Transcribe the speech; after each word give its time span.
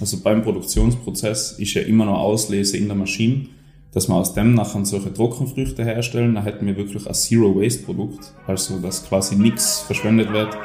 Also 0.00 0.18
beim 0.22 0.44
Produktionsprozess 0.44 1.52
ist 1.58 1.74
ja 1.74 1.82
immer 1.82 2.04
noch 2.04 2.20
Auslese 2.20 2.76
in 2.76 2.86
der 2.86 2.96
Maschine, 2.96 3.46
dass 3.92 4.06
wir 4.06 4.14
aus 4.14 4.32
dem 4.32 4.54
nachher 4.54 4.84
solche 4.84 5.12
Trockenfrüchte 5.12 5.84
herstellen. 5.84 6.36
Dann 6.36 6.44
hätten 6.44 6.66
wir 6.66 6.76
wirklich 6.76 7.04
ein 7.04 7.14
Zero-Waste-Produkt, 7.14 8.32
also 8.46 8.78
dass 8.78 9.04
quasi 9.08 9.34
nichts 9.34 9.80
verschwendet 9.80 10.32
wird. 10.32 10.56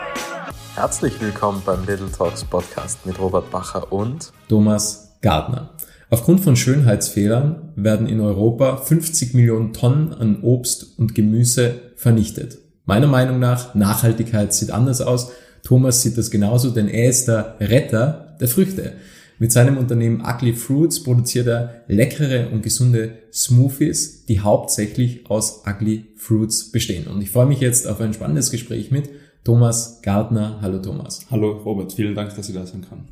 Herzlich 0.76 1.20
willkommen 1.20 1.64
beim 1.66 1.84
Little 1.88 2.12
Talks 2.16 2.44
Podcast 2.44 3.04
mit 3.08 3.20
Robert 3.20 3.50
Bacher 3.50 3.92
und 3.92 4.32
Thomas 4.50 5.18
Gardner. 5.24 5.72
Aufgrund 6.12 6.42
von 6.42 6.56
Schönheitsfehlern 6.56 7.74
werden 7.76 8.06
in 8.06 8.20
Europa 8.20 8.78
50 8.78 9.34
Millionen 9.34 9.74
Tonnen 9.74 10.14
an 10.14 10.44
Obst 10.44 11.00
und 11.00 11.16
Gemüse 11.16 11.94
vernichtet. 11.96 12.60
Meiner 12.86 13.08
Meinung 13.08 13.40
nach, 13.40 13.74
Nachhaltigkeit 13.74 14.54
sieht 14.54 14.70
anders 14.70 15.02
aus. 15.02 15.32
Thomas 15.64 16.04
sieht 16.04 16.20
das 16.20 16.30
genauso, 16.30 16.70
denn 16.70 16.88
er 16.88 17.10
ist 17.10 17.28
der 17.28 17.56
Retter 17.60 18.36
der 18.40 18.48
Früchte. 18.48 18.94
Mit 19.40 19.52
seinem 19.52 19.78
Unternehmen 19.78 20.22
Ugly 20.22 20.54
Fruits 20.54 21.04
produziert 21.04 21.48
er 21.48 21.84
leckere 21.88 22.52
und 22.52 22.62
gesunde 22.62 23.18
Smoothies, 23.34 24.26
die 24.26 24.40
hauptsächlich 24.40 25.30
aus 25.30 25.64
Ugly 25.68 26.06
Fruits 26.16 26.72
bestehen. 26.72 27.08
Und 27.08 27.22
ich 27.22 27.32
freue 27.32 27.48
mich 27.48 27.60
jetzt 27.60 27.88
auf 27.88 28.00
ein 28.00 28.14
spannendes 28.14 28.52
Gespräch 28.52 28.92
mit 28.92 29.10
Thomas 29.44 30.02
Gardner. 30.02 30.60
Hallo 30.62 30.80
Thomas. 30.80 31.26
Hallo 31.32 31.52
Robert, 31.52 31.94
vielen 31.94 32.16
Dank, 32.16 32.36
dass 32.36 32.48
ich 32.48 32.56
da 32.56 32.66
sein 32.66 32.86
kann. 32.88 33.08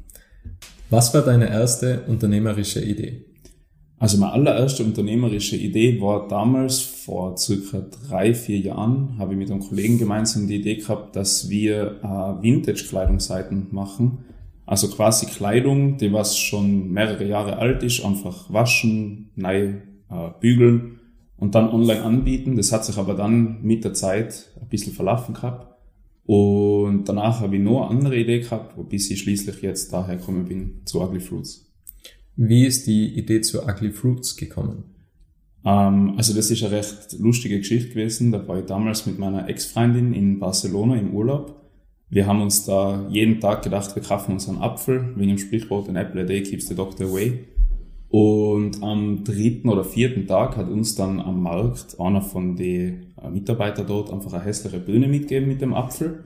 Was 0.89 1.13
war 1.13 1.21
deine 1.21 1.49
erste 1.49 2.02
unternehmerische 2.07 2.81
Idee? 2.81 3.26
Also 3.98 4.17
meine 4.17 4.34
allererste 4.34 4.84
unternehmerische 4.84 5.55
Idee 5.55 6.01
war 6.01 6.27
damals, 6.27 6.79
vor 6.79 7.38
circa 7.38 7.85
drei, 8.07 8.34
vier 8.34 8.57
Jahren, 8.57 9.17
habe 9.20 9.34
ich 9.34 9.40
mit 9.40 9.51
einem 9.51 9.59
Kollegen 9.59 9.99
gemeinsam 9.99 10.48
die 10.48 10.55
Idee 10.55 10.77
gehabt, 10.77 11.15
dass 11.15 11.49
wir 11.49 11.99
äh, 12.01 12.43
Vintage-Kleidungsseiten 12.43 13.67
machen. 13.70 14.26
Also 14.71 14.88
quasi 14.88 15.25
Kleidung, 15.25 15.98
die 15.98 16.13
was 16.13 16.38
schon 16.38 16.93
mehrere 16.93 17.27
Jahre 17.27 17.57
alt 17.57 17.84
ist, 17.84 18.05
einfach 18.05 18.53
waschen, 18.53 19.29
neu 19.35 19.73
äh, 20.09 20.29
bügeln 20.40 21.01
und 21.35 21.55
dann 21.55 21.68
online 21.68 22.01
anbieten. 22.04 22.55
Das 22.55 22.71
hat 22.71 22.85
sich 22.85 22.98
aber 22.98 23.15
dann 23.15 23.62
mit 23.63 23.84
der 23.84 23.93
Zeit 23.93 24.49
ein 24.62 24.70
bisschen 24.70 24.93
verlaufen 24.93 25.34
gehabt. 25.34 25.76
Und 26.26 27.04
danach 27.10 27.41
habe 27.41 27.57
ich 27.57 27.62
noch 27.62 27.82
eine 27.82 27.98
andere 27.98 28.15
Idee 28.18 28.40
gehabt, 28.40 28.73
bis 28.87 29.12
ich 29.12 29.20
schließlich 29.20 29.62
jetzt 29.62 29.91
daher 29.91 30.15
gekommen 30.15 30.45
bin 30.45 30.79
zu 30.85 31.01
Ugly 31.01 31.20
Fruits. 31.20 31.70
Wie 32.38 32.65
ist 32.65 32.88
die 32.88 33.13
Idee 33.20 33.41
zu 33.41 33.63
Ugly 33.67 33.91
Fruits 33.91 34.38
gekommen? 34.38 34.85
Ähm, 35.65 36.13
also 36.15 36.34
das 36.34 36.49
ist 36.49 36.63
eine 36.63 36.77
recht 36.77 37.20
lustige 37.20 37.57
Geschichte 37.57 37.90
gewesen. 37.90 38.32
Da 38.32 38.48
war 38.48 38.60
ich 38.60 38.67
damals 38.67 39.05
mit 39.05 39.20
meiner 39.20 39.49
Ex-Freundin 39.49 40.13
in 40.13 40.40
Barcelona 40.40 40.95
im 40.95 41.13
Urlaub. 41.13 41.62
Wir 42.12 42.27
haben 42.27 42.41
uns 42.41 42.65
da 42.65 43.07
jeden 43.09 43.40
Tag 43.40 43.63
gedacht, 43.63 43.95
wir 43.95 44.04
kaufen 44.04 44.34
uns 44.34 44.49
einen 44.49 44.57
Apfel, 44.57 45.13
wegen 45.15 45.29
dem 45.29 45.37
Sprichwort, 45.37 45.87
an 45.87 45.95
apple 45.95 46.21
a 46.21 46.26
day 46.26 46.43
keeps 46.43 46.67
the 46.67 46.76
doctor 46.76 47.07
away. 47.07 47.45
Und 48.09 48.84
am 48.84 49.23
dritten 49.23 49.70
oder 49.70 49.85
vierten 49.85 50.27
Tag 50.27 50.57
hat 50.57 50.67
uns 50.67 50.95
dann 50.95 51.21
am 51.21 51.41
Markt 51.41 51.98
einer 52.01 52.21
von 52.21 52.57
den 52.57 53.13
äh, 53.23 53.29
Mitarbeitern 53.29 53.87
dort 53.87 54.12
einfach 54.12 54.34
eine 54.34 54.43
hässliche 54.43 54.79
Birne 54.79 55.07
mitgegeben 55.07 55.48
mit 55.48 55.62
dem 55.62 55.73
Apfel. 55.73 56.26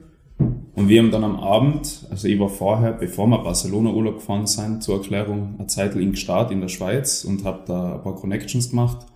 Und 0.74 0.88
wir 0.88 1.00
haben 1.00 1.12
dann 1.12 1.22
am 1.22 1.36
Abend, 1.36 2.04
also 2.10 2.26
ich 2.26 2.40
war 2.40 2.48
vorher, 2.48 2.92
bevor 2.92 3.28
wir 3.28 3.38
Barcelona 3.38 3.90
Urlaub 3.90 4.16
gefahren 4.16 4.48
sind, 4.48 4.82
zur 4.82 4.96
Erklärung, 4.96 5.54
eine 5.56 5.68
Zeit 5.68 5.94
in 5.94 6.16
Start 6.16 6.50
in 6.50 6.60
der 6.60 6.68
Schweiz 6.68 7.24
und 7.24 7.44
habe 7.44 7.60
da 7.64 7.94
ein 7.94 8.02
paar 8.02 8.16
Connections 8.16 8.70
gemacht. 8.70 9.06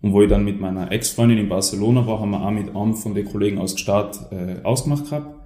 Und 0.00 0.12
wo 0.12 0.22
ich 0.22 0.28
dann 0.28 0.44
mit 0.44 0.60
meiner 0.60 0.92
Ex-Freundin 0.92 1.38
in 1.38 1.48
Barcelona 1.48 2.06
war, 2.06 2.20
haben 2.20 2.30
wir 2.30 2.46
auch 2.46 2.50
mit 2.52 2.76
einem 2.76 2.94
von 2.94 3.12
den 3.12 3.26
Kollegen 3.26 3.58
aus 3.58 3.74
Gstaad 3.74 4.30
äh, 4.30 4.62
ausgemacht 4.62 5.06
gehabt. 5.10 5.41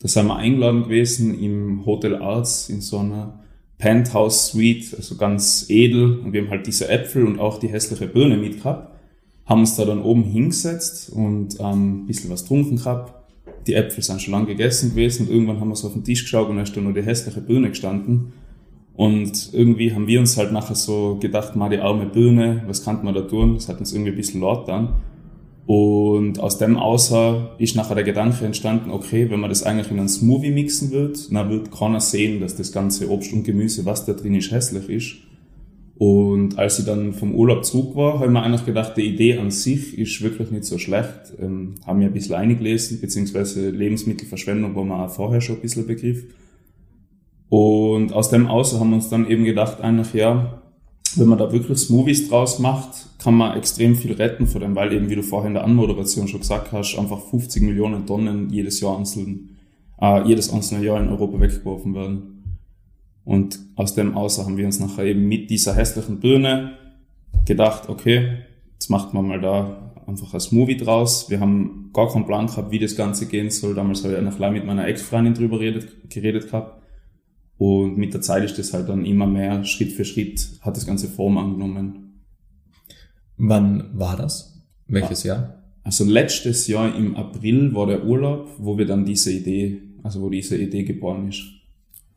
Da 0.00 0.08
sind 0.08 0.26
wir 0.26 0.36
eingeladen 0.36 0.84
gewesen 0.84 1.38
im 1.40 1.86
Hotel 1.86 2.16
Arts 2.16 2.68
in 2.68 2.80
so 2.80 2.98
einer 2.98 3.40
Penthouse 3.78 4.48
Suite, 4.48 4.94
also 4.96 5.16
ganz 5.16 5.66
edel. 5.68 6.20
Und 6.20 6.32
wir 6.32 6.42
haben 6.42 6.50
halt 6.50 6.66
diese 6.66 6.88
Äpfel 6.88 7.26
und 7.26 7.38
auch 7.38 7.58
die 7.58 7.68
hässliche 7.68 8.06
Birne 8.06 8.36
mitgehabt. 8.36 8.94
Haben 9.46 9.60
uns 9.60 9.76
da 9.76 9.84
dann 9.84 10.02
oben 10.02 10.24
hingesetzt 10.24 11.10
und 11.10 11.58
ähm, 11.60 12.02
ein 12.02 12.06
bisschen 12.06 12.30
was 12.30 12.42
getrunken 12.42 12.76
gehabt 12.76 13.16
die 13.66 13.74
Äpfel 13.74 14.02
sind 14.02 14.22
schon 14.22 14.32
lange 14.32 14.46
gegessen 14.46 14.90
gewesen 14.90 15.26
und 15.26 15.32
irgendwann 15.32 15.60
haben 15.60 15.68
wir 15.68 15.76
so 15.76 15.88
auf 15.88 15.94
den 15.94 16.04
Tisch 16.04 16.22
geschaut 16.22 16.48
und 16.48 16.56
da 16.56 16.62
ist 16.62 16.76
da 16.76 16.80
nur 16.80 16.92
die 16.92 17.02
hässliche 17.02 17.40
Birne 17.40 17.70
gestanden. 17.70 18.32
Und 18.94 19.50
irgendwie 19.52 19.92
haben 19.92 20.06
wir 20.06 20.20
uns 20.20 20.38
halt 20.38 20.52
nachher 20.52 20.74
so 20.74 21.18
gedacht, 21.20 21.54
mal 21.54 21.68
die 21.68 21.78
arme 21.78 22.06
Birne, 22.06 22.62
was 22.66 22.82
kann 22.84 23.04
man 23.04 23.14
da 23.14 23.22
tun? 23.22 23.54
Das 23.54 23.68
hat 23.68 23.78
uns 23.78 23.92
irgendwie 23.92 24.12
ein 24.12 24.16
bisschen 24.16 24.40
laut 24.40 24.68
dann. 24.68 24.94
Und 25.66 26.38
aus 26.38 26.58
dem 26.58 26.76
außer 26.76 27.56
ist 27.58 27.74
nachher 27.74 27.96
der 27.96 28.04
Gedanke 28.04 28.44
entstanden, 28.44 28.90
okay, 28.90 29.28
wenn 29.30 29.40
man 29.40 29.50
das 29.50 29.64
eigentlich 29.64 29.90
in 29.90 29.98
einen 29.98 30.08
Smoothie 30.08 30.52
mixen 30.52 30.92
wird, 30.92 31.32
dann 31.32 31.50
wird 31.50 31.72
keiner 31.72 32.00
sehen, 32.00 32.40
dass 32.40 32.54
das 32.54 32.70
ganze 32.70 33.10
Obst 33.10 33.32
und 33.32 33.42
Gemüse, 33.42 33.84
was 33.84 34.06
da 34.06 34.12
drin 34.12 34.36
ist, 34.36 34.52
hässlich 34.52 34.88
ist. 34.88 35.16
Und 35.98 36.58
als 36.58 36.78
ich 36.78 36.84
dann 36.84 37.14
vom 37.14 37.34
Urlaub 37.34 37.64
zurück 37.64 37.96
war, 37.96 38.14
habe 38.14 38.26
ich 38.26 38.30
mir 38.30 38.42
eigentlich 38.42 38.66
gedacht, 38.66 38.96
die 38.96 39.06
Idee 39.06 39.38
an 39.38 39.50
sich 39.50 39.98
ist 39.98 40.20
wirklich 40.22 40.50
nicht 40.50 40.64
so 40.64 40.78
schlecht. 40.78 41.32
Ähm, 41.40 41.74
haben 41.84 41.98
mir 41.98 42.06
ein 42.06 42.12
bisschen 42.12 42.34
eingelesen, 42.34 43.00
beziehungsweise 43.00 43.70
Lebensmittelverschwendung 43.70 44.76
war 44.76 44.84
mir 44.84 45.02
auch 45.02 45.10
vorher 45.10 45.40
schon 45.40 45.56
ein 45.56 45.62
bisschen 45.62 45.86
Begriff. 45.86 46.24
Und 47.48 48.12
aus 48.12 48.28
dem 48.30 48.46
Außer 48.46 48.78
haben 48.78 48.90
wir 48.90 48.96
uns 48.96 49.08
dann 49.08 49.28
eben 49.28 49.44
gedacht, 49.44 49.80
eigentlich 49.80 50.12
ja, 50.12 50.62
wenn 51.16 51.28
man 51.28 51.38
da 51.38 51.50
wirklich 51.50 51.78
Smoothies 51.78 52.28
draus 52.28 52.58
macht, 52.58 53.15
kann 53.26 53.34
man 53.34 53.56
extrem 53.56 53.96
viel 53.96 54.12
retten 54.12 54.46
von 54.46 54.60
dem, 54.60 54.76
weil 54.76 54.92
eben, 54.92 55.10
wie 55.10 55.16
du 55.16 55.22
vorher 55.24 55.48
in 55.48 55.54
der 55.54 55.64
Anmoderation 55.64 56.28
schon 56.28 56.38
gesagt 56.38 56.70
hast, 56.70 56.96
einfach 56.96 57.20
50 57.20 57.60
Millionen 57.60 58.06
Tonnen 58.06 58.50
jedes 58.50 58.78
Jahr 58.80 58.96
einzeln, 58.96 59.56
äh, 60.00 60.22
jedes 60.28 60.52
einzelne 60.52 60.84
Jahr 60.84 61.00
in 61.00 61.08
Europa 61.08 61.40
weggeworfen 61.40 61.92
werden. 61.92 62.60
Und 63.24 63.58
aus 63.74 63.96
dem 63.96 64.16
außer 64.16 64.44
haben 64.44 64.56
wir 64.56 64.64
uns 64.64 64.78
nachher 64.78 65.06
eben 65.06 65.26
mit 65.26 65.50
dieser 65.50 65.74
hässlichen 65.74 66.20
Birne 66.20 66.74
gedacht, 67.44 67.88
okay, 67.88 68.44
jetzt 68.74 68.90
macht 68.90 69.12
man 69.12 69.26
mal 69.26 69.40
da 69.40 69.92
einfach 70.06 70.32
ein 70.32 70.38
Smoothie 70.38 70.76
draus. 70.76 71.28
Wir 71.28 71.40
haben 71.40 71.90
gar 71.92 72.08
keinen 72.08 72.26
Plan 72.26 72.46
gehabt, 72.46 72.70
wie 72.70 72.78
das 72.78 72.94
Ganze 72.94 73.26
gehen 73.26 73.50
soll. 73.50 73.74
Damals 73.74 74.04
habe 74.04 74.14
ich 74.14 74.22
noch 74.22 74.38
lange 74.38 74.58
mit 74.58 74.66
meiner 74.66 74.86
Ex-Freundin 74.86 75.34
drüber 75.34 75.58
redet, 75.58 76.08
geredet 76.10 76.46
gehabt. 76.46 76.80
Und 77.58 77.98
mit 77.98 78.14
der 78.14 78.20
Zeit 78.20 78.44
ist 78.44 78.56
das 78.56 78.72
halt 78.72 78.88
dann 78.88 79.04
immer 79.04 79.26
mehr, 79.26 79.64
Schritt 79.64 79.90
für 79.90 80.04
Schritt 80.04 80.60
hat 80.60 80.76
das 80.76 80.86
Ganze 80.86 81.08
Form 81.08 81.38
angenommen. 81.38 82.05
Wann 83.36 83.90
war 83.94 84.16
das? 84.16 84.62
Welches 84.88 85.24
ah, 85.24 85.28
Jahr? 85.28 85.62
Also 85.84 86.04
letztes 86.04 86.66
Jahr 86.66 86.94
im 86.94 87.16
April 87.16 87.74
war 87.74 87.86
der 87.86 88.04
Urlaub, 88.04 88.48
wo 88.58 88.76
wir 88.76 88.86
dann 88.86 89.04
diese 89.04 89.32
Idee, 89.32 89.82
also 90.02 90.20
wo 90.20 90.30
diese 90.30 90.56
Idee 90.56 90.84
geboren 90.84 91.28
ist. 91.28 91.42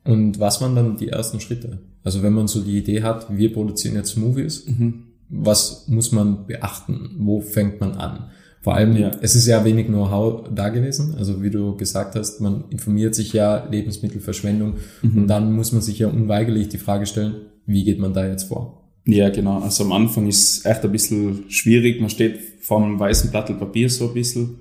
Und 0.04 0.40
was 0.40 0.60
waren 0.60 0.74
dann 0.74 0.96
die 0.96 1.08
ersten 1.08 1.40
Schritte? 1.40 1.78
Also 2.02 2.22
wenn 2.22 2.32
man 2.32 2.48
so 2.48 2.62
die 2.62 2.78
Idee 2.78 3.02
hat, 3.02 3.26
wir 3.36 3.52
produzieren 3.52 3.96
jetzt 3.96 4.16
Movies, 4.16 4.66
mhm. 4.66 5.04
was 5.28 5.86
muss 5.88 6.12
man 6.12 6.46
beachten? 6.46 7.10
Wo 7.18 7.40
fängt 7.40 7.80
man 7.80 7.92
an? 7.92 8.30
Vor 8.62 8.74
allem, 8.74 8.96
ja. 8.96 9.10
es 9.22 9.34
ist 9.34 9.46
ja 9.46 9.64
wenig 9.64 9.86
Know-how 9.86 10.48
da 10.54 10.68
gewesen. 10.68 11.14
Also 11.16 11.42
wie 11.42 11.50
du 11.50 11.76
gesagt 11.76 12.14
hast, 12.14 12.40
man 12.40 12.64
informiert 12.70 13.14
sich 13.14 13.32
ja 13.32 13.66
Lebensmittelverschwendung 13.70 14.74
mhm. 15.02 15.18
und 15.18 15.26
dann 15.28 15.52
muss 15.52 15.72
man 15.72 15.80
sich 15.80 15.98
ja 15.98 16.08
unweigerlich 16.08 16.68
die 16.68 16.78
Frage 16.78 17.06
stellen, 17.06 17.36
wie 17.66 17.84
geht 17.84 17.98
man 17.98 18.12
da 18.12 18.26
jetzt 18.26 18.44
vor? 18.44 18.79
Ja, 19.06 19.30
genau. 19.30 19.60
Also 19.60 19.84
am 19.84 19.92
Anfang 19.92 20.26
ist 20.26 20.58
es 20.58 20.64
echt 20.64 20.84
ein 20.84 20.92
bisschen 20.92 21.50
schwierig. 21.50 22.00
Man 22.00 22.10
steht 22.10 22.38
vor 22.60 22.82
einem 22.82 22.98
weißen 22.98 23.30
Blatt 23.30 23.46
Papier 23.58 23.88
so 23.88 24.08
ein 24.08 24.14
bisschen 24.14 24.60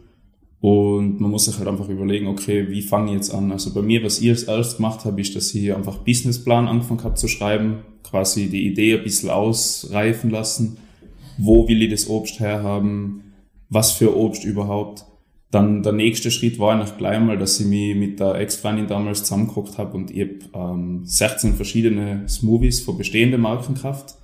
und 0.62 1.22
man 1.22 1.32
muss 1.32 1.46
sich 1.46 1.58
halt 1.58 1.68
einfach 1.70 1.88
überlegen, 1.88 2.28
okay, 2.28 2.68
wie 2.70 2.82
fange 2.82 3.12
ich 3.12 3.18
jetzt 3.18 3.34
an? 3.34 3.52
Also 3.52 3.74
bei 3.74 3.82
mir, 3.82 4.04
was 4.04 4.20
ich 4.20 4.30
als 4.30 4.44
erstes 4.44 4.78
gemacht 4.78 5.06
habe, 5.06 5.22
ist, 5.22 5.36
dass 5.36 5.54
ich 5.56 5.74
einfach 5.74 6.00
Businessplan 6.00 6.68
angefangen 6.68 7.04
habe 7.04 7.16
zu 7.16 7.28
schreiben, 7.28 7.80
quasi 8.04 8.50
die 8.50 8.68
Idee 8.68 8.98
ein 8.98 9.04
bisschen 9.04 9.30
ausreifen 9.30 10.30
lassen. 10.30 10.78
Wo 11.38 11.68
will 11.68 11.82
ich 11.82 11.92
das 11.92 12.10
Obst 12.10 12.42
herhaben? 12.42 13.24
Was 13.70 13.94
für 13.94 14.18
Obst 14.18 14.44
überhaupt? 14.44 15.06
Dann 15.52 15.82
der 15.82 15.94
nächste 15.94 16.30
Schritt 16.30 16.60
war 16.60 16.74
eigentlich 16.74 16.98
gleich 16.98 17.20
mal, 17.22 17.38
dass 17.38 17.60
ich 17.60 17.66
mich 17.66 17.96
mit 17.96 18.20
der 18.20 18.36
Ex-Freundin 18.36 18.88
damals 18.88 19.24
zusammengeguckt 19.24 19.78
habe 19.78 19.96
und 19.96 20.12
ich 20.12 20.22
habe 20.22 20.74
ähm, 20.74 21.02
16 21.06 21.56
verschiedene 21.56 22.28
Smoothies 22.28 22.82
von 22.82 22.98
bestehenden 22.98 23.42
Marken 23.42 23.76
gehabt. 23.76 24.16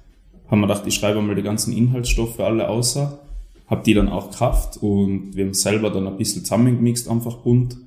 Haben 0.48 0.62
wir 0.62 0.68
gedacht, 0.68 0.84
ich 0.86 0.96
schreibe 0.96 1.22
mal 1.22 1.36
die 1.36 1.42
ganzen 1.42 1.76
Inhaltsstoffe 1.76 2.40
alle 2.40 2.70
außer 2.70 3.20
habe 3.68 3.84
die 3.84 3.94
dann 3.94 4.10
auch 4.10 4.32
Kraft 4.32 4.78
und 4.78 5.36
wir 5.36 5.46
haben 5.46 5.54
selber 5.54 5.90
dann 5.90 6.08
ein 6.08 6.18
bisschen 6.18 6.44
zusammengemixt, 6.44 7.10
einfach 7.10 7.38
bunt. 7.38 7.78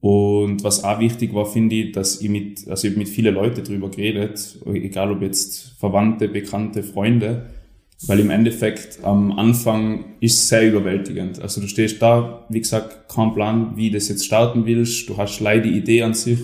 Und 0.00 0.62
was 0.62 0.84
auch 0.84 1.00
wichtig 1.00 1.34
war, 1.34 1.46
finde 1.46 1.74
ich, 1.74 1.92
dass 1.92 2.20
ich 2.20 2.28
mit, 2.28 2.68
also 2.68 2.86
ich 2.86 2.96
mit 2.96 3.08
vielen 3.08 3.34
Leuten 3.34 3.64
drüber 3.64 3.90
geredet, 3.90 4.58
egal 4.66 5.10
ob 5.10 5.22
jetzt 5.22 5.74
Verwandte, 5.78 6.28
Bekannte, 6.28 6.82
Freunde, 6.82 7.46
weil 8.06 8.20
im 8.20 8.28
Endeffekt 8.28 9.02
am 9.04 9.32
Anfang 9.32 10.04
ist 10.20 10.48
sehr 10.48 10.68
überwältigend. 10.68 11.40
Also 11.40 11.62
du 11.62 11.66
stehst 11.66 12.00
da, 12.02 12.44
wie 12.50 12.60
gesagt, 12.60 13.08
kein 13.08 13.32
Plan, 13.32 13.72
wie 13.76 13.88
du 13.88 13.96
das 13.96 14.08
jetzt 14.08 14.26
starten 14.26 14.66
willst, 14.66 15.08
du 15.08 15.16
hast 15.16 15.40
leider 15.40 15.62
die 15.62 15.78
Idee 15.78 16.02
an 16.02 16.12
sich, 16.12 16.40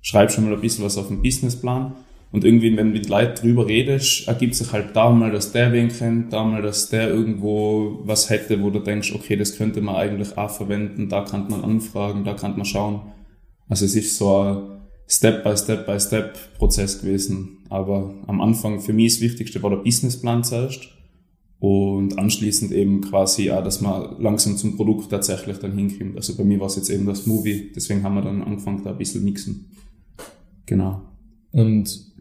schreib 0.00 0.30
schon 0.30 0.44
mal 0.44 0.54
ein 0.54 0.60
bisschen 0.60 0.84
was 0.84 0.96
auf 0.96 1.08
den 1.08 1.22
Businessplan 1.22 1.92
und 2.32 2.44
irgendwie, 2.44 2.74
wenn 2.76 2.88
du 2.88 2.92
mit 2.94 3.10
Leuten 3.10 3.40
drüber 3.40 3.68
redest, 3.68 4.26
ergibt 4.26 4.54
sich 4.54 4.72
halt 4.72 4.96
da 4.96 5.10
mal, 5.10 5.30
dass 5.30 5.52
der 5.52 5.70
wen 5.72 5.88
kennt, 5.88 6.32
da 6.32 6.42
mal, 6.42 6.62
dass 6.62 6.88
der 6.88 7.10
irgendwo 7.10 8.00
was 8.04 8.30
hätte, 8.30 8.62
wo 8.62 8.70
du 8.70 8.78
denkst, 8.78 9.14
okay, 9.14 9.36
das 9.36 9.56
könnte 9.56 9.82
man 9.82 9.96
eigentlich 9.96 10.36
auch 10.38 10.50
verwenden, 10.50 11.10
da 11.10 11.22
kann 11.24 11.48
man 11.48 11.62
anfragen, 11.62 12.24
da 12.24 12.32
kann 12.32 12.56
man 12.56 12.64
schauen. 12.64 13.02
Also 13.68 13.84
es 13.84 13.94
ist 13.94 14.16
so 14.16 14.34
ein 14.38 14.80
Step-by-Step-by-Step-Prozess 15.06 17.02
gewesen. 17.02 17.58
Aber 17.68 18.14
am 18.26 18.40
Anfang 18.40 18.80
für 18.80 18.94
mich 18.94 19.14
das 19.14 19.20
Wichtigste 19.20 19.62
war 19.62 19.70
der 19.70 19.78
Businessplan 19.78 20.42
zuerst 20.42 20.88
und 21.58 22.18
anschließend 22.18 22.72
eben 22.72 23.02
quasi 23.02 23.50
auch, 23.50 23.62
dass 23.62 23.82
man 23.82 24.20
langsam 24.20 24.56
zum 24.56 24.76
Produkt 24.76 25.10
tatsächlich 25.10 25.58
dann 25.58 25.76
hinkommt. 25.76 26.16
Also 26.16 26.34
bei 26.36 26.44
mir 26.44 26.60
war 26.60 26.66
es 26.66 26.76
jetzt 26.76 26.88
eben 26.88 27.04
das 27.04 27.26
Movie, 27.26 27.72
deswegen 27.76 28.02
haben 28.02 28.14
wir 28.14 28.22
dann 28.22 28.42
angefangen, 28.42 28.82
da 28.84 28.90
ein 28.90 28.98
bisschen 28.98 29.22
mixen. 29.22 29.70
Genau. 30.64 31.02
Und 31.52 32.11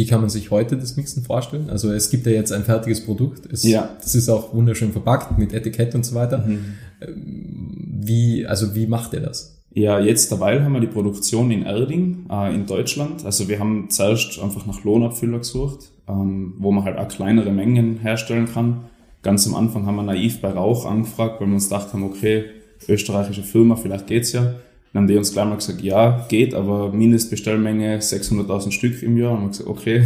wie 0.00 0.06
kann 0.06 0.22
man 0.22 0.30
sich 0.30 0.50
heute 0.50 0.78
das 0.78 0.96
Mixen 0.96 1.24
vorstellen? 1.24 1.68
Also 1.68 1.92
es 1.92 2.08
gibt 2.08 2.24
ja 2.24 2.32
jetzt 2.32 2.52
ein 2.52 2.64
fertiges 2.64 3.04
Produkt. 3.04 3.44
Es, 3.52 3.64
Ja. 3.64 3.90
Das 4.00 4.14
ist 4.14 4.30
auch 4.30 4.54
wunderschön 4.54 4.92
verpackt 4.92 5.38
mit 5.38 5.52
Etikett 5.52 5.94
und 5.94 6.06
so 6.06 6.14
weiter. 6.14 6.38
Mhm. 6.38 6.64
Wie, 8.00 8.46
also 8.46 8.74
wie 8.74 8.86
macht 8.86 9.12
ihr 9.12 9.20
das? 9.20 9.60
Ja, 9.74 10.00
jetzt 10.00 10.30
derweil 10.30 10.64
haben 10.64 10.72
wir 10.72 10.80
die 10.80 10.86
Produktion 10.86 11.50
in 11.50 11.66
Erding 11.66 12.24
äh, 12.30 12.54
in 12.54 12.64
Deutschland. 12.64 13.26
Also 13.26 13.50
wir 13.50 13.58
haben 13.58 13.90
zuerst 13.90 14.40
einfach 14.40 14.64
nach 14.64 14.82
Lohnabfüller 14.84 15.36
gesucht, 15.36 15.90
ähm, 16.08 16.54
wo 16.56 16.72
man 16.72 16.84
halt 16.84 16.96
auch 16.96 17.08
kleinere 17.08 17.52
Mengen 17.52 17.98
herstellen 17.98 18.46
kann. 18.46 18.86
Ganz 19.20 19.46
am 19.46 19.54
Anfang 19.54 19.84
haben 19.84 19.96
wir 19.96 20.02
naiv 20.02 20.40
bei 20.40 20.48
Rauch 20.48 20.86
angefragt, 20.86 21.42
weil 21.42 21.48
wir 21.48 21.54
uns 21.56 21.68
gedacht 21.68 21.92
haben, 21.92 22.04
okay, 22.04 22.46
österreichische 22.88 23.42
Firma, 23.42 23.76
vielleicht 23.76 24.06
geht's 24.06 24.32
ja. 24.32 24.54
Dann 24.92 25.02
haben 25.02 25.08
die 25.08 25.16
uns 25.16 25.32
gleich 25.32 25.46
mal 25.46 25.56
gesagt, 25.56 25.82
ja, 25.82 26.26
geht, 26.28 26.54
aber 26.54 26.92
Mindestbestellmenge 26.92 27.98
600.000 27.98 28.72
Stück 28.72 29.02
im 29.02 29.16
Jahr. 29.16 29.32
Und 29.32 29.38
wir 29.38 29.42
haben 29.42 29.50
gesagt, 29.50 29.68
okay, 29.68 30.04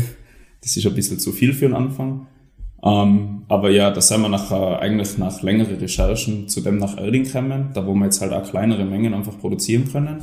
das 0.62 0.76
ist 0.76 0.86
ein 0.86 0.94
bisschen 0.94 1.18
zu 1.18 1.32
viel 1.32 1.52
für 1.54 1.66
den 1.66 1.74
Anfang. 1.74 2.26
Ähm, 2.82 3.42
aber 3.48 3.70
ja, 3.70 3.90
da 3.90 4.00
sind 4.02 4.20
wir 4.20 4.28
nachher 4.28 4.80
eigentlich 4.80 5.16
nach 5.16 5.42
längeren 5.42 5.76
Recherchen 5.76 6.48
zu 6.48 6.60
dem 6.60 6.78
nach 6.78 6.98
Erding 6.98 7.24
gekommen, 7.24 7.70
da 7.72 7.86
wo 7.86 7.94
wir 7.94 8.04
jetzt 8.04 8.20
halt 8.20 8.32
auch 8.32 8.48
kleinere 8.48 8.84
Mengen 8.84 9.14
einfach 9.14 9.38
produzieren 9.38 9.90
können. 9.90 10.22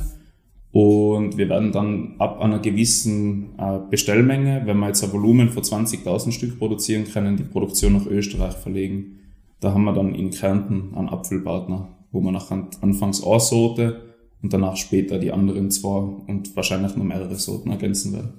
Und 0.70 1.36
wir 1.36 1.48
werden 1.48 1.72
dann 1.72 2.14
ab 2.18 2.40
einer 2.40 2.60
gewissen 2.60 3.58
äh, 3.58 3.78
Bestellmenge, 3.90 4.62
wenn 4.64 4.78
wir 4.78 4.86
jetzt 4.86 5.02
ein 5.04 5.12
Volumen 5.12 5.50
von 5.50 5.62
20.000 5.62 6.32
Stück 6.32 6.58
produzieren 6.58 7.04
können, 7.04 7.36
die 7.36 7.42
Produktion 7.42 7.94
nach 7.94 8.06
Österreich 8.06 8.54
verlegen. 8.54 9.18
Da 9.60 9.74
haben 9.74 9.84
wir 9.84 9.92
dann 9.92 10.14
in 10.14 10.30
Kärnten 10.30 10.94
einen 10.94 11.08
Apfelpartner, 11.08 11.88
wo 12.10 12.20
wir 12.20 12.32
nachher 12.32 12.68
anfangs 12.80 13.22
eine 13.22 13.40
Sorte 13.40 14.11
und 14.42 14.52
danach 14.52 14.76
später 14.76 15.18
die 15.18 15.32
anderen 15.32 15.70
zwei 15.70 15.98
und 16.26 16.54
wahrscheinlich 16.56 16.96
noch 16.96 17.04
mehrere 17.04 17.36
Sorten 17.36 17.70
ergänzen 17.70 18.12
werden. 18.12 18.30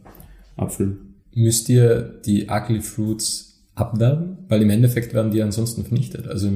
Apfel. 0.58 0.98
Müsst 1.36 1.70
ihr 1.70 2.02
die 2.26 2.48
Ugly 2.50 2.82
Fruits 2.82 3.64
abwerben? 3.76 4.38
Weil 4.50 4.62
im 4.62 4.70
Endeffekt 4.70 5.14
werden 5.14 5.32
die 5.32 5.42
ansonsten 5.42 5.84
vernichtet. 5.84 6.28
Also 6.28 6.50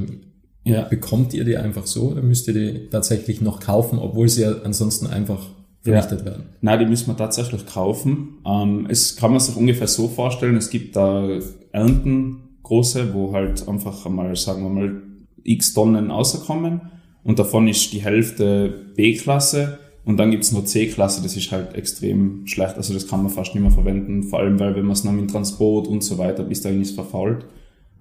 Ja. 0.64 0.84
bekommt 0.84 1.34
ihr 1.34 1.46
die 1.46 1.58
einfach 1.58 1.88
so 1.88 2.10
oder 2.12 2.22
müsst 2.22 2.48
ihr 2.48 2.54
die 2.54 2.90
tatsächlich 2.90 3.42
noch 3.42 3.60
kaufen, 3.60 3.98
obwohl 4.00 4.28
sie 4.30 4.42
ja 4.42 4.54
ansonsten 4.64 5.08
einfach 5.08 5.48
vernichtet 5.82 6.26
werden? 6.26 6.44
Nein, 6.62 6.80
die 6.80 6.86
müssen 6.86 7.08
wir 7.08 7.18
tatsächlich 7.18 7.66
kaufen. 7.66 8.40
Ähm, 8.46 8.86
es 8.90 9.16
kann 9.16 9.32
man 9.32 9.40
sich 9.40 9.56
ungefähr 9.56 9.88
so 9.88 10.08
vorstellen, 10.10 10.58
es 10.58 10.70
gibt 10.70 10.96
da 10.96 11.28
Ernten, 11.72 12.40
große, 12.64 13.14
wo 13.14 13.32
halt 13.34 13.66
einfach 13.68 14.06
einmal, 14.06 14.36
sagen 14.36 14.64
wir 14.64 14.70
mal, 14.70 15.02
x 15.44 15.74
Tonnen 15.74 16.12
rauskommen 16.12 16.82
und 17.24 17.40
davon 17.40 17.68
ist 17.68 17.94
die 17.94 18.04
Hälfte 18.04 18.92
B-Klasse 18.96 19.80
und 20.06 20.18
dann 20.18 20.32
gibt's 20.32 20.52
noch 20.52 20.64
C-Klasse, 20.64 21.22
das 21.22 21.36
ist 21.36 21.52
halt 21.52 21.76
extrem 21.76 22.48
schlecht, 22.48 22.78
also 22.78 22.94
das 22.94 23.08
kann 23.08 23.24
man 23.24 23.32
fast 23.32 23.54
nicht 23.54 23.64
mehr 23.64 23.72
verwenden, 23.72 24.24
vor 24.24 24.40
allem 24.40 24.60
weil 24.60 24.76
wenn 24.76 24.86
man 24.86 24.94
es 24.94 25.04
noch 25.04 25.12
mit 25.12 25.30
Transport 25.30 25.88
und 25.88 26.04
so 26.04 26.18
weiter, 26.18 26.44
bis 26.44 26.62
dahin 26.62 26.82
ist 26.82 26.96
verfault. 26.96 27.46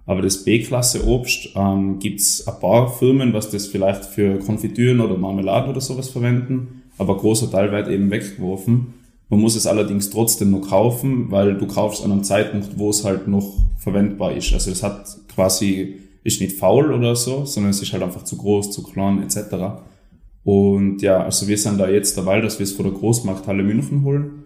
Aber 0.09 0.23
das 0.23 0.45
B-Klasse 0.45 1.05
Obst 1.09 1.51
ähm, 1.57 1.99
gibt's 1.99 2.47
ein 2.47 2.61
paar 2.61 2.93
Firmen, 2.93 3.33
was 3.33 3.51
das 3.51 3.67
vielleicht 3.67 4.05
für 4.05 4.39
Konfitüren 4.39 5.01
oder 5.01 5.17
Marmeladen 5.17 5.71
oder 5.71 5.81
sowas 5.81 6.09
verwenden, 6.09 6.83
aber 6.97 7.17
großer 7.17 7.51
Teil 7.51 7.73
wird 7.73 7.89
eben 7.89 8.11
weggeworfen. 8.11 8.95
Man 9.29 9.41
muss 9.41 9.57
es 9.57 9.67
allerdings 9.67 10.11
trotzdem 10.11 10.53
noch 10.53 10.69
kaufen, 10.69 11.33
weil 11.33 11.59
du 11.59 11.67
kaufst 11.67 12.05
an 12.05 12.13
einem 12.13 12.23
Zeitpunkt, 12.23 12.79
wo 12.79 12.91
es 12.91 13.05
halt 13.05 13.27
noch 13.27 13.55
verwendbar 13.79 14.33
ist. 14.33 14.53
Also 14.53 14.71
es 14.71 14.85
hat 14.85 15.05
quasi, 15.35 15.97
ist 16.27 16.41
nicht 16.41 16.59
faul 16.59 16.93
oder 16.93 17.17
so, 17.17 17.45
sondern 17.45 17.71
es 17.71 17.81
ist 17.81 17.93
halt 17.93 18.03
einfach 18.03 18.25
zu 18.25 18.37
groß, 18.37 18.71
zu 18.71 18.83
klein 18.83 19.23
etc. 19.23 19.83
Und 20.45 21.03
ja, 21.03 21.23
also 21.23 21.49
wir 21.49 21.59
sind 21.59 21.79
da 21.79 21.89
jetzt 21.89 22.17
dabei, 22.17 22.41
dass 22.41 22.59
wir 22.59 22.65
es 22.65 22.73
von 22.73 22.87
der 22.87 22.95
Großmarkthalle 22.95 23.63
München 23.63 24.05
holen. 24.05 24.45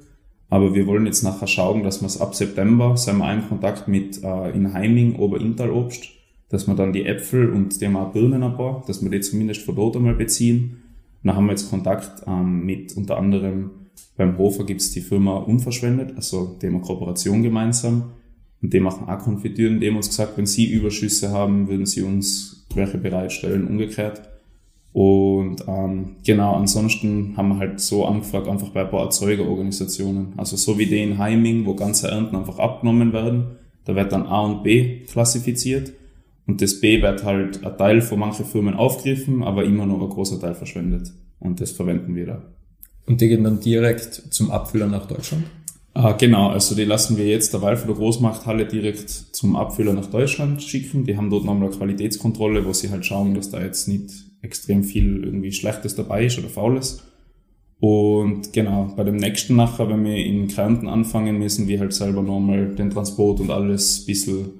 Aber 0.48 0.74
wir 0.74 0.86
wollen 0.86 1.06
jetzt 1.06 1.22
nachher 1.22 1.46
schauen, 1.46 1.82
dass 1.82 2.00
wir 2.00 2.06
es 2.06 2.20
ab 2.20 2.34
September, 2.34 2.96
sind 2.96 3.18
wir 3.18 3.32
in 3.32 3.48
Kontakt 3.48 3.86
mit 3.86 4.22
äh, 4.22 4.50
in 4.50 4.72
Heiming, 4.72 5.16
Oberintal 5.16 5.70
Obst, 5.70 6.08
dass 6.48 6.66
wir 6.66 6.74
dann 6.74 6.92
die 6.92 7.06
Äpfel 7.06 7.50
und 7.50 7.80
dem 7.80 7.96
auch 7.96 8.12
Birnen 8.12 8.42
ein 8.42 8.56
paar, 8.56 8.82
dass 8.86 9.02
wir 9.02 9.10
die 9.10 9.20
zumindest 9.20 9.62
von 9.62 9.76
dort 9.76 9.96
einmal 9.96 10.14
beziehen. 10.14 10.82
Dann 11.22 11.36
haben 11.36 11.46
wir 11.46 11.52
jetzt 11.52 11.70
Kontakt 11.70 12.24
ähm, 12.26 12.64
mit 12.64 12.96
unter 12.96 13.18
anderem 13.18 13.70
beim 14.16 14.36
Hofer 14.36 14.64
gibt's 14.64 14.90
die 14.90 15.00
Firma 15.00 15.38
Unverschwendet, 15.38 16.14
also 16.14 16.58
dem 16.60 16.74
eine 16.74 16.82
Kooperation 16.82 17.42
gemeinsam. 17.42 18.12
Und 18.62 18.72
die 18.72 18.80
machen 18.80 19.08
auch 19.08 19.18
Konfitüren. 19.18 19.80
Die 19.80 19.88
haben 19.88 19.96
uns 19.96 20.08
gesagt, 20.08 20.36
wenn 20.36 20.46
sie 20.46 20.70
Überschüsse 20.70 21.30
haben, 21.30 21.68
würden 21.68 21.86
sie 21.86 22.02
uns 22.02 22.66
welche 22.74 22.98
bereitstellen, 22.98 23.66
umgekehrt. 23.66 24.22
Und 24.92 25.64
ähm, 25.68 26.16
genau, 26.24 26.54
ansonsten 26.54 27.36
haben 27.36 27.48
wir 27.50 27.58
halt 27.58 27.80
so 27.80 28.06
angefragt, 28.06 28.48
einfach 28.48 28.70
bei 28.70 28.82
ein 28.82 28.90
paar 28.90 29.04
Erzeugerorganisationen. 29.04 30.34
Also 30.36 30.56
so 30.56 30.78
wie 30.78 30.86
die 30.86 31.02
in 31.02 31.18
Heiming, 31.18 31.64
wo 31.64 31.74
ganze 31.74 32.08
Ernten 32.08 32.36
einfach 32.36 32.58
abgenommen 32.58 33.12
werden. 33.12 33.56
Da 33.84 33.94
wird 33.94 34.12
dann 34.12 34.26
A 34.26 34.40
und 34.40 34.62
B 34.62 35.04
klassifiziert. 35.06 35.92
Und 36.46 36.60
das 36.60 36.80
B 36.80 37.00
wird 37.00 37.24
halt 37.24 37.64
ein 37.64 37.78
Teil 37.78 38.02
von 38.02 38.18
manchen 38.18 38.44
Firmen 38.44 38.74
aufgegriffen, 38.74 39.44
aber 39.44 39.64
immer 39.64 39.86
noch 39.86 40.02
ein 40.02 40.08
großer 40.08 40.40
Teil 40.40 40.54
verschwendet. 40.54 41.12
Und 41.38 41.60
das 41.60 41.70
verwenden 41.70 42.16
wir 42.16 42.26
da. 42.26 42.42
Und 43.06 43.20
die 43.20 43.28
gehen 43.28 43.44
dann 43.44 43.60
direkt 43.60 44.14
zum 44.14 44.50
Abfüller 44.50 44.86
nach 44.86 45.06
Deutschland? 45.06 45.44
Ah, 45.92 46.12
genau, 46.12 46.50
also 46.50 46.76
die 46.76 46.84
lassen 46.84 47.16
wir 47.16 47.26
jetzt 47.26 47.52
der 47.52 47.60
Großmarkthalle 47.60 48.66
direkt 48.66 49.10
zum 49.10 49.56
Abfüller 49.56 49.92
nach 49.92 50.06
Deutschland 50.06 50.62
schicken. 50.62 51.04
Die 51.04 51.16
haben 51.16 51.30
dort 51.30 51.44
nochmal 51.44 51.68
eine 51.68 51.76
Qualitätskontrolle, 51.76 52.64
wo 52.64 52.72
sie 52.72 52.90
halt 52.90 53.04
schauen, 53.04 53.34
dass 53.34 53.50
da 53.50 53.60
jetzt 53.60 53.88
nicht 53.88 54.10
extrem 54.40 54.84
viel 54.84 55.24
irgendwie 55.24 55.52
Schlechtes 55.52 55.96
dabei 55.96 56.26
ist 56.26 56.38
oder 56.38 56.48
Faules. 56.48 57.02
Und 57.80 58.52
genau, 58.52 58.92
bei 58.94 59.04
dem 59.04 59.16
nächsten 59.16 59.56
nachher, 59.56 59.88
wenn 59.88 60.04
wir 60.04 60.16
in 60.16 60.48
Kärnten 60.48 60.86
anfangen, 60.86 61.38
müssen 61.38 61.66
wir 61.66 61.80
halt 61.80 61.92
selber 61.92 62.22
nochmal 62.22 62.74
den 62.74 62.90
Transport 62.90 63.40
und 63.40 63.50
alles 63.50 64.00
ein 64.00 64.06
bisschen 64.06 64.50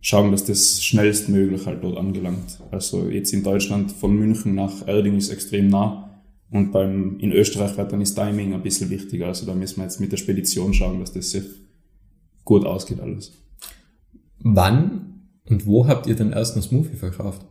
schauen, 0.00 0.32
dass 0.32 0.44
das 0.44 0.82
schnellstmöglich 0.82 1.66
halt 1.66 1.84
dort 1.84 1.98
angelangt. 1.98 2.58
Also 2.70 3.08
jetzt 3.08 3.32
in 3.32 3.42
Deutschland 3.42 3.92
von 3.92 4.16
München 4.16 4.54
nach 4.54 4.88
Erding 4.88 5.16
ist 5.16 5.30
extrem 5.30 5.68
nah. 5.68 6.09
Und 6.50 6.72
beim, 6.72 7.18
in 7.18 7.32
Österreich 7.32 7.76
wird 7.76 7.92
dann 7.92 8.00
das 8.00 8.14
Timing 8.14 8.54
ein 8.54 8.62
bisschen 8.62 8.90
wichtiger. 8.90 9.26
Also 9.26 9.46
da 9.46 9.54
müssen 9.54 9.76
wir 9.76 9.84
jetzt 9.84 10.00
mit 10.00 10.10
der 10.10 10.16
Spedition 10.16 10.74
schauen, 10.74 10.98
dass 11.00 11.12
das 11.12 11.30
sich 11.30 11.44
gut 12.44 12.64
ausgeht 12.66 13.00
alles. 13.00 13.32
Wann 14.40 15.28
und 15.48 15.66
wo 15.66 15.86
habt 15.86 16.06
ihr 16.06 16.16
den 16.16 16.32
ersten 16.32 16.60
Smoothie 16.62 16.96
verkauft? 16.96 17.46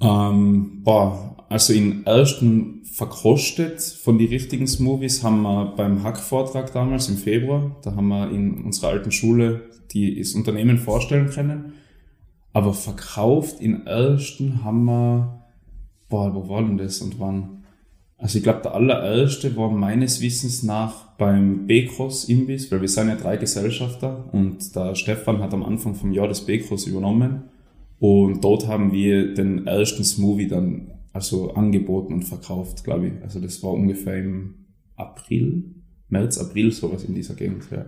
Ähm, 0.00 0.82
boah, 0.82 1.46
also 1.48 1.72
in 1.72 2.04
ersten 2.04 2.84
verkostet 2.84 3.80
von 3.80 4.18
die 4.18 4.26
richtigen 4.26 4.66
Smoothies 4.66 5.22
haben 5.22 5.42
wir 5.42 5.72
beim 5.76 6.02
Hack-Vortrag 6.02 6.72
damals 6.72 7.08
im 7.08 7.16
Februar, 7.16 7.76
da 7.82 7.94
haben 7.94 8.08
wir 8.08 8.30
in 8.30 8.64
unserer 8.64 8.90
alten 8.90 9.12
Schule 9.12 9.68
die 9.92 10.18
das 10.18 10.34
Unternehmen 10.34 10.78
vorstellen 10.78 11.30
können. 11.30 11.74
Aber 12.52 12.74
verkauft 12.74 13.60
in 13.60 13.86
ersten 13.86 14.64
haben 14.64 14.84
wir, 14.84 15.44
boah, 16.08 16.34
wo 16.34 16.48
war 16.48 16.62
denn 16.62 16.78
das 16.78 17.00
und 17.00 17.18
wann? 17.20 17.57
Also 18.18 18.38
ich 18.38 18.44
glaube, 18.44 18.62
der 18.62 18.74
allererste 18.74 19.56
war 19.56 19.70
meines 19.70 20.20
Wissens 20.20 20.64
nach 20.64 21.12
beim 21.16 21.66
B-Cross 21.66 22.28
Imbiss, 22.28 22.70
weil 22.70 22.80
wir 22.80 22.88
sind 22.88 23.08
ja 23.08 23.14
drei 23.14 23.36
Gesellschafter 23.36 24.28
und 24.32 24.74
der 24.74 24.96
Stefan 24.96 25.38
hat 25.40 25.54
am 25.54 25.62
Anfang 25.62 25.94
vom 25.94 26.10
Jahr 26.10 26.26
das 26.26 26.44
B-Cross 26.44 26.88
übernommen 26.88 27.44
und 28.00 28.42
dort 28.42 28.66
haben 28.66 28.92
wir 28.92 29.34
den 29.34 29.66
ersten 29.66 30.02
Smoothie 30.02 30.48
dann 30.48 30.90
also 31.12 31.54
angeboten 31.54 32.12
und 32.12 32.22
verkauft, 32.24 32.84
glaube 32.84 33.06
ich. 33.08 33.12
Also 33.22 33.40
das 33.40 33.62
war 33.62 33.72
ungefähr 33.72 34.18
im 34.18 34.66
April, 34.96 35.74
März, 36.08 36.38
April, 36.38 36.72
sowas 36.72 37.04
in 37.04 37.14
dieser 37.14 37.34
Gegend, 37.34 37.64
ja. 37.70 37.86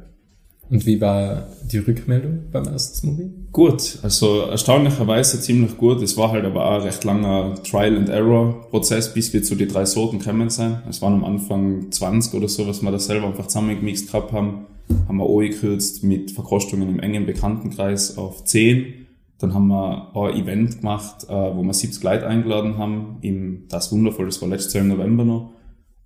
Und 0.71 0.87
wie 0.87 1.01
war 1.01 1.49
die 1.69 1.79
Rückmeldung 1.79 2.45
beim 2.53 2.65
ersten 2.65 2.95
Smoothie? 2.97 3.31
Gut, 3.51 3.99
also 4.03 4.43
erstaunlicherweise 4.43 5.41
ziemlich 5.41 5.77
gut. 5.77 6.01
Es 6.01 6.17
war 6.17 6.31
halt 6.31 6.45
aber 6.45 6.65
auch 6.65 6.77
ein 6.77 6.83
recht 6.83 7.03
langer 7.03 7.55
Trial-and-Error-Prozess, 7.65 9.13
bis 9.13 9.33
wir 9.33 9.43
zu 9.43 9.57
den 9.57 9.69
drei 9.69 9.85
Sorten 9.85 10.21
gekommen 10.21 10.49
sind. 10.49 10.79
Es 10.89 11.03
waren 11.03 11.15
am 11.15 11.25
Anfang 11.25 11.91
20 11.91 12.35
oder 12.35 12.47
so, 12.47 12.69
was 12.69 12.83
wir 12.83 12.93
da 12.93 13.01
selber 13.01 13.27
einfach 13.27 13.49
zusammengemixt 13.49 14.13
gehabt 14.13 14.33
haben. 14.33 14.67
Haben 15.09 15.17
wir 15.17 15.29
angekürzt 15.29 16.05
mit 16.05 16.31
Verkostungen 16.31 16.89
im 16.89 17.01
engen 17.01 17.27
Bekanntenkreis 17.27 18.17
auf 18.17 18.45
10. 18.45 19.07
Dann 19.39 19.55
haben 19.55 19.67
wir 19.67 20.13
ein 20.15 20.37
Event 20.37 20.79
gemacht, 20.79 21.25
äh, 21.29 21.33
wo 21.33 21.63
wir 21.63 21.75
70 21.75 22.01
Leute 22.05 22.29
eingeladen 22.29 22.79
haben, 22.79 23.17
im 23.23 23.65
Das 23.69 23.91
Wundervoll, 23.91 24.27
das 24.27 24.41
war 24.41 24.49
letztes 24.49 24.75
Jahr 24.75 24.85
im 24.85 24.91
November 24.91 25.25
noch. 25.25 25.51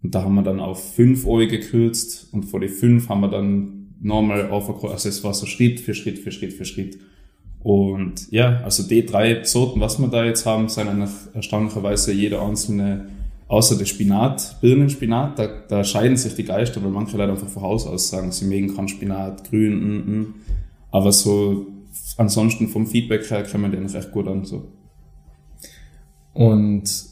Und 0.03 0.15
da 0.15 0.23
haben 0.23 0.35
wir 0.35 0.43
dann 0.43 0.61
auf 0.61 0.95
5 0.95 1.27
Euro 1.27 1.49
gekürzt 1.49 2.29
und 2.33 2.45
vor 2.45 2.61
die 2.61 2.69
5 2.69 3.09
haben 3.11 3.21
wir 3.21 3.29
dann 3.29 3.84
nochmal 4.05 4.51
aufgekürzt. 4.51 4.95
Also 4.95 5.09
es 5.09 5.25
war 5.25 5.35
so 5.35 5.47
Schritt 5.47 5.81
für 5.81 5.95
Schritt 5.95 6.19
für 6.19 6.31
Schritt 6.31 6.53
für 6.53 6.65
Schritt. 6.65 6.99
Und 7.63 8.31
ja, 8.31 8.61
also 8.63 8.83
die 8.83 9.07
drei 9.07 9.43
Sorten, 9.45 9.81
was 9.81 9.99
wir 9.99 10.09
da 10.09 10.25
jetzt 10.25 10.45
haben, 10.45 10.69
sind 10.69 11.09
erstaunlicherweise 11.35 12.13
jeder 12.13 12.43
einzelne 12.43 13.09
außer 13.49 13.77
der 13.77 13.85
Spinat, 13.85 14.61
Birnenspinat, 14.61 15.39
da, 15.39 15.47
da 15.69 15.85
scheiden 15.85 16.17
sich 16.17 16.35
die 16.35 16.45
Geister, 16.45 16.83
weil 16.83 16.91
manche 16.91 17.17
Leute 17.17 17.33
einfach 17.33 17.49
von 17.49 17.63
Haus 17.63 17.87
aus 17.87 18.09
sagen, 18.09 18.33
sie 18.33 18.47
mögen 18.47 18.75
keinen 18.75 18.89
Spinat, 18.89 19.49
grün, 19.49 19.75
mm, 19.75 20.11
mm. 20.11 20.35
aber 20.91 21.13
so 21.13 21.67
ansonsten 22.17 22.69
vom 22.69 22.87
Feedback 22.87 23.31
her 23.31 23.45
kommen 23.45 23.71
die 23.71 23.79
eigentlich 23.79 23.95
recht 23.95 24.13
gut 24.13 24.29
an. 24.29 24.45
So. 24.45 24.73
Und 26.33 27.05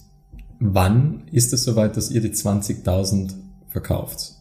wann 0.58 1.24
ist 1.30 1.52
es 1.52 1.64
soweit, 1.64 1.96
dass 1.96 2.10
ihr 2.10 2.20
die 2.20 2.30
20.000 2.30 3.34
verkauft? 3.68 4.31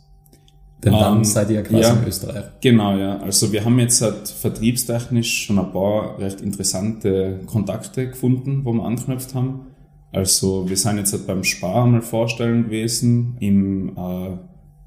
Denn 0.83 0.93
dann 0.93 1.17
Ähm, 1.17 1.23
seid 1.23 1.50
ihr 1.50 1.57
ja 1.57 1.61
quasi 1.61 1.81
ja. 1.81 1.93
in 1.93 2.07
Österreich. 2.07 2.43
Genau, 2.59 2.97
ja. 2.97 3.17
Also 3.19 3.51
wir 3.51 3.63
haben 3.63 3.77
jetzt 3.79 4.01
halt 4.01 4.27
vertriebstechnisch 4.27 5.45
schon 5.45 5.59
ein 5.59 5.71
paar 5.71 6.17
recht 6.19 6.41
interessante 6.41 7.39
Kontakte 7.45 8.07
gefunden, 8.07 8.61
wo 8.63 8.73
wir 8.73 8.83
anknüpft 8.83 9.35
haben. 9.35 9.67
Also 10.11 10.67
wir 10.67 10.77
sind 10.77 10.97
jetzt 10.97 11.13
halt 11.13 11.27
beim 11.27 11.43
Spar 11.43 11.85
einmal 11.85 12.01
vorstellen 12.01 12.65
gewesen 12.65 13.38
im 13.39 13.89
äh, 13.95 14.38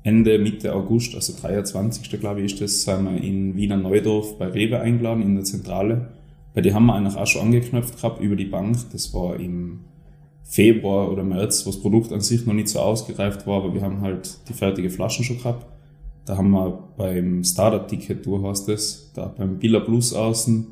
Ende, 0.02 0.38
Mitte 0.38 0.74
August, 0.74 1.14
also 1.14 1.32
23. 1.40 2.20
glaube 2.20 2.42
ich 2.42 2.52
ist 2.52 2.60
das, 2.60 2.82
sind 2.82 3.04
wir 3.04 3.22
in 3.22 3.56
Wiener 3.56 3.78
Neudorf 3.78 4.36
bei 4.36 4.48
Rewe 4.48 4.80
eingeladen 4.80 5.22
in 5.22 5.34
der 5.34 5.44
Zentrale. 5.44 6.08
Bei 6.52 6.60
die 6.60 6.74
haben 6.74 6.86
wir 6.86 6.94
eigentlich 6.94 7.16
auch 7.16 7.26
schon 7.26 7.42
angeknüpft 7.42 7.96
gehabt 7.96 8.20
über 8.20 8.36
die 8.36 8.44
Bank. 8.44 8.76
Das 8.92 9.14
war 9.14 9.40
im 9.40 9.80
Februar 10.42 11.10
oder 11.10 11.24
März, 11.24 11.64
wo 11.64 11.70
das 11.70 11.80
Produkt 11.80 12.12
an 12.12 12.20
sich 12.20 12.44
noch 12.44 12.52
nicht 12.52 12.68
so 12.68 12.80
ausgereift 12.80 13.46
war, 13.46 13.64
aber 13.64 13.74
wir 13.74 13.80
haben 13.80 14.02
halt 14.02 14.36
die 14.48 14.52
fertige 14.52 14.90
Flaschen 14.90 15.24
schon 15.24 15.38
gehabt. 15.38 15.66
Da 16.26 16.36
haben 16.38 16.50
wir 16.50 16.78
beim 16.96 17.44
Startup-Ticket 17.44 18.24
Tour 18.24 18.48
heißt 18.48 18.68
es, 18.70 19.12
da 19.14 19.26
beim 19.26 19.58
Billa 19.58 19.80
Plus 19.80 20.14
außen, 20.14 20.66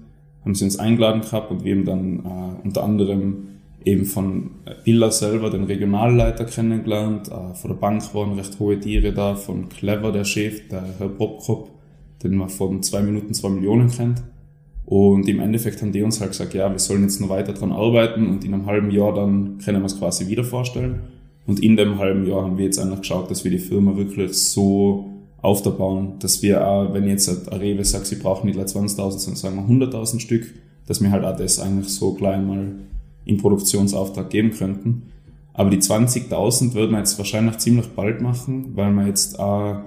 haben 0.44 0.54
sie 0.54 0.64
uns 0.64 0.78
eingeladen 0.78 1.20
gehabt 1.20 1.50
und 1.50 1.64
wir 1.64 1.74
haben 1.74 1.84
dann 1.84 2.18
äh, 2.20 2.64
unter 2.64 2.82
anderem 2.82 3.48
eben 3.84 4.04
von 4.04 4.50
Billa 4.84 5.10
selber 5.10 5.50
den 5.50 5.64
Regionalleiter 5.64 6.44
kennengelernt, 6.44 7.28
äh, 7.28 7.54
von 7.54 7.70
der 7.70 7.76
Bank 7.76 8.14
waren 8.14 8.32
recht 8.34 8.58
hohe 8.58 8.78
Tiere 8.78 9.12
da, 9.12 9.34
von 9.34 9.68
Clever 9.68 10.12
der 10.12 10.24
Chef, 10.24 10.68
der 10.68 10.84
Herr 10.98 11.08
Bobkop, 11.08 11.70
den 12.22 12.36
man 12.36 12.48
von 12.48 12.82
zwei 12.82 13.02
Minuten 13.02 13.34
zwei 13.34 13.50
Millionen 13.50 13.90
kennt. 13.90 14.22
Und 14.84 15.28
im 15.28 15.40
Endeffekt 15.40 15.80
haben 15.80 15.92
die 15.92 16.02
uns 16.02 16.20
halt 16.20 16.32
gesagt, 16.32 16.54
ja, 16.54 16.70
wir 16.70 16.78
sollen 16.78 17.02
jetzt 17.02 17.20
noch 17.20 17.28
weiter 17.28 17.52
dran 17.52 17.72
arbeiten 17.72 18.26
und 18.28 18.44
in 18.44 18.52
einem 18.52 18.66
halben 18.66 18.90
Jahr 18.90 19.14
dann 19.14 19.58
können 19.58 19.80
wir 19.80 19.86
es 19.86 19.98
quasi 19.98 20.28
wieder 20.28 20.44
vorstellen. 20.44 21.00
Und 21.46 21.60
in 21.60 21.76
dem 21.76 21.98
halben 21.98 22.26
Jahr 22.26 22.42
haben 22.42 22.58
wir 22.58 22.64
jetzt 22.64 22.78
einfach 22.78 23.00
geschaut, 23.00 23.30
dass 23.30 23.44
wir 23.44 23.50
die 23.50 23.58
Firma 23.58 23.96
wirklich 23.96 24.34
so 24.34 25.11
aufbauen, 25.42 26.14
dass 26.20 26.40
wir 26.40 26.66
auch, 26.66 26.94
wenn 26.94 27.08
jetzt 27.08 27.28
ein 27.28 27.58
Rewe 27.58 27.84
sagt, 27.84 28.06
sie 28.06 28.16
brauchen 28.16 28.46
nicht 28.46 28.56
gleich 28.56 28.68
20.000, 28.68 28.96
sondern 28.96 29.36
sagen 29.36 29.56
wir 29.56 29.86
100.000 29.86 30.20
Stück, 30.20 30.54
dass 30.86 31.02
wir 31.02 31.10
halt 31.10 31.24
auch 31.24 31.36
das 31.36 31.58
eigentlich 31.58 31.88
so 31.88 32.14
gleich 32.14 32.40
mal 32.40 32.76
in 33.24 33.36
Produktionsauftrag 33.38 34.30
geben 34.30 34.52
könnten. 34.52 35.02
Aber 35.52 35.68
die 35.68 35.78
20.000 35.78 36.74
würden 36.74 36.92
wir 36.92 36.98
jetzt 36.98 37.18
wahrscheinlich 37.18 37.58
ziemlich 37.58 37.88
bald 37.88 38.22
machen, 38.22 38.72
weil 38.74 38.92
wir 38.92 39.06
jetzt 39.06 39.38
auch 39.38 39.82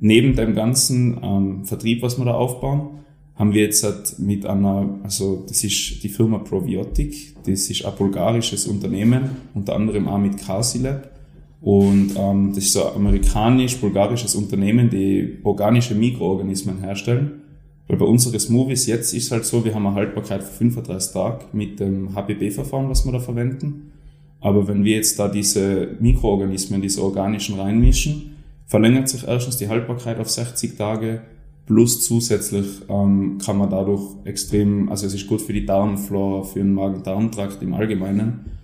neben 0.00 0.34
dem 0.34 0.54
ganzen 0.54 1.18
ähm, 1.22 1.64
Vertrieb, 1.64 2.02
was 2.02 2.18
wir 2.18 2.24
da 2.24 2.34
aufbauen, 2.34 3.00
haben 3.36 3.54
wir 3.54 3.62
jetzt 3.62 3.84
halt 3.84 4.18
mit 4.18 4.44
einer, 4.44 4.98
also 5.02 5.44
das 5.48 5.64
ist 5.64 6.02
die 6.02 6.08
Firma 6.08 6.38
Probiotic, 6.38 7.36
das 7.46 7.70
ist 7.70 7.84
ein 7.84 7.92
bulgarisches 7.96 8.66
Unternehmen, 8.66 9.30
unter 9.54 9.74
anderem 9.76 10.08
auch 10.08 10.18
mit 10.18 10.36
Casilab. 10.36 11.10
Und 11.60 12.12
ähm, 12.16 12.52
das 12.54 12.64
ist 12.64 12.72
so 12.72 12.86
ein 12.86 12.96
amerikanisch-bulgarisches 12.96 14.34
Unternehmen, 14.34 14.88
die 14.88 15.38
organische 15.44 15.94
Mikroorganismen 15.94 16.80
herstellen. 16.80 17.42
Weil 17.86 17.98
bei 17.98 18.06
unseren 18.06 18.38
Smoothies 18.38 18.86
jetzt 18.86 19.12
ist 19.12 19.30
halt 19.30 19.44
so, 19.44 19.64
wir 19.64 19.74
haben 19.74 19.86
eine 19.86 19.96
Haltbarkeit 19.96 20.42
von 20.42 20.70
35 20.70 21.12
Tagen 21.12 21.44
mit 21.52 21.80
dem 21.80 22.14
HPB-Verfahren, 22.14 22.88
was 22.88 23.04
wir 23.04 23.12
da 23.12 23.18
verwenden. 23.18 23.92
Aber 24.40 24.68
wenn 24.68 24.84
wir 24.84 24.96
jetzt 24.96 25.18
da 25.18 25.28
diese 25.28 25.96
Mikroorganismen, 26.00 26.80
diese 26.80 27.02
organischen 27.02 27.58
reinmischen, 27.58 28.36
verlängert 28.66 29.08
sich 29.08 29.26
erstens 29.26 29.56
die 29.58 29.68
Haltbarkeit 29.68 30.18
auf 30.18 30.30
60 30.30 30.76
Tage, 30.78 31.22
plus 31.66 32.04
zusätzlich 32.04 32.66
ähm, 32.88 33.38
kann 33.44 33.58
man 33.58 33.68
dadurch 33.68 34.02
extrem, 34.24 34.88
also 34.88 35.06
es 35.06 35.14
ist 35.14 35.26
gut 35.26 35.42
für 35.42 35.52
die 35.52 35.66
Darmflora, 35.66 36.44
für 36.44 36.60
den 36.60 36.72
Magen-Darm-Trakt 36.74 37.62
im 37.62 37.74
Allgemeinen. 37.74 38.59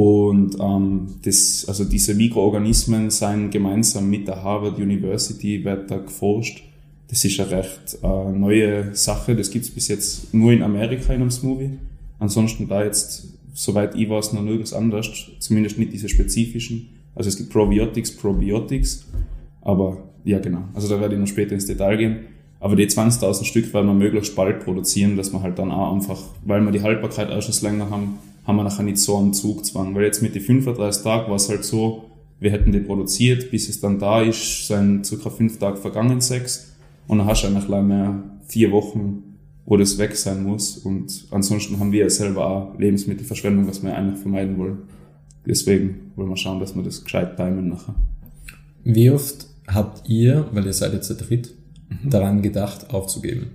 Und 0.00 0.56
ähm, 0.58 1.08
das, 1.24 1.66
also 1.68 1.84
diese 1.84 2.14
Mikroorganismen 2.14 3.10
seien 3.10 3.50
gemeinsam 3.50 4.08
mit 4.08 4.26
der 4.26 4.42
Harvard 4.42 4.78
University 4.78 5.62
da 5.62 5.98
geforscht. 5.98 6.62
Das 7.08 7.22
ist 7.22 7.38
eine 7.38 7.50
recht 7.50 7.98
äh, 8.02 8.32
neue 8.32 8.94
Sache. 8.94 9.36
Das 9.36 9.50
gibt's 9.50 9.68
bis 9.68 9.88
jetzt 9.88 10.32
nur 10.32 10.52
in 10.52 10.62
Amerika 10.62 11.12
in 11.12 11.20
einem 11.20 11.30
Smoothie. 11.30 11.72
Ansonsten 12.18 12.66
da 12.66 12.82
jetzt, 12.82 13.28
soweit 13.52 13.94
ich 13.94 14.08
weiß, 14.08 14.32
noch 14.32 14.42
nirgends 14.42 14.72
anders. 14.72 15.10
Zumindest 15.38 15.78
nicht 15.78 15.92
diese 15.92 16.08
spezifischen. 16.08 16.88
Also 17.14 17.28
es 17.28 17.36
gibt 17.36 17.50
Probiotics, 17.50 18.16
Probiotics. 18.16 19.04
Aber 19.60 19.98
ja, 20.24 20.38
genau. 20.38 20.62
Also 20.72 20.88
da 20.88 20.98
werde 20.98 21.16
ich 21.16 21.20
noch 21.20 21.26
später 21.26 21.52
ins 21.52 21.66
Detail 21.66 21.98
gehen. 21.98 22.20
Aber 22.58 22.74
die 22.74 22.86
20.000 22.86 23.44
Stück 23.44 23.74
werden 23.74 23.88
wir 23.88 23.94
möglichst 23.94 24.34
bald 24.34 24.64
produzieren, 24.64 25.18
dass 25.18 25.30
wir 25.30 25.42
halt 25.42 25.58
dann 25.58 25.70
auch 25.70 25.92
einfach, 25.92 26.22
weil 26.46 26.62
wir 26.62 26.72
die 26.72 26.80
Haltbarkeit 26.80 27.28
erstens 27.28 27.60
länger 27.60 27.90
haben, 27.90 28.18
haben 28.50 28.56
wir 28.56 28.64
nachher 28.64 28.82
nicht 28.82 28.98
so 28.98 29.16
einen 29.16 29.32
Zugzwang. 29.32 29.94
Weil 29.94 30.04
jetzt 30.04 30.22
mit 30.22 30.34
den 30.34 30.42
35 30.42 31.02
Tagen 31.02 31.28
war 31.28 31.36
es 31.36 31.48
halt 31.48 31.64
so, 31.64 32.04
wir 32.40 32.50
hätten 32.50 32.72
die 32.72 32.80
produziert, 32.80 33.50
bis 33.50 33.68
es 33.68 33.80
dann 33.80 33.98
da 33.98 34.22
ist, 34.22 34.66
sind 34.66 35.06
circa 35.06 35.30
fünf 35.30 35.58
Tage 35.58 35.76
vergangen, 35.76 36.20
sechs. 36.20 36.74
Und 37.06 37.18
dann 37.18 37.26
hast 37.26 37.42
du 37.42 37.46
eigentlich 37.48 37.66
gleich 37.66 37.82
mehr 37.82 38.22
vier 38.46 38.72
Wochen, 38.72 39.36
wo 39.66 39.76
das 39.76 39.98
weg 39.98 40.16
sein 40.16 40.42
muss. 40.42 40.78
Und 40.78 41.26
ansonsten 41.30 41.78
haben 41.78 41.92
wir 41.92 42.00
ja 42.00 42.10
selber 42.10 42.46
auch 42.46 42.78
Lebensmittelverschwendung, 42.78 43.68
was 43.68 43.82
wir 43.82 43.94
eigentlich 43.96 44.20
vermeiden 44.20 44.58
wollen. 44.58 44.78
Deswegen 45.46 46.12
wollen 46.16 46.28
wir 46.28 46.36
schauen, 46.36 46.60
dass 46.60 46.74
wir 46.74 46.82
das 46.82 47.04
gescheit 47.04 47.36
timen 47.36 47.68
nachher. 47.68 47.94
Wie 48.84 49.10
oft 49.10 49.46
habt 49.66 50.08
ihr, 50.08 50.48
weil 50.52 50.66
ihr 50.66 50.72
seid 50.72 50.92
jetzt 50.92 51.06
zu 51.06 51.14
dritt, 51.14 51.54
daran 52.04 52.42
gedacht, 52.42 52.92
aufzugeben? 52.92 53.50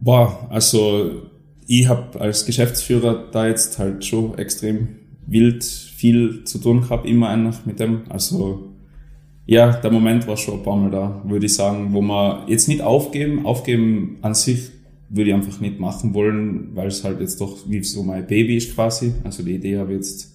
Boah, 0.00 0.46
also 0.50 1.22
ich 1.70 1.86
habe 1.86 2.18
als 2.18 2.46
Geschäftsführer 2.46 3.28
da 3.30 3.46
jetzt 3.46 3.78
halt 3.78 4.02
schon 4.02 4.36
extrem 4.38 4.88
wild 5.26 5.62
viel 5.62 6.44
zu 6.44 6.58
tun 6.58 6.80
gehabt, 6.80 7.06
immer 7.06 7.28
einfach 7.28 7.66
mit 7.66 7.78
dem. 7.78 8.02
Also 8.08 8.70
ja, 9.44 9.72
der 9.72 9.90
Moment 9.90 10.26
war 10.26 10.38
schon 10.38 10.54
ein 10.54 10.62
paar 10.62 10.76
Mal 10.76 10.90
da, 10.90 11.22
würde 11.26 11.44
ich 11.44 11.54
sagen, 11.54 11.92
wo 11.92 12.00
man 12.00 12.48
jetzt 12.48 12.68
nicht 12.68 12.80
aufgeben, 12.80 13.44
aufgeben 13.44 14.16
an 14.22 14.34
sich 14.34 14.70
würde 15.10 15.30
ich 15.30 15.34
einfach 15.34 15.60
nicht 15.60 15.78
machen 15.78 16.14
wollen, 16.14 16.74
weil 16.74 16.88
es 16.88 17.04
halt 17.04 17.20
jetzt 17.20 17.40
doch 17.40 17.58
wie 17.66 17.82
so 17.84 18.02
mein 18.02 18.26
Baby 18.26 18.56
ist 18.56 18.74
quasi. 18.74 19.12
Also 19.24 19.42
die 19.42 19.54
Idee 19.54 19.76
habe 19.76 19.92
ich 19.92 19.98
jetzt 19.98 20.34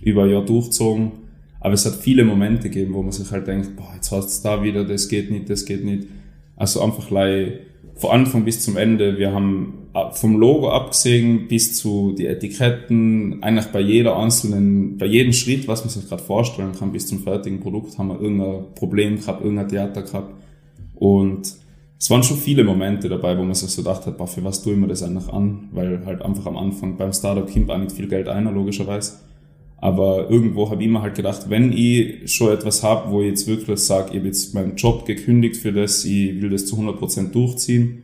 über 0.00 0.24
ein 0.24 0.30
Jahr 0.30 0.44
durchgezogen. 0.44 1.12
Aber 1.60 1.74
es 1.74 1.86
hat 1.86 1.94
viele 1.94 2.24
Momente 2.24 2.70
gegeben, 2.70 2.94
wo 2.94 3.02
man 3.02 3.12
sich 3.12 3.30
halt 3.30 3.46
denkt, 3.46 3.76
boah, 3.76 3.92
jetzt 3.94 4.10
hast 4.10 4.44
du 4.44 4.48
da 4.48 4.62
wieder, 4.62 4.84
das 4.84 5.08
geht 5.08 5.30
nicht, 5.30 5.48
das 5.48 5.64
geht 5.64 5.84
nicht. 5.84 6.08
Also 6.56 6.82
einfach 6.82 7.06
gleich 7.06 7.52
von 7.96 8.10
Anfang 8.10 8.44
bis 8.44 8.64
zum 8.64 8.76
Ende. 8.76 9.18
Wir 9.18 9.32
haben 9.32 9.88
vom 10.12 10.36
Logo 10.38 10.70
abgesehen 10.70 11.48
bis 11.48 11.76
zu 11.76 12.14
die 12.16 12.26
Etiketten, 12.26 13.42
eigentlich 13.42 13.66
bei 13.66 13.80
jeder 13.80 14.16
einzelnen, 14.16 14.96
bei 14.96 15.06
jedem 15.06 15.32
Schritt, 15.32 15.68
was 15.68 15.84
man 15.84 15.90
sich 15.90 16.08
gerade 16.08 16.22
vorstellen 16.22 16.72
kann, 16.78 16.92
bis 16.92 17.06
zum 17.06 17.20
fertigen 17.20 17.60
Produkt, 17.60 17.98
haben 17.98 18.08
wir 18.08 18.20
irgendein 18.20 18.74
Problem 18.74 19.16
gehabt, 19.16 19.42
irgendein 19.42 19.68
Theater 19.68 20.02
gehabt. 20.02 20.34
Und 20.94 21.54
es 21.98 22.10
waren 22.10 22.22
schon 22.22 22.38
viele 22.38 22.64
Momente 22.64 23.08
dabei, 23.08 23.38
wo 23.38 23.42
man 23.42 23.54
sich 23.54 23.70
so 23.70 23.82
gedacht 23.82 24.06
hat, 24.06 24.30
für 24.30 24.42
was 24.42 24.62
tue 24.62 24.72
ich 24.72 24.78
mir 24.78 24.88
das 24.88 25.02
eigentlich 25.02 25.28
an? 25.28 25.68
Weil 25.72 26.04
halt 26.04 26.22
einfach 26.22 26.46
am 26.46 26.56
Anfang 26.56 26.96
beim 26.96 27.12
Startup 27.12 27.48
kommt 27.48 27.70
auch 27.70 27.78
nicht 27.78 27.92
viel 27.92 28.08
Geld 28.08 28.28
ein, 28.28 28.52
logischerweise. 28.52 29.18
Aber 29.82 30.30
irgendwo 30.30 30.70
habe 30.70 30.80
ich 30.80 30.88
mir 30.88 31.02
halt 31.02 31.16
gedacht, 31.16 31.50
wenn 31.50 31.72
ich 31.72 32.32
schon 32.32 32.52
etwas 32.52 32.84
habe, 32.84 33.10
wo 33.10 33.20
ich 33.20 33.30
jetzt 33.30 33.48
wirklich 33.48 33.80
sage, 33.80 34.10
ich 34.12 34.18
habe 34.18 34.28
jetzt 34.28 34.54
meinen 34.54 34.76
Job 34.76 35.04
gekündigt 35.04 35.56
für 35.56 35.72
das, 35.72 36.04
ich 36.04 36.40
will 36.40 36.50
das 36.50 36.66
zu 36.66 36.76
100% 36.76 37.32
durchziehen, 37.32 38.02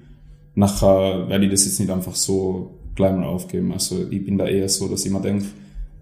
nachher 0.56 1.28
werde 1.28 1.44
ich 1.44 1.52
das 1.52 1.66
jetzt 1.66 1.78
nicht 1.78 1.90
einfach 1.90 2.16
so 2.16 2.75
gleich 2.97 3.12
mal 3.12 3.26
aufgeben. 3.26 3.73
Also 3.73 4.04
ich 4.11 4.25
bin 4.25 4.38
da 4.38 4.49
eher 4.49 4.68
so, 4.68 4.88
dass 4.88 5.06
ich 5.06 5.12
mir 5.12 5.20
denke, 5.20 5.44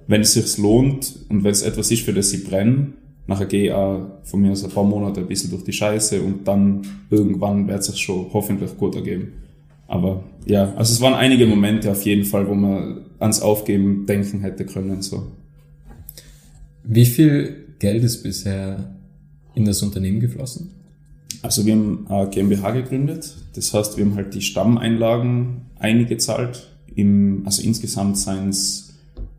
wenn 0.07 0.23
es 0.23 0.33
sich 0.33 0.57
lohnt 0.57 1.15
und 1.29 1.45
wenn 1.45 1.53
es 1.53 1.61
etwas 1.61 1.91
ist, 1.91 2.07
für 2.07 2.15
das 2.15 2.33
ich 2.33 2.45
brenne, 2.45 2.95
nachher 3.27 3.45
gehe 3.45 3.67
ich 3.67 3.73
auch 3.73 4.07
von 4.25 4.41
mir 4.41 4.53
aus 4.53 4.65
ein 4.65 4.71
paar 4.71 4.85
Monate 4.85 5.21
ein 5.21 5.27
bisschen 5.27 5.51
durch 5.51 5.65
die 5.65 5.75
Scheiße 5.75 6.23
und 6.23 6.49
dann 6.49 6.87
irgendwann 7.11 7.69
wird 7.69 7.81
es 7.81 7.87
sich 7.89 8.01
schon 8.01 8.29
hoffentlich 8.33 8.79
gut 8.79 8.95
ergeben. 8.95 9.33
Aber 9.89 10.25
ja, 10.47 10.73
also 10.75 10.95
es 10.95 11.03
waren 11.03 11.13
einige 11.13 11.45
Momente 11.45 11.91
auf 11.91 12.03
jeden 12.07 12.25
Fall, 12.25 12.49
wo 12.49 12.55
man 12.55 13.03
ans 13.19 13.43
Aufgeben 13.43 14.07
denken 14.07 14.41
hätte 14.41 14.65
können. 14.65 15.03
So. 15.03 15.25
Wie 16.89 17.05
viel 17.05 17.75
Geld 17.81 18.05
ist 18.05 18.23
bisher 18.23 18.95
in 19.55 19.65
das 19.65 19.83
Unternehmen 19.83 20.21
geflossen? 20.21 20.71
Also 21.43 21.67
wir 21.67 21.75
haben 21.75 22.07
eine 22.09 22.31
GmbH 22.31 22.71
gegründet. 22.71 23.35
Das 23.55 23.75
heißt, 23.75 23.97
wir 23.97 24.05
haben 24.05 24.15
halt 24.15 24.35
die 24.35 24.41
Stammeinlagen 24.41 25.63
eingezahlt. 25.79 26.69
Im, 26.95 27.43
also 27.45 27.63
insgesamt 27.63 28.19
seien 28.19 28.51
es, 28.51 28.95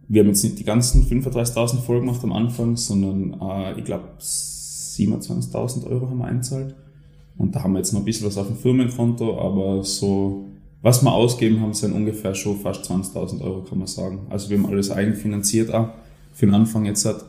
wir 0.09 0.21
haben 0.21 0.27
jetzt 0.27 0.43
nicht 0.43 0.59
die 0.59 0.65
ganzen 0.65 1.05
35.000 1.05 1.79
voll 1.79 2.01
gemacht 2.01 2.21
am 2.23 2.33
Anfang, 2.33 2.75
sondern 2.75 3.39
äh, 3.41 3.79
ich 3.79 3.85
glaube 3.85 4.09
27.000 4.19 5.87
Euro 5.87 6.09
haben 6.09 6.19
wir 6.19 6.25
einzahlt. 6.25 6.75
Und 7.37 7.55
da 7.55 7.63
haben 7.63 7.73
wir 7.73 7.79
jetzt 7.79 7.93
noch 7.93 8.01
ein 8.01 8.05
bisschen 8.05 8.27
was 8.27 8.37
auf 8.37 8.47
dem 8.47 8.57
Firmenkonto, 8.57 9.39
aber 9.39 9.83
so, 9.83 10.47
was 10.81 11.01
wir 11.01 11.13
ausgeben 11.13 11.61
haben, 11.61 11.73
sind 11.73 11.93
ungefähr 11.93 12.35
schon 12.35 12.59
fast 12.59 12.91
20.000 12.91 13.41
Euro, 13.41 13.61
kann 13.61 13.77
man 13.77 13.87
sagen. 13.87 14.27
Also 14.29 14.49
wir 14.49 14.57
haben 14.57 14.65
alles 14.65 14.91
eigenfinanziert 14.91 15.73
auch 15.73 15.89
für 16.33 16.45
den 16.45 16.55
Anfang 16.55 16.85
jetzt 16.85 17.05
hat. 17.05 17.25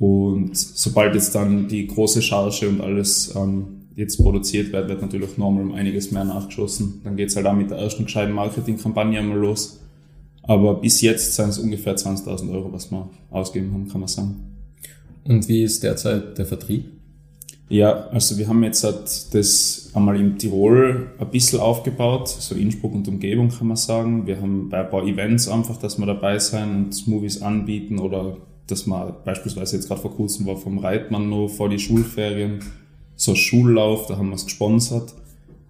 Und 0.00 0.56
sobald 0.56 1.14
jetzt 1.14 1.34
dann 1.34 1.68
die 1.68 1.86
große 1.86 2.22
Charge 2.22 2.66
und 2.66 2.80
alles 2.80 3.34
ähm, 3.36 3.82
jetzt 3.96 4.16
produziert 4.16 4.72
wird, 4.72 4.88
wird 4.88 5.02
natürlich 5.02 5.36
nochmal 5.36 5.62
um 5.62 5.72
einiges 5.72 6.10
mehr 6.10 6.24
nachgeschossen. 6.24 7.02
Dann 7.04 7.16
geht's 7.16 7.36
halt 7.36 7.44
auch 7.44 7.54
mit 7.54 7.70
der 7.70 7.76
ersten 7.76 8.04
gescheiten 8.04 8.32
Marketingkampagne 8.32 9.18
einmal 9.18 9.38
los. 9.38 9.78
Aber 10.42 10.76
bis 10.76 11.02
jetzt 11.02 11.36
sind 11.36 11.50
es 11.50 11.58
ungefähr 11.58 11.96
20.000 11.96 12.50
Euro, 12.50 12.72
was 12.72 12.90
wir 12.90 13.10
ausgeben 13.30 13.74
haben, 13.74 13.88
kann 13.88 14.00
man 14.00 14.08
sagen. 14.08 14.36
Und 15.24 15.46
wie 15.48 15.62
ist 15.62 15.82
derzeit 15.82 16.38
der 16.38 16.46
Vertrieb? 16.46 16.86
Ja, 17.68 18.06
also 18.06 18.38
wir 18.38 18.48
haben 18.48 18.64
jetzt 18.64 18.82
halt 18.82 19.34
das 19.34 19.90
einmal 19.92 20.18
in 20.18 20.38
Tirol 20.38 21.08
ein 21.18 21.30
bisschen 21.30 21.60
aufgebaut, 21.60 22.26
so 22.26 22.54
Innsbruck 22.54 22.94
und 22.94 23.06
Umgebung 23.06 23.50
kann 23.50 23.68
man 23.68 23.76
sagen. 23.76 24.26
Wir 24.26 24.40
haben 24.40 24.70
bei 24.70 24.80
ein 24.80 24.90
paar 24.90 25.04
Events 25.04 25.46
einfach, 25.46 25.76
dass 25.76 25.98
wir 25.98 26.06
dabei 26.06 26.38
sein 26.38 26.86
und 26.86 27.06
Movies 27.06 27.42
anbieten 27.42 27.98
oder 27.98 28.38
dass 28.70 28.86
man 28.86 29.14
beispielsweise 29.24 29.76
jetzt 29.76 29.88
gerade 29.88 30.00
vor 30.00 30.14
kurzem 30.14 30.46
war 30.46 30.56
vom 30.56 30.78
Reitmann 30.78 31.28
noch 31.28 31.48
vor 31.48 31.68
die 31.68 31.78
Schulferien, 31.78 32.60
so 33.16 33.34
Schullauf, 33.34 34.06
da 34.06 34.16
haben 34.16 34.28
wir 34.28 34.36
es 34.36 34.44
gesponsert. 34.44 35.14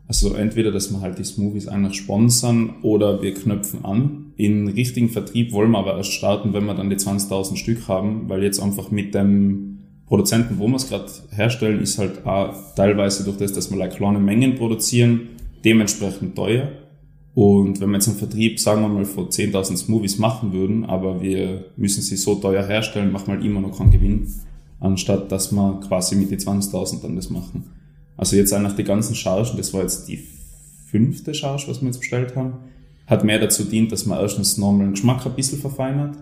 Also 0.07 0.35
entweder, 0.35 0.73
dass 0.73 0.90
wir 0.90 1.00
halt 1.00 1.19
die 1.19 1.25
Smoothies 1.25 1.69
eigentlich 1.69 1.97
sponsern 1.97 2.75
oder 2.83 3.23
wir 3.23 3.33
knöpfen 3.33 3.85
an. 3.85 4.33
In 4.37 4.66
richtigen 4.66 5.09
Vertrieb 5.09 5.52
wollen 5.52 5.71
wir 5.71 5.78
aber 5.78 5.97
erst 5.97 6.12
starten, 6.12 6.52
wenn 6.52 6.64
wir 6.64 6.75
dann 6.75 6.90
die 6.90 6.97
20.000 6.97 7.57
Stück 7.57 7.87
haben, 7.87 8.28
weil 8.28 8.42
jetzt 8.42 8.61
einfach 8.61 8.90
mit 8.90 9.14
dem 9.14 9.78
Produzenten, 10.07 10.59
wo 10.59 10.66
wir 10.66 10.75
es 10.75 10.88
gerade 10.88 11.07
herstellen, 11.30 11.80
ist 11.80 11.99
halt 11.99 12.26
auch 12.26 12.52
teilweise 12.75 13.23
durch 13.23 13.37
das, 13.37 13.52
dass 13.52 13.71
wir 13.71 13.78
like 13.78 13.97
kleine 13.97 14.19
Mengen 14.19 14.57
produzieren, 14.57 15.28
dementsprechend 15.64 16.35
teuer. 16.35 16.69
Und 17.34 17.80
wenn 17.80 17.90
wir 17.90 17.96
jetzt 17.96 18.08
einen 18.08 18.18
Vertrieb, 18.18 18.58
sagen 18.58 18.82
wir 18.82 18.88
mal, 18.88 19.04
von 19.04 19.28
10.000 19.28 19.76
Smoothies 19.76 20.18
machen 20.18 20.52
würden, 20.52 20.84
aber 20.84 21.22
wir 21.22 21.66
müssen 21.76 22.02
sie 22.02 22.16
so 22.16 22.34
teuer 22.34 22.66
herstellen, 22.66 23.12
machen 23.12 23.28
wir 23.28 23.34
halt 23.34 23.44
immer 23.44 23.60
noch 23.60 23.78
keinen 23.78 23.90
Gewinn, 23.90 24.26
anstatt 24.80 25.30
dass 25.30 25.52
wir 25.52 25.80
quasi 25.87 26.16
mit 26.16 26.30
die 26.30 26.38
20.000 26.38 27.02
dann 27.02 27.16
das 27.16 27.30
machen. 27.30 27.64
Also 28.16 28.37
jetzt 28.37 28.52
eigentlich 28.52 28.75
die 28.75 28.84
ganzen 28.84 29.14
Chargen, 29.14 29.56
das 29.56 29.72
war 29.72 29.82
jetzt 29.82 30.08
die 30.08 30.18
fünfte 30.87 31.32
Charge, 31.32 31.64
was 31.68 31.80
wir 31.80 31.87
jetzt 31.87 32.00
bestellt 32.00 32.34
haben, 32.34 32.54
hat 33.06 33.25
mehr 33.25 33.38
dazu 33.38 33.64
dient, 33.64 33.92
dass 33.92 34.06
man 34.06 34.18
erstens 34.20 34.58
nochmal 34.58 34.87
den 34.87 34.92
Geschmack 34.92 35.25
ein 35.25 35.34
bisschen 35.34 35.60
verfeinert 35.60 36.16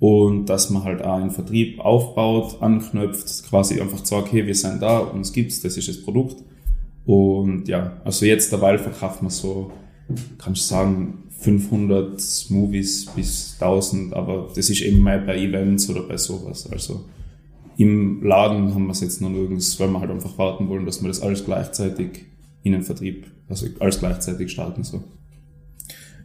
und 0.00 0.46
dass 0.46 0.70
man 0.70 0.84
halt 0.84 1.02
auch 1.02 1.14
einen 1.14 1.30
Vertrieb 1.30 1.80
aufbaut, 1.80 2.60
anknüpft, 2.60 3.44
quasi 3.48 3.80
einfach 3.80 4.04
sagt, 4.04 4.32
hey, 4.32 4.46
wir 4.46 4.54
sind 4.54 4.82
da, 4.82 4.98
uns 4.98 5.32
gibt's, 5.32 5.60
das 5.60 5.76
ist 5.76 5.88
das 5.88 6.02
Produkt. 6.02 6.42
Und 7.06 7.68
ja, 7.68 8.00
also 8.04 8.26
jetzt 8.26 8.52
dabei 8.52 8.76
verkauft 8.76 9.22
man 9.22 9.30
so, 9.30 9.72
kann 10.38 10.54
ich 10.54 10.62
sagen, 10.62 11.24
500 11.40 12.46
Movies 12.50 13.06
bis 13.14 13.56
1000, 13.60 14.12
aber 14.12 14.50
das 14.54 14.70
ist 14.70 14.80
eben 14.80 15.02
mehr 15.02 15.18
bei 15.18 15.38
Events 15.38 15.88
oder 15.88 16.02
bei 16.02 16.16
sowas. 16.16 16.68
Also 16.70 17.04
im 17.76 18.22
Laden 18.24 18.74
haben 18.74 18.86
wir 18.86 18.92
es 18.92 19.00
jetzt 19.00 19.20
noch 19.20 19.30
nirgends, 19.30 19.78
weil 19.78 19.88
wir 19.88 20.00
halt 20.00 20.10
einfach 20.10 20.36
warten 20.36 20.68
wollen, 20.68 20.84
dass 20.84 21.00
wir 21.00 21.08
das 21.08 21.22
alles 21.22 21.44
gleichzeitig 21.44 22.26
in 22.64 22.72
den 22.72 22.82
Vertrieb, 22.82 23.26
also 23.48 23.66
alles 23.78 24.00
gleichzeitig 24.00 24.50
starten 24.50 24.82
so. 24.82 25.04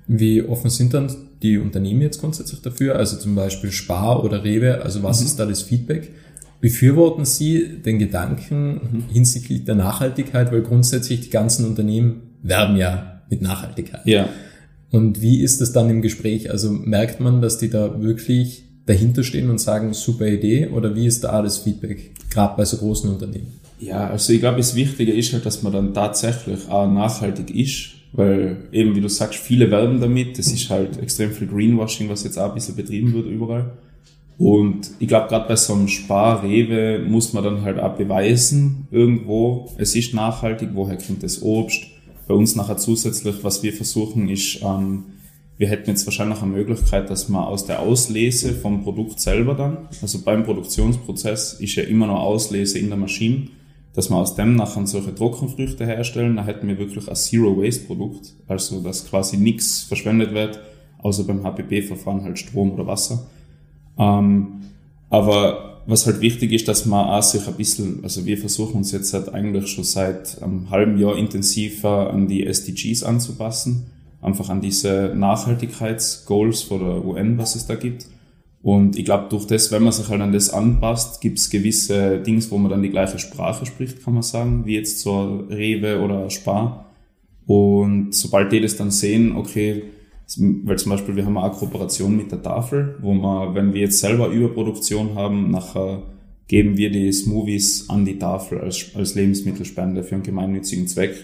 Wie 0.08 0.42
offen 0.42 0.70
sind 0.70 0.94
dann 0.94 1.13
die 1.42 1.58
Unternehmen 1.58 2.02
jetzt 2.02 2.20
grundsätzlich 2.20 2.62
dafür? 2.62 2.96
Also 2.96 3.18
zum 3.18 3.36
Beispiel 3.36 3.72
Spar 3.72 4.24
oder 4.24 4.44
Rewe, 4.44 4.82
also 4.82 5.04
was 5.04 5.20
mhm. 5.20 5.25
ist 5.28 5.40
da 5.40 5.46
das 5.46 5.62
Feedback? 5.62 6.12
Befürworten 6.60 7.25
Sie 7.25 7.82
den 7.86 8.00
Gedanken 8.00 8.74
mhm. 8.74 9.04
hinsichtlich 9.13 9.63
der 9.63 9.75
Nachhaltigkeit, 9.75 10.52
weil 10.52 10.63
grundsätzlich 10.63 11.22
die 11.22 11.30
ganzen 11.30 11.66
Unternehmen 11.66 12.38
werben 12.42 12.78
ja 12.78 13.12
mit 13.30 13.42
Nachhaltigkeit. 13.42 14.06
Ja. 14.06 14.30
Und 14.92 15.22
wie 15.22 15.42
ist 15.42 15.62
das 15.62 15.72
dann 15.72 15.89
im 15.89 16.01
Gespräch? 16.01 16.51
Also 16.51 16.72
merkt 16.72 17.20
man, 17.20 17.42
dass 17.42 17.58
die 17.58 17.70
da 17.70 18.01
wirklich 18.01 18.63
dahinter 18.86 19.24
stehen 19.24 19.50
und 19.50 19.60
sagen, 19.60 19.94
super 19.94 20.27
Idee? 20.27 20.68
Oder 20.68 20.96
wie 20.96 21.08
ist 21.08 21.24
da 21.24 21.30
alles 21.30 21.58
Feedback, 21.60 22.12
gerade 22.30 22.56
bei 22.58 22.65
so 22.65 22.77
großen 22.77 23.10
Unternehmen? 23.10 23.60
Ja, 23.80 24.10
also 24.10 24.32
ich 24.34 24.39
glaube, 24.39 24.58
das 24.58 24.75
Wichtige 24.75 25.13
ist 25.13 25.34
halt, 25.34 25.46
dass 25.46 25.63
man 25.63 25.74
dann 25.74 25.94
tatsächlich 25.94 26.70
auch 26.70 26.89
nachhaltig 26.89 27.50
ist 27.53 27.94
weil 28.13 28.58
eben, 28.72 28.96
wie 28.96 29.01
du 29.01 29.10
sagst, 29.10 29.39
viele 29.39 29.70
werben 29.72 30.00
damit. 30.00 30.38
Das 30.38 30.48
ist 30.48 30.70
halt 30.70 31.01
extrem 31.01 31.32
viel 31.32 31.48
Greenwashing, 31.48 32.10
was 32.10 32.24
jetzt 32.24 32.38
auch 32.38 32.50
ein 32.50 32.54
bisschen 32.54 32.76
betrieben 32.76 33.12
wird 33.13 33.26
überall. 33.26 33.71
Und 34.38 34.91
ich 35.00 35.08
glaube, 35.08 35.28
gerade 35.28 35.48
bei 35.48 35.56
so 35.56 35.74
einem 35.74 35.88
Spar-Rewe 35.88 37.04
muss 37.08 37.34
man 37.34 37.43
dann 37.43 37.62
halt 37.63 37.80
auch 37.80 37.95
beweisen, 37.95 38.88
irgendwo, 38.91 39.69
es 39.78 39.95
ist 39.95 40.13
nachhaltig, 40.13 40.69
woher 40.74 40.98
kommt 40.98 41.24
das 41.24 41.41
Obst. 41.41 41.84
Bei 42.28 42.34
uns 42.34 42.56
nachher 42.56 42.78
zusätzlich, 42.78 43.44
was 43.44 43.64
wir 43.64 43.74
versuchen, 43.74 44.30
ist, 44.30 44.62
ähm, 44.64 45.06
wir 45.58 45.68
hätten 45.70 45.90
jetzt 45.90 46.06
wahrscheinlich 46.06 46.42
eine 46.42 46.52
Möglichkeit, 46.52 47.10
dass 47.10 47.30
man 47.30 47.44
aus 47.44 47.66
der 47.66 47.80
Auslese 47.80 48.54
vom 48.54 48.84
Produkt 48.84 49.20
selber 49.20 49.54
dann, 49.54 49.90
also 50.02 50.22
beim 50.22 50.44
Produktionsprozess 50.44 51.54
ist 51.54 51.76
ja 51.76 51.84
immer 51.84 52.08
noch 52.08 52.22
Auslese 52.22 52.80
in 52.80 52.90
der 52.90 52.98
Maschine, 52.98 53.48
dass 53.94 54.10
wir 54.10 54.16
aus 54.16 54.36
dem 54.36 54.56
nachher 54.56 54.88
solche 54.88 55.14
Trockenfrüchte 55.14 55.86
herstellen, 55.86 56.36
dann 56.36 56.46
hätten 56.46 56.68
wir 56.68 56.80
wirklich 56.80 57.08
ein 57.08 57.16
Zero-Waste-Produkt, 57.16 58.34
also 58.48 58.82
dass 58.82 59.08
quasi 59.08 59.38
nichts 59.38 59.82
verschwendet 59.82 60.34
wird, 60.34 60.60
außer 61.00 61.26
beim 61.26 61.44
HPP-Verfahren 61.44 62.24
halt 62.24 62.40
Strom 62.40 62.72
oder 62.72 62.88
Wasser. 62.88 63.28
Ähm, 64.00 64.62
aber 65.10 65.73
was 65.86 66.06
halt 66.06 66.22
wichtig 66.22 66.52
ist, 66.54 66.67
dass 66.67 66.86
man 66.86 67.08
auch 67.08 67.22
sich 67.22 67.48
ein 67.48 67.56
bisschen, 67.56 68.04
also 68.04 68.26
wir 68.26 68.38
versuchen 68.38 68.78
uns 68.78 68.91
jetzt 68.91 69.13
halt 69.13 69.34
eigentlich 69.34 69.67
schon 69.67 69.84
seit 69.84 70.41
einem 70.41 70.69
halben 70.69 70.98
Jahr 70.98 71.17
intensiver 71.17 72.12
an 72.12 72.28
die 72.28 72.46
SDGs 72.46 73.04
anzupassen, 73.04 73.88
einfach 74.22 74.50
an 74.50 74.62
diese 74.62 75.13
Nachhaltigkeitsgoals 75.15 76.63
von 76.63 76.80
der 76.80 77.06
UN, 77.06 77.38
was 77.38 77.56
es 77.56 77.67
da 77.67 77.76
gibt. 77.76 78.08
Und 78.62 78.98
ich 78.98 79.04
glaube, 79.04 79.28
durch 79.30 79.46
das, 79.46 79.74
wenn 79.74 79.84
man 79.84 79.91
sich 79.91 80.08
halt 80.08 80.22
an 80.22 80.32
das 80.32 80.50
anpasst, 80.50 81.19
gibt 81.19 81.38
es 81.38 81.50
gewisse 81.50 82.19
Dings, 82.19 82.50
wo 82.50 82.58
man 82.58 82.72
dann 82.72 82.82
die 82.82 82.89
gleiche 82.89 83.19
Sprache 83.19 83.65
spricht, 83.65 84.04
kann 84.04 84.13
man 84.13 84.24
sagen, 84.24 84.65
wie 84.65 84.76
jetzt 84.76 85.02
so 85.02 85.43
Rewe 85.50 86.00
oder 86.00 86.30
Spar. 86.30 86.86
Und 87.46 88.15
sobald 88.15 88.54
die 88.54 88.62
das 88.62 88.78
dann 88.78 88.89
sehen, 88.89 89.36
okay, 89.36 89.84
weil 90.38 90.78
zum 90.78 90.92
Beispiel 90.92 91.16
wir 91.16 91.26
haben 91.26 91.38
eine 91.38 91.54
Kooperation 91.54 92.16
mit 92.16 92.32
der 92.32 92.42
Tafel, 92.42 92.96
wo 93.02 93.14
man, 93.14 93.56
wenn 93.56 93.74
wir 93.74 93.82
jetzt 93.82 94.00
selber 94.00 94.30
Überproduktion 94.30 95.16
haben, 95.16 95.52
nachher 95.52 96.04
geben 96.48 96.78
wir 96.78 96.92
die 96.92 97.12
Smoothies 97.12 97.90
an 97.90 98.06
die 98.06 98.20
Tafel 98.20 98.60
als, 98.60 98.92
als 98.96 99.16
Lebensmittelspende 99.16 100.04
für 100.04 100.16
einen 100.16 100.24
gemeinnützigen 100.24 100.88
Zweck. 100.88 101.16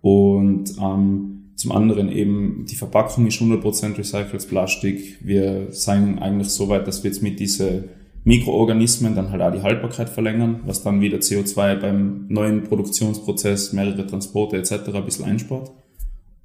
Und 0.00 0.76
ähm, 0.80 1.52
zum 1.56 1.72
anderen 1.72 2.10
eben, 2.10 2.66
die 2.68 2.76
Verpackung 2.76 3.26
ist 3.26 3.40
100% 3.40 3.98
recyceltes 3.98 4.46
Plastik. 4.46 5.18
Wir 5.20 5.68
sind 5.70 6.18
eigentlich 6.18 6.48
so 6.48 6.68
weit, 6.68 6.86
dass 6.86 7.02
wir 7.02 7.10
jetzt 7.10 7.22
mit 7.22 7.40
diesen 7.40 7.84
Mikroorganismen 8.24 9.14
dann 9.14 9.30
halt 9.30 9.42
auch 9.42 9.52
die 9.52 9.62
Haltbarkeit 9.62 10.08
verlängern, 10.08 10.60
was 10.66 10.82
dann 10.82 11.00
wieder 11.00 11.18
CO2 11.18 11.76
beim 11.76 12.26
neuen 12.28 12.64
Produktionsprozess, 12.64 13.72
mehrere 13.72 14.06
Transporte 14.06 14.56
etc. 14.56 14.94
ein 14.94 15.04
bisschen 15.04 15.24
einspart. 15.24 15.72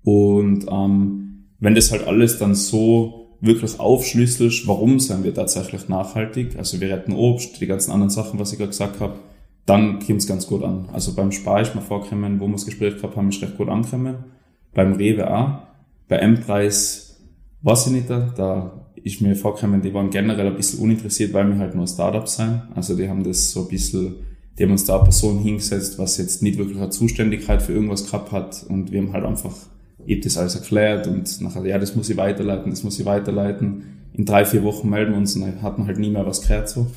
Und 0.03 0.65
ähm, 0.69 1.22
wenn 1.63 1.75
das 1.75 1.93
halt 1.93 2.05
alles 2.05 2.37
dann 2.39 2.55
so 2.55 3.29
wirklich 3.39 3.79
aufschlüsselst, 3.79 4.67
warum 4.67 4.99
sind 4.99 5.23
wir 5.23 5.33
tatsächlich 5.33 5.87
nachhaltig, 5.87 6.57
also 6.57 6.81
wir 6.81 6.89
retten 6.89 7.13
Obst, 7.13 7.61
die 7.61 7.67
ganzen 7.67 7.91
anderen 7.91 8.09
Sachen, 8.09 8.37
was 8.37 8.51
ich 8.51 8.57
gerade 8.57 8.71
gesagt 8.71 8.99
habe, 8.99 9.15
dann 9.65 9.99
kommt 9.99 10.19
es 10.19 10.27
ganz 10.27 10.45
gut 10.45 10.61
an. 10.61 10.89
Also 10.91 11.13
beim 11.15 11.31
Spar 11.31 11.61
ist 11.61 11.73
mir 11.73 11.81
vorgekommen, 11.81 12.41
wo 12.41 12.47
wir 12.47 12.51
das 12.53 12.65
Gespräch 12.65 12.97
gehabt 12.97 13.15
haben, 13.15 13.29
ist 13.29 13.41
recht 13.41 13.55
gut 13.55 13.69
angekommen 13.69 14.15
beim 14.73 14.93
Rewe 14.93 15.33
auch. 15.33 15.59
Bei 16.09 16.17
M-Preis 16.17 17.21
weiß 17.61 17.87
ich 17.87 17.93
nicht, 17.93 18.09
da 18.09 18.89
ist 19.01 19.21
mir 19.21 19.33
vorgekommen, 19.33 19.81
die 19.81 19.93
waren 19.93 20.09
generell 20.09 20.47
ein 20.47 20.57
bisschen 20.57 20.79
uninteressiert, 20.79 21.31
weil 21.31 21.47
wir 21.47 21.59
halt 21.59 21.75
nur 21.75 21.87
Startups 21.87 22.35
sind. 22.35 22.61
Also 22.75 22.97
die 22.97 23.07
haben 23.07 23.23
das 23.23 23.51
so 23.51 23.61
ein 23.61 23.67
bisschen, 23.69 24.15
die 24.59 24.63
haben 24.63 24.71
uns 24.71 24.83
da 24.83 24.95
eine 24.95 25.03
Person 25.03 25.39
hingesetzt, 25.39 25.97
was 25.97 26.17
jetzt 26.17 26.43
nicht 26.43 26.57
wirklich 26.57 26.77
eine 26.77 26.89
Zuständigkeit 26.89 27.61
für 27.61 27.71
irgendwas 27.71 28.05
gehabt 28.05 28.33
hat 28.33 28.65
und 28.67 28.91
wir 28.91 29.01
haben 29.01 29.13
halt 29.13 29.23
einfach, 29.23 29.55
ich 30.05 30.21
das 30.21 30.37
alles 30.37 30.55
erklärt 30.55 31.07
und 31.07 31.41
nachher, 31.41 31.65
ja, 31.65 31.77
das 31.77 31.95
muss 31.95 32.09
ich 32.09 32.17
weiterleiten, 32.17 32.69
das 32.69 32.83
muss 32.83 32.99
ich 32.99 33.05
weiterleiten. 33.05 33.83
In 34.13 34.25
drei, 34.25 34.45
vier 34.45 34.63
Wochen 34.63 34.89
melden 34.89 35.11
wir 35.11 35.17
uns 35.17 35.35
und 35.35 35.41
dann 35.41 35.61
hat 35.61 35.77
man 35.77 35.87
halt 35.87 35.99
nie 35.99 36.09
mehr 36.09 36.25
was 36.25 36.41
gehört 36.41 36.69
so. 36.69 36.87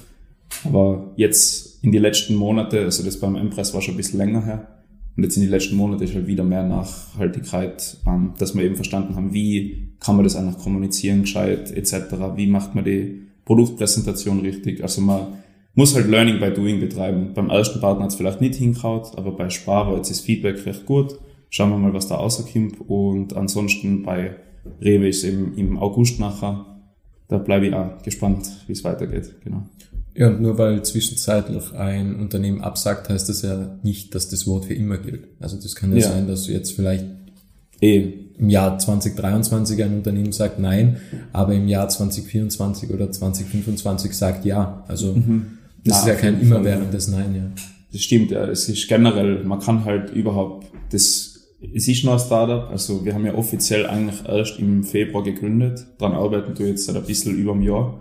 Aber 0.65 1.13
jetzt 1.17 1.83
in 1.83 1.93
die 1.93 1.99
letzten 1.99 2.35
Monate, 2.35 2.81
also 2.81 3.03
das 3.03 3.19
beim 3.19 3.37
M-Preis 3.37 3.75
war 3.75 3.81
schon 3.81 3.95
ein 3.95 3.99
bisschen 3.99 4.19
länger 4.19 4.45
her, 4.45 4.69
und 5.17 5.23
jetzt 5.23 5.37
in 5.37 5.43
den 5.43 5.51
letzten 5.51 5.77
Monaten 5.77 6.03
ist 6.03 6.15
halt 6.15 6.27
wieder 6.27 6.45
mehr 6.45 6.63
Nachhaltigkeit, 6.63 7.97
ähm, 8.07 8.35
dass 8.39 8.55
wir 8.55 8.65
eben 8.65 8.77
verstanden 8.77 9.17
haben, 9.17 9.33
wie 9.33 9.95
kann 9.99 10.17
man 10.17 10.25
das 10.25 10.37
einfach 10.37 10.59
kommunizieren 10.59 11.23
gescheit 11.23 11.71
etc. 11.71 12.37
Wie 12.37 12.47
macht 12.47 12.75
man 12.75 12.85
die 12.85 13.23
Produktpräsentation 13.47 14.41
richtig? 14.41 14.83
Also 14.83 15.01
man 15.01 15.39
muss 15.75 15.95
halt 15.95 16.09
Learning 16.09 16.39
by 16.39 16.51
Doing 16.51 16.81
betreiben. 16.81 17.33
Beim 17.35 17.49
ersten 17.49 17.81
Partner 17.81 18.05
hat 18.05 18.11
es 18.11 18.17
vielleicht 18.17 18.43
nicht 18.43 18.57
hingehaut, 18.57 19.13
aber 19.17 19.33
bei 19.33 19.49
Spar 19.49 19.87
war 19.87 19.97
jetzt 19.97 20.11
das 20.11 20.21
Feedback 20.21 20.65
recht 20.67 20.85
gut. 20.85 21.19
Schauen 21.51 21.71
wir 21.71 21.79
mal, 21.79 21.95
was 21.95 22.09
da 22.09 22.17
rauskommt. 22.17 22.81
Und 22.89 23.37
ansonsten 23.37 24.03
bei 24.03 24.37
Rewe 24.81 25.09
ist 25.09 25.25
eben 25.25 25.55
im 25.57 25.79
August 25.79 26.21
nachher. 26.21 26.67
Da 27.29 27.39
bleibe 27.39 27.67
ich 27.67 27.75
auch 27.75 28.03
gespannt, 28.03 28.49
wie 28.67 28.73
es 28.73 28.85
weitergeht. 28.85 29.35
Genau. 29.43 29.63
Ja, 30.15 30.29
und 30.29 30.41
nur 30.41 30.57
weil 30.59 30.83
zwischenzeitlich 30.83 31.75
ein 31.75 32.17
Unternehmen 32.17 32.63
absagt, 32.63 33.09
heißt 33.09 33.29
das 33.29 33.43
ja 33.43 33.79
nicht, 33.83 34.15
dass 34.15 34.29
das 34.29 34.47
Wort 34.47 34.67
für 34.67 34.75
immer 34.75 34.97
gilt. 34.97 35.29
Also 35.41 35.57
das 35.61 35.75
kann 35.75 35.93
ja, 35.93 35.99
ja. 35.99 36.09
sein, 36.09 36.27
dass 36.27 36.49
jetzt 36.49 36.73
vielleicht 36.73 37.05
eh 37.81 38.13
im 38.39 38.49
Jahr 38.49 38.79
2023 38.79 39.83
ein 39.83 39.95
Unternehmen 39.95 40.33
sagt 40.33 40.59
nein, 40.59 40.99
aber 41.33 41.55
im 41.55 41.69
Jahr 41.69 41.89
2024 41.89 42.91
oder 42.91 43.11
2025 43.11 44.13
sagt 44.13 44.45
ja. 44.45 44.85
Also 44.89 45.15
mhm. 45.15 45.57
Das 45.87 45.99
Na, 45.99 46.01
ist 46.01 46.07
ja 46.09 46.15
kein 46.15 46.41
immerwährendes 46.41 47.09
Nein, 47.09 47.35
ja. 47.35 47.43
Das 47.93 48.03
stimmt, 48.03 48.31
ja. 48.31 48.45
Es 48.47 48.69
ist 48.69 48.89
generell, 48.89 49.45
man 49.45 49.61
kann 49.61 49.85
halt 49.85 50.11
überhaupt, 50.11 50.67
das, 50.91 51.36
es 51.61 51.89
ist 51.89 52.05
noch 52.05 52.15
ein 52.15 52.19
Startup, 52.19 52.71
also 52.71 53.05
wir 53.05 53.15
haben 53.15 53.25
ja 53.25 53.35
offiziell 53.35 53.87
eigentlich 53.87 54.25
erst 54.27 54.59
im 54.59 54.85
Februar 54.85 55.23
gegründet. 55.25 55.87
Daran 55.99 56.17
arbeiten 56.17 56.59
wir 56.59 56.69
jetzt 56.69 56.85
seit 56.85 56.97
ein 56.97 57.05
bisschen 57.05 57.37
über 57.37 57.53
einem 57.53 57.63
Jahr. 57.63 58.01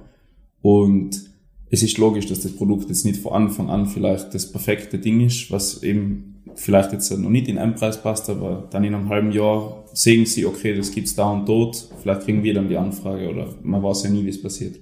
Und 0.61 1.29
es 1.69 1.83
ist 1.83 1.97
logisch, 1.97 2.25
dass 2.27 2.41
das 2.41 2.55
Produkt 2.55 2.89
jetzt 2.89 3.05
nicht 3.05 3.21
von 3.21 3.33
Anfang 3.33 3.69
an 3.69 3.87
vielleicht 3.87 4.33
das 4.33 4.51
perfekte 4.51 4.99
Ding 4.99 5.21
ist, 5.21 5.51
was 5.51 5.83
eben 5.83 6.43
vielleicht 6.55 6.93
jetzt 6.93 7.11
noch 7.11 7.29
nicht 7.29 7.47
in 7.47 7.57
einen 7.57 7.75
Preis 7.75 8.01
passt, 8.01 8.29
aber 8.29 8.67
dann 8.71 8.83
in 8.83 8.93
einem 8.93 9.09
halben 9.09 9.31
Jahr 9.31 9.85
sehen 9.93 10.25
sie, 10.25 10.45
okay, 10.45 10.75
das 10.75 10.91
gibt's 10.91 11.15
da 11.15 11.29
und 11.29 11.47
dort, 11.47 11.89
vielleicht 12.01 12.21
kriegen 12.21 12.43
wir 12.43 12.53
dann 12.53 12.69
die 12.69 12.77
Anfrage 12.77 13.29
oder 13.29 13.53
man 13.63 13.83
weiß 13.83 14.03
ja 14.03 14.09
nie, 14.09 14.25
wie 14.25 14.29
es 14.29 14.41
passiert. 14.41 14.79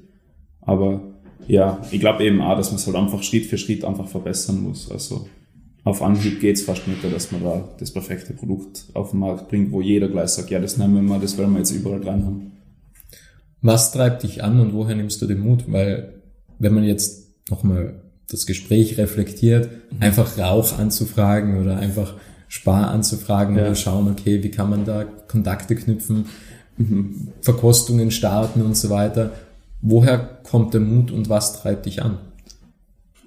Aber 0.62 1.02
ja, 1.48 1.82
ich 1.92 2.00
glaube 2.00 2.24
eben 2.24 2.42
auch, 2.42 2.56
dass 2.56 2.70
man 2.72 2.78
es 2.78 2.86
halt 2.86 2.96
einfach 2.96 3.24
Schritt 3.24 3.46
für 3.46 3.58
Schritt 3.58 3.84
einfach 3.84 4.08
verbessern 4.08 4.62
muss. 4.62 4.90
Also 4.92 5.28
auf 5.84 6.02
Anhieb 6.02 6.40
geht's 6.40 6.62
fast 6.62 6.88
nicht, 6.88 7.04
dass 7.04 7.32
man 7.32 7.44
da 7.44 7.68
das 7.78 7.92
perfekte 7.92 8.34
Produkt 8.34 8.86
auf 8.94 9.12
den 9.12 9.20
Markt 9.20 9.50
bringt, 9.50 9.72
wo 9.72 9.82
jeder 9.82 10.08
gleich 10.08 10.30
sagt, 10.30 10.50
ja, 10.50 10.60
das 10.60 10.78
nehmen 10.78 10.96
wir 10.96 11.02
mal, 11.02 11.20
das 11.20 11.38
wollen 11.38 11.52
wir 11.52 11.60
jetzt 11.60 11.72
überall 11.72 12.00
dran 12.00 12.26
haben. 12.26 12.52
Was 13.62 13.92
treibt 13.92 14.24
dich 14.24 14.44
an 14.44 14.60
und 14.60 14.74
woher 14.74 14.96
nimmst 14.96 15.22
du 15.22 15.26
den 15.26 15.40
Mut? 15.40 15.66
Weil 15.72 16.22
wenn 16.60 16.74
man 16.74 16.84
jetzt 16.84 17.50
nochmal 17.50 18.02
das 18.30 18.46
Gespräch 18.46 18.98
reflektiert, 18.98 19.70
einfach 20.00 20.38
Rauch 20.38 20.78
anzufragen 20.80 21.62
oder 21.62 21.78
einfach 21.78 22.16
Spar 22.48 22.90
anzufragen 22.90 23.56
Ja. 23.56 23.64
oder 23.64 23.76
schauen, 23.76 24.10
okay, 24.10 24.44
wie 24.44 24.52
kann 24.52 24.70
man 24.70 24.86
da 24.86 25.04
Kontakte 25.04 25.76
knüpfen, 25.76 26.26
Verkostungen 27.42 28.12
starten 28.12 28.62
und 28.62 28.76
so 28.78 28.90
weiter. 28.90 29.32
Woher 29.82 30.18
kommt 30.18 30.74
der 30.74 30.82
Mut 30.82 31.12
und 31.12 31.30
was 31.30 31.62
treibt 31.62 31.86
dich 31.86 32.02
an? 32.02 32.18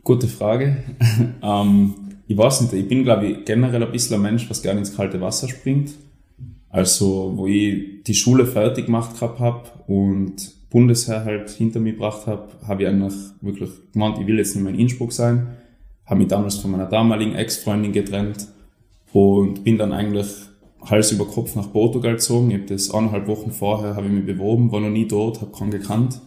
Gute 0.05 0.27
Frage. 0.27 0.77
ähm, 1.43 1.95
ich 2.29 2.37
weiß 2.37 2.63
nicht, 2.63 2.73
ich 2.73 2.89
bin, 2.89 3.05
glaube 3.05 3.27
ich, 3.27 3.45
generell 3.45 3.83
ein 3.83 3.93
bisschen 3.93 4.17
ein 4.17 4.23
Mensch, 4.23 4.51
was 4.51 4.63
gerne 4.63 4.81
ins 4.81 4.97
kalte 4.97 5.21
Wasser 5.21 5.49
springt. 5.49 5.93
Also, 6.69 7.33
wo 7.37 7.47
ich 7.47 8.03
die 8.05 8.15
Schule 8.15 8.47
fertig 8.47 8.87
gemacht 8.87 9.15
gehabt 9.15 9.41
hab 9.41 9.89
und 9.89 10.35
Bundesheer 10.71 11.25
halt 11.25 11.49
hinter 11.51 11.81
mir 11.81 11.93
gebracht 11.93 12.27
hab, 12.27 12.61
habe 12.67 12.83
ich 12.83 12.89
eigentlich 12.89 13.15
wirklich 13.41 13.71
gemeint, 13.93 14.19
ich 14.21 14.27
will 14.27 14.39
jetzt 14.39 14.55
nicht 14.55 14.65
mehr 14.65 14.75
in 14.75 14.81
Innsbruck 14.81 15.13
sein. 15.13 15.57
Habe 16.05 16.19
mich 16.19 16.29
damals 16.29 16.57
von 16.57 16.73
meiner 16.73 16.87
damaligen 16.87 17.35
Ex-Freundin 17.35 17.93
getrennt 17.93 18.49
und 19.13 19.65
bin 19.65 19.79
dann 19.79 19.93
eigentlich 19.93 20.27
Hals 20.83 21.13
über 21.13 21.27
Kopf 21.27 21.55
nach 21.57 21.73
Portugal 21.73 22.13
gezogen. 22.13 22.51
Ich 22.51 22.59
habe 22.59 22.67
das 22.67 22.91
eineinhalb 22.93 23.27
Wochen 23.27 23.51
vorher 23.53 23.97
habe 23.97 24.07
ich 24.07 24.13
mich 24.13 24.27
beworben, 24.27 24.71
war 24.71 24.81
noch 24.81 24.91
nie 24.91 25.07
dort, 25.07 25.41
habe 25.41 25.53
keinen 25.53 25.71
gekannt. 25.71 26.21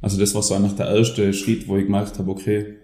Also 0.00 0.18
das 0.18 0.34
war 0.34 0.42
so 0.42 0.54
eigentlich 0.54 0.74
der 0.74 0.88
erste 0.88 1.32
Schritt, 1.32 1.68
wo 1.68 1.76
ich 1.76 1.84
gemerkt 1.84 2.18
habe, 2.18 2.30
okay, 2.30 2.76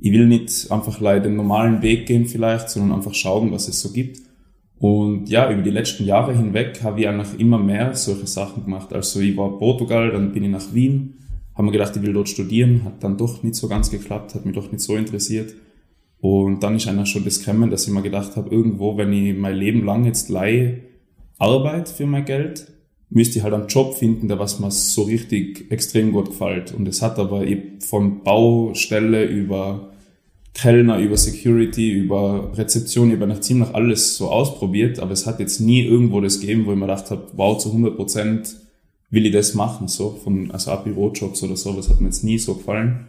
ich 0.00 0.12
will 0.12 0.26
nicht 0.26 0.70
einfach 0.70 1.00
leider 1.00 1.24
den 1.24 1.36
normalen 1.36 1.82
Weg 1.82 2.06
gehen 2.06 2.26
vielleicht, 2.26 2.70
sondern 2.70 2.96
einfach 2.96 3.14
schauen, 3.14 3.50
was 3.50 3.68
es 3.68 3.80
so 3.80 3.92
gibt. 3.92 4.20
Und 4.78 5.28
ja, 5.28 5.50
über 5.50 5.62
die 5.62 5.70
letzten 5.70 6.04
Jahre 6.04 6.36
hinweg 6.36 6.80
habe 6.84 7.00
ich 7.00 7.08
eigentlich 7.08 7.40
immer 7.40 7.58
mehr 7.58 7.94
solche 7.94 8.28
Sachen 8.28 8.64
gemacht. 8.64 8.92
Also 8.92 9.20
ich 9.20 9.36
war 9.36 9.52
in 9.52 9.58
Portugal, 9.58 10.12
dann 10.12 10.32
bin 10.32 10.44
ich 10.44 10.50
nach 10.50 10.72
Wien, 10.72 11.14
habe 11.54 11.64
mir 11.64 11.72
gedacht, 11.72 11.96
ich 11.96 12.02
will 12.02 12.12
dort 12.12 12.28
studieren, 12.28 12.84
hat 12.84 13.02
dann 13.02 13.16
doch 13.16 13.42
nicht 13.42 13.56
so 13.56 13.66
ganz 13.66 13.90
geklappt, 13.90 14.36
hat 14.36 14.46
mich 14.46 14.54
doch 14.54 14.70
nicht 14.70 14.80
so 14.80 14.94
interessiert. 14.94 15.54
Und 16.20 16.62
dann 16.62 16.76
ist 16.76 16.86
eigentlich 16.86 17.08
schon 17.08 17.24
das 17.24 17.40
gekommen, 17.40 17.70
dass 17.70 17.86
ich 17.86 17.92
mir 17.92 18.02
gedacht 18.02 18.36
habe, 18.36 18.50
irgendwo, 18.50 18.96
wenn 18.96 19.12
ich 19.12 19.36
mein 19.36 19.56
Leben 19.56 19.84
lang 19.84 20.04
jetzt 20.04 20.28
leihe, 20.28 20.80
Arbeit 21.38 21.88
für 21.88 22.06
mein 22.06 22.24
Geld, 22.24 22.68
müsste 23.10 23.38
ich 23.38 23.44
halt 23.44 23.54
einen 23.54 23.68
Job 23.68 23.94
finden, 23.94 24.28
der 24.28 24.38
was 24.38 24.60
mir 24.60 24.70
so 24.70 25.02
richtig 25.02 25.70
extrem 25.70 26.12
gut 26.12 26.30
gefällt. 26.30 26.72
Und 26.72 26.86
es 26.88 27.00
hat 27.02 27.18
aber 27.18 27.46
eben 27.46 27.80
von 27.80 28.22
Baustelle 28.22 29.24
über 29.24 29.90
Kellner, 30.54 30.98
über 30.98 31.16
Security, 31.16 31.90
über 31.90 32.52
Rezeption, 32.56 33.12
über 33.12 33.26
nach 33.26 33.40
ziemlich 33.40 33.74
alles 33.74 34.16
so 34.16 34.28
ausprobiert, 34.28 34.98
aber 34.98 35.12
es 35.12 35.26
hat 35.26 35.40
jetzt 35.40 35.60
nie 35.60 35.82
irgendwo 35.82 36.20
das 36.20 36.40
gegeben, 36.40 36.66
wo 36.66 36.72
ich 36.72 36.76
mir 36.76 36.86
gedacht 36.86 37.10
habe, 37.10 37.28
wow, 37.34 37.56
zu 37.56 37.68
100 37.68 37.96
Prozent 37.96 38.56
will 39.10 39.24
ich 39.24 39.32
das 39.32 39.54
machen, 39.54 39.88
so 39.88 40.18
von, 40.22 40.50
also 40.50 40.72
auch 40.72 40.82
Bürojobs 40.82 41.42
oder 41.42 41.56
so, 41.56 41.72
das 41.74 41.88
hat 41.88 42.00
mir 42.00 42.08
jetzt 42.08 42.24
nie 42.24 42.38
so 42.38 42.54
gefallen. 42.54 43.06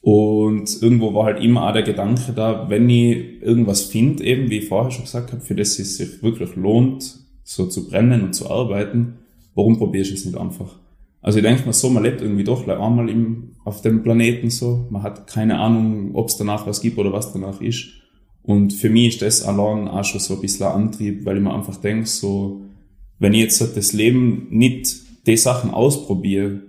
Und 0.00 0.82
irgendwo 0.82 1.14
war 1.14 1.26
halt 1.26 1.42
immer 1.42 1.68
auch 1.68 1.72
der 1.72 1.84
Gedanke 1.84 2.32
da, 2.32 2.68
wenn 2.68 2.90
ich 2.90 3.40
irgendwas 3.40 3.82
finde, 3.82 4.24
eben 4.24 4.50
wie 4.50 4.58
ich 4.58 4.68
vorher 4.68 4.90
schon 4.90 5.04
gesagt 5.04 5.30
habe, 5.30 5.40
für 5.40 5.54
das 5.54 5.78
es 5.78 5.96
sich 5.96 6.22
wirklich 6.22 6.56
lohnt, 6.56 7.20
so 7.44 7.66
zu 7.66 7.88
brennen 7.88 8.22
und 8.22 8.34
zu 8.34 8.50
arbeiten, 8.50 9.18
warum 9.54 9.78
probierst 9.78 10.10
du 10.10 10.14
es 10.14 10.24
nicht 10.24 10.36
einfach? 10.38 10.78
Also 11.20 11.38
ich 11.38 11.44
denke 11.44 11.64
mal 11.64 11.72
so, 11.72 11.88
man 11.88 12.02
lebt 12.02 12.20
irgendwie 12.20 12.44
doch 12.44 12.66
like 12.66 12.80
einmal 12.80 13.08
im, 13.08 13.52
auf 13.64 13.80
dem 13.80 14.02
Planeten 14.02 14.50
so, 14.50 14.86
man 14.90 15.02
hat 15.02 15.26
keine 15.28 15.58
Ahnung, 15.58 16.14
ob 16.14 16.28
es 16.28 16.36
danach 16.36 16.66
was 16.66 16.80
gibt 16.80 16.98
oder 16.98 17.12
was 17.12 17.32
danach 17.32 17.60
ist. 17.60 17.86
Und 18.42 18.72
für 18.72 18.90
mich 18.90 19.14
ist 19.14 19.22
das 19.22 19.42
allein 19.44 19.86
auch 19.86 20.04
schon 20.04 20.20
so 20.20 20.34
ein 20.34 20.40
bisschen 20.40 20.66
ein 20.66 20.72
Antrieb, 20.72 21.24
weil 21.24 21.36
ich 21.36 21.42
mir 21.42 21.54
einfach 21.54 21.76
denke, 21.76 22.06
so, 22.06 22.62
wenn 23.20 23.34
ich 23.34 23.40
jetzt 23.40 23.76
das 23.76 23.92
Leben 23.92 24.48
nicht 24.50 24.96
die 25.26 25.36
Sachen 25.36 25.70
ausprobiere, 25.70 26.60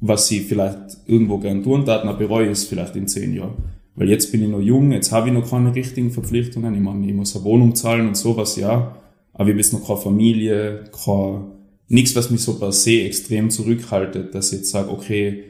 was 0.00 0.30
ich 0.30 0.42
vielleicht 0.42 0.98
irgendwo 1.06 1.38
gern 1.38 1.62
tun 1.62 1.86
tat, 1.86 2.04
dann 2.04 2.18
bereue 2.18 2.46
ich 2.46 2.52
es 2.52 2.64
vielleicht 2.64 2.96
in 2.96 3.08
zehn 3.08 3.34
Jahren. 3.34 3.54
Weil 3.94 4.08
jetzt 4.08 4.30
bin 4.30 4.42
ich 4.42 4.48
noch 4.48 4.60
jung, 4.60 4.92
jetzt 4.92 5.12
habe 5.12 5.28
ich 5.28 5.34
noch 5.34 5.48
keine 5.48 5.74
richtigen 5.74 6.10
Verpflichtungen. 6.10 6.74
Ich 6.74 6.80
meine, 6.80 7.06
ich 7.06 7.14
muss 7.14 7.34
eine 7.34 7.44
Wohnung 7.44 7.74
zahlen 7.74 8.08
und 8.08 8.16
sowas, 8.16 8.56
ja. 8.56 8.96
Aber 9.32 9.44
ich 9.44 9.52
habe 9.52 9.60
jetzt 9.60 9.72
noch 9.72 9.86
keine 9.86 10.00
Familie, 10.00 10.84
kein, 11.04 11.44
nichts, 11.90 12.14
was 12.14 12.30
mich 12.30 12.40
so 12.40 12.58
per 12.58 12.72
se 12.72 13.02
extrem 13.02 13.50
zurückhaltet, 13.50 14.34
dass 14.34 14.52
ich 14.52 14.60
jetzt 14.60 14.70
sage, 14.70 14.90
okay, 14.90 15.44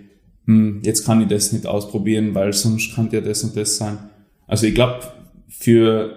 hm, 0.47 0.81
jetzt 0.83 1.05
kann 1.05 1.21
ich 1.21 1.29
das 1.29 1.53
nicht 1.53 1.67
ausprobieren, 1.67 2.35
weil 2.35 2.53
sonst 2.53 2.95
kann 2.95 3.11
ja 3.13 3.21
das 3.21 3.45
und 3.45 3.57
das 3.57 3.77
sein. 3.77 3.99
Also 4.47 4.67
ich 4.67 4.75
glaube, 4.75 5.01
für, 5.49 6.17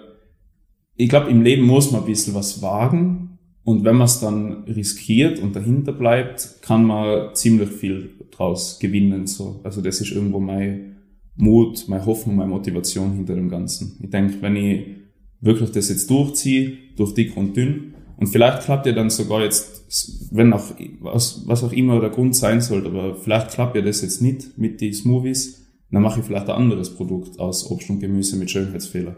ich 0.95 1.09
glaube, 1.09 1.29
im 1.29 1.41
Leben 1.41 1.63
muss 1.63 1.91
man 1.91 2.01
ein 2.01 2.07
bisschen 2.07 2.33
was 2.33 2.61
wagen. 2.61 3.37
Und 3.65 3.83
wenn 3.85 3.95
man 3.95 4.05
es 4.05 4.19
dann 4.19 4.63
riskiert 4.63 5.39
und 5.39 5.55
dahinter 5.55 5.93
bleibt, 5.93 6.61
kann 6.61 6.85
man 6.85 7.35
ziemlich 7.35 7.69
viel 7.69 8.11
draus 8.31 8.79
gewinnen. 8.79 9.27
So. 9.27 9.61
Also 9.63 9.81
das 9.81 10.01
ist 10.01 10.11
irgendwo 10.11 10.39
mein 10.39 10.97
Mut, 11.35 11.85
meine 11.87 12.05
Hoffnung, 12.05 12.37
meine 12.37 12.49
Motivation 12.49 13.13
hinter 13.13 13.35
dem 13.35 13.49
Ganzen. 13.49 13.97
Ich 14.01 14.09
denke, 14.09 14.41
wenn 14.41 14.55
ich 14.55 14.85
wirklich 15.41 15.71
das 15.71 15.89
jetzt 15.89 16.09
durchziehe, 16.09 16.77
durch 16.95 17.13
dick 17.13 17.35
und 17.37 17.55
dünn, 17.55 17.92
und 18.23 18.29
vielleicht 18.29 18.61
klappt 18.61 18.85
ja 18.85 18.93
dann 18.93 19.09
sogar 19.09 19.43
jetzt, 19.43 20.29
wenn 20.31 20.53
auch, 20.53 20.63
was, 21.01 21.43
was 21.45 21.61
auch 21.61 21.73
immer 21.73 21.99
der 21.99 22.09
Grund 22.09 22.37
sein 22.37 22.61
sollte, 22.61 22.87
aber 22.87 23.15
vielleicht 23.15 23.49
klappt 23.49 23.75
ja 23.75 23.81
das 23.81 24.01
jetzt 24.01 24.21
nicht 24.21 24.57
mit 24.57 24.79
die 24.79 24.93
Smoothies, 24.93 25.61
dann 25.91 26.03
mache 26.03 26.21
ich 26.21 26.25
vielleicht 26.25 26.47
ein 26.47 26.55
anderes 26.55 26.95
Produkt 26.95 27.37
aus 27.37 27.69
Obst 27.69 27.89
und 27.89 27.99
Gemüse 27.99 28.37
mit 28.37 28.49
Schönheitsfehler. 28.49 29.17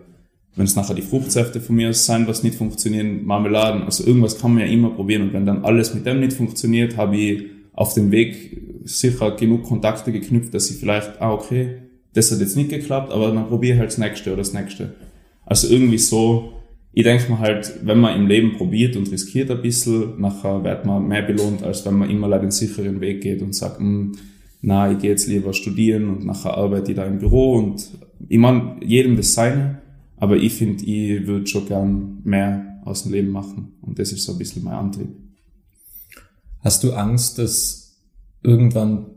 Wenn 0.55 0.65
es 0.65 0.75
nachher 0.75 0.95
die 0.95 1.03
Fruchtsäfte 1.03 1.61
von 1.61 1.75
mir 1.75 1.93
sein, 1.93 2.25
was 2.25 2.41
nicht 2.41 2.55
funktionieren, 2.55 3.25
Marmeladen, 3.25 3.83
also 3.83 4.03
irgendwas 4.07 4.39
kann 4.39 4.55
man 4.55 4.63
ja 4.63 4.73
immer 4.73 4.89
probieren. 4.89 5.21
Und 5.21 5.33
wenn 5.33 5.45
dann 5.45 5.65
alles 5.65 5.93
mit 5.93 6.07
dem 6.07 6.19
nicht 6.19 6.33
funktioniert, 6.33 6.97
habe 6.97 7.15
ich 7.15 7.43
auf 7.73 7.93
dem 7.93 8.09
Weg 8.09 8.59
sicher 8.85 9.35
genug 9.35 9.65
Kontakte 9.65 10.11
geknüpft, 10.11 10.51
dass 10.51 10.71
ich 10.71 10.77
vielleicht, 10.77 11.21
ah, 11.21 11.31
okay, 11.31 11.83
das 12.15 12.31
hat 12.31 12.39
jetzt 12.39 12.57
nicht 12.57 12.71
geklappt, 12.71 13.11
aber 13.11 13.31
dann 13.31 13.49
probiere 13.49 13.77
halt 13.77 13.91
das 13.91 13.99
nächste 13.99 14.31
oder 14.31 14.37
das 14.37 14.53
nächste. 14.53 14.95
Also 15.45 15.67
irgendwie 15.67 15.99
so, 15.99 16.54
ich 16.97 17.03
denke 17.03 17.29
mal 17.29 17.39
halt, 17.39 17.73
wenn 17.84 17.99
man 17.99 18.15
im 18.15 18.27
Leben 18.27 18.53
probiert 18.53 18.95
und 18.95 19.12
riskiert 19.12 19.51
ein 19.51 19.62
bisschen, 19.62 20.19
nachher 20.19 20.63
wird 20.63 20.86
man 20.86 21.05
mehr 21.05 21.23
belohnt, 21.23 21.62
als 21.62 21.86
wenn 21.86 21.95
man 21.95 22.10
immer 22.10 22.29
leider 22.29 22.43
den 22.43 22.51
sicheren 22.51 23.01
Weg 23.01 23.19
geht 23.19 23.41
und 23.41 23.53
sagt, 23.53 23.79
hm, 23.79 24.13
na, 24.62 24.89
ich 24.89 24.99
gehe 24.99 25.10
jetzt 25.10 25.27
lieber 25.27 25.53
studieren 25.53 26.08
und 26.08 26.25
nachher 26.25 26.55
arbeite 26.55 26.91
ich 26.91 26.95
da 26.95 27.05
im 27.05 27.19
Büro 27.19 27.55
und 27.55 27.86
ich 28.29 28.38
meine, 28.38 28.77
jedem 28.81 29.17
das 29.17 29.34
seine, 29.34 29.81
aber 30.15 30.38
ich 30.38 30.53
finde, 30.53 30.86
ich 30.86 31.27
würde 31.27 31.45
schon 31.45 31.67
gern 31.67 32.21
mehr 32.23 32.79
aus 32.86 33.03
dem 33.03 33.12
Leben 33.12 33.29
machen 33.29 33.73
und 33.81 33.99
das 33.99 34.13
ist 34.13 34.23
so 34.23 34.31
ein 34.31 34.38
bisschen 34.38 34.63
mein 34.63 34.75
Antrieb. 34.75 35.10
Hast 36.62 36.81
du 36.81 36.93
Angst, 36.93 37.38
dass 37.39 37.99
irgendwann 38.41 39.08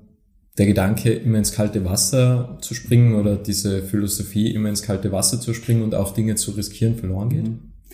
der 0.59 0.67
Gedanke, 0.67 1.13
immer 1.13 1.39
ins 1.39 1.53
kalte 1.53 1.85
Wasser 1.85 2.59
zu 2.61 2.75
springen 2.75 3.15
oder 3.15 3.37
diese 3.37 3.85
Philosophie, 3.85 4.51
immer 4.51 4.69
ins 4.69 4.83
kalte 4.83 5.13
Wasser 5.13 5.41
zu 5.41 5.55
springen 5.55 5.83
und 5.83 5.95
auch 5.95 6.13
Dinge 6.13 6.35
zu 6.35 6.51
riskieren, 6.51 6.97
verloren 6.97 7.29
geht? 7.29 7.47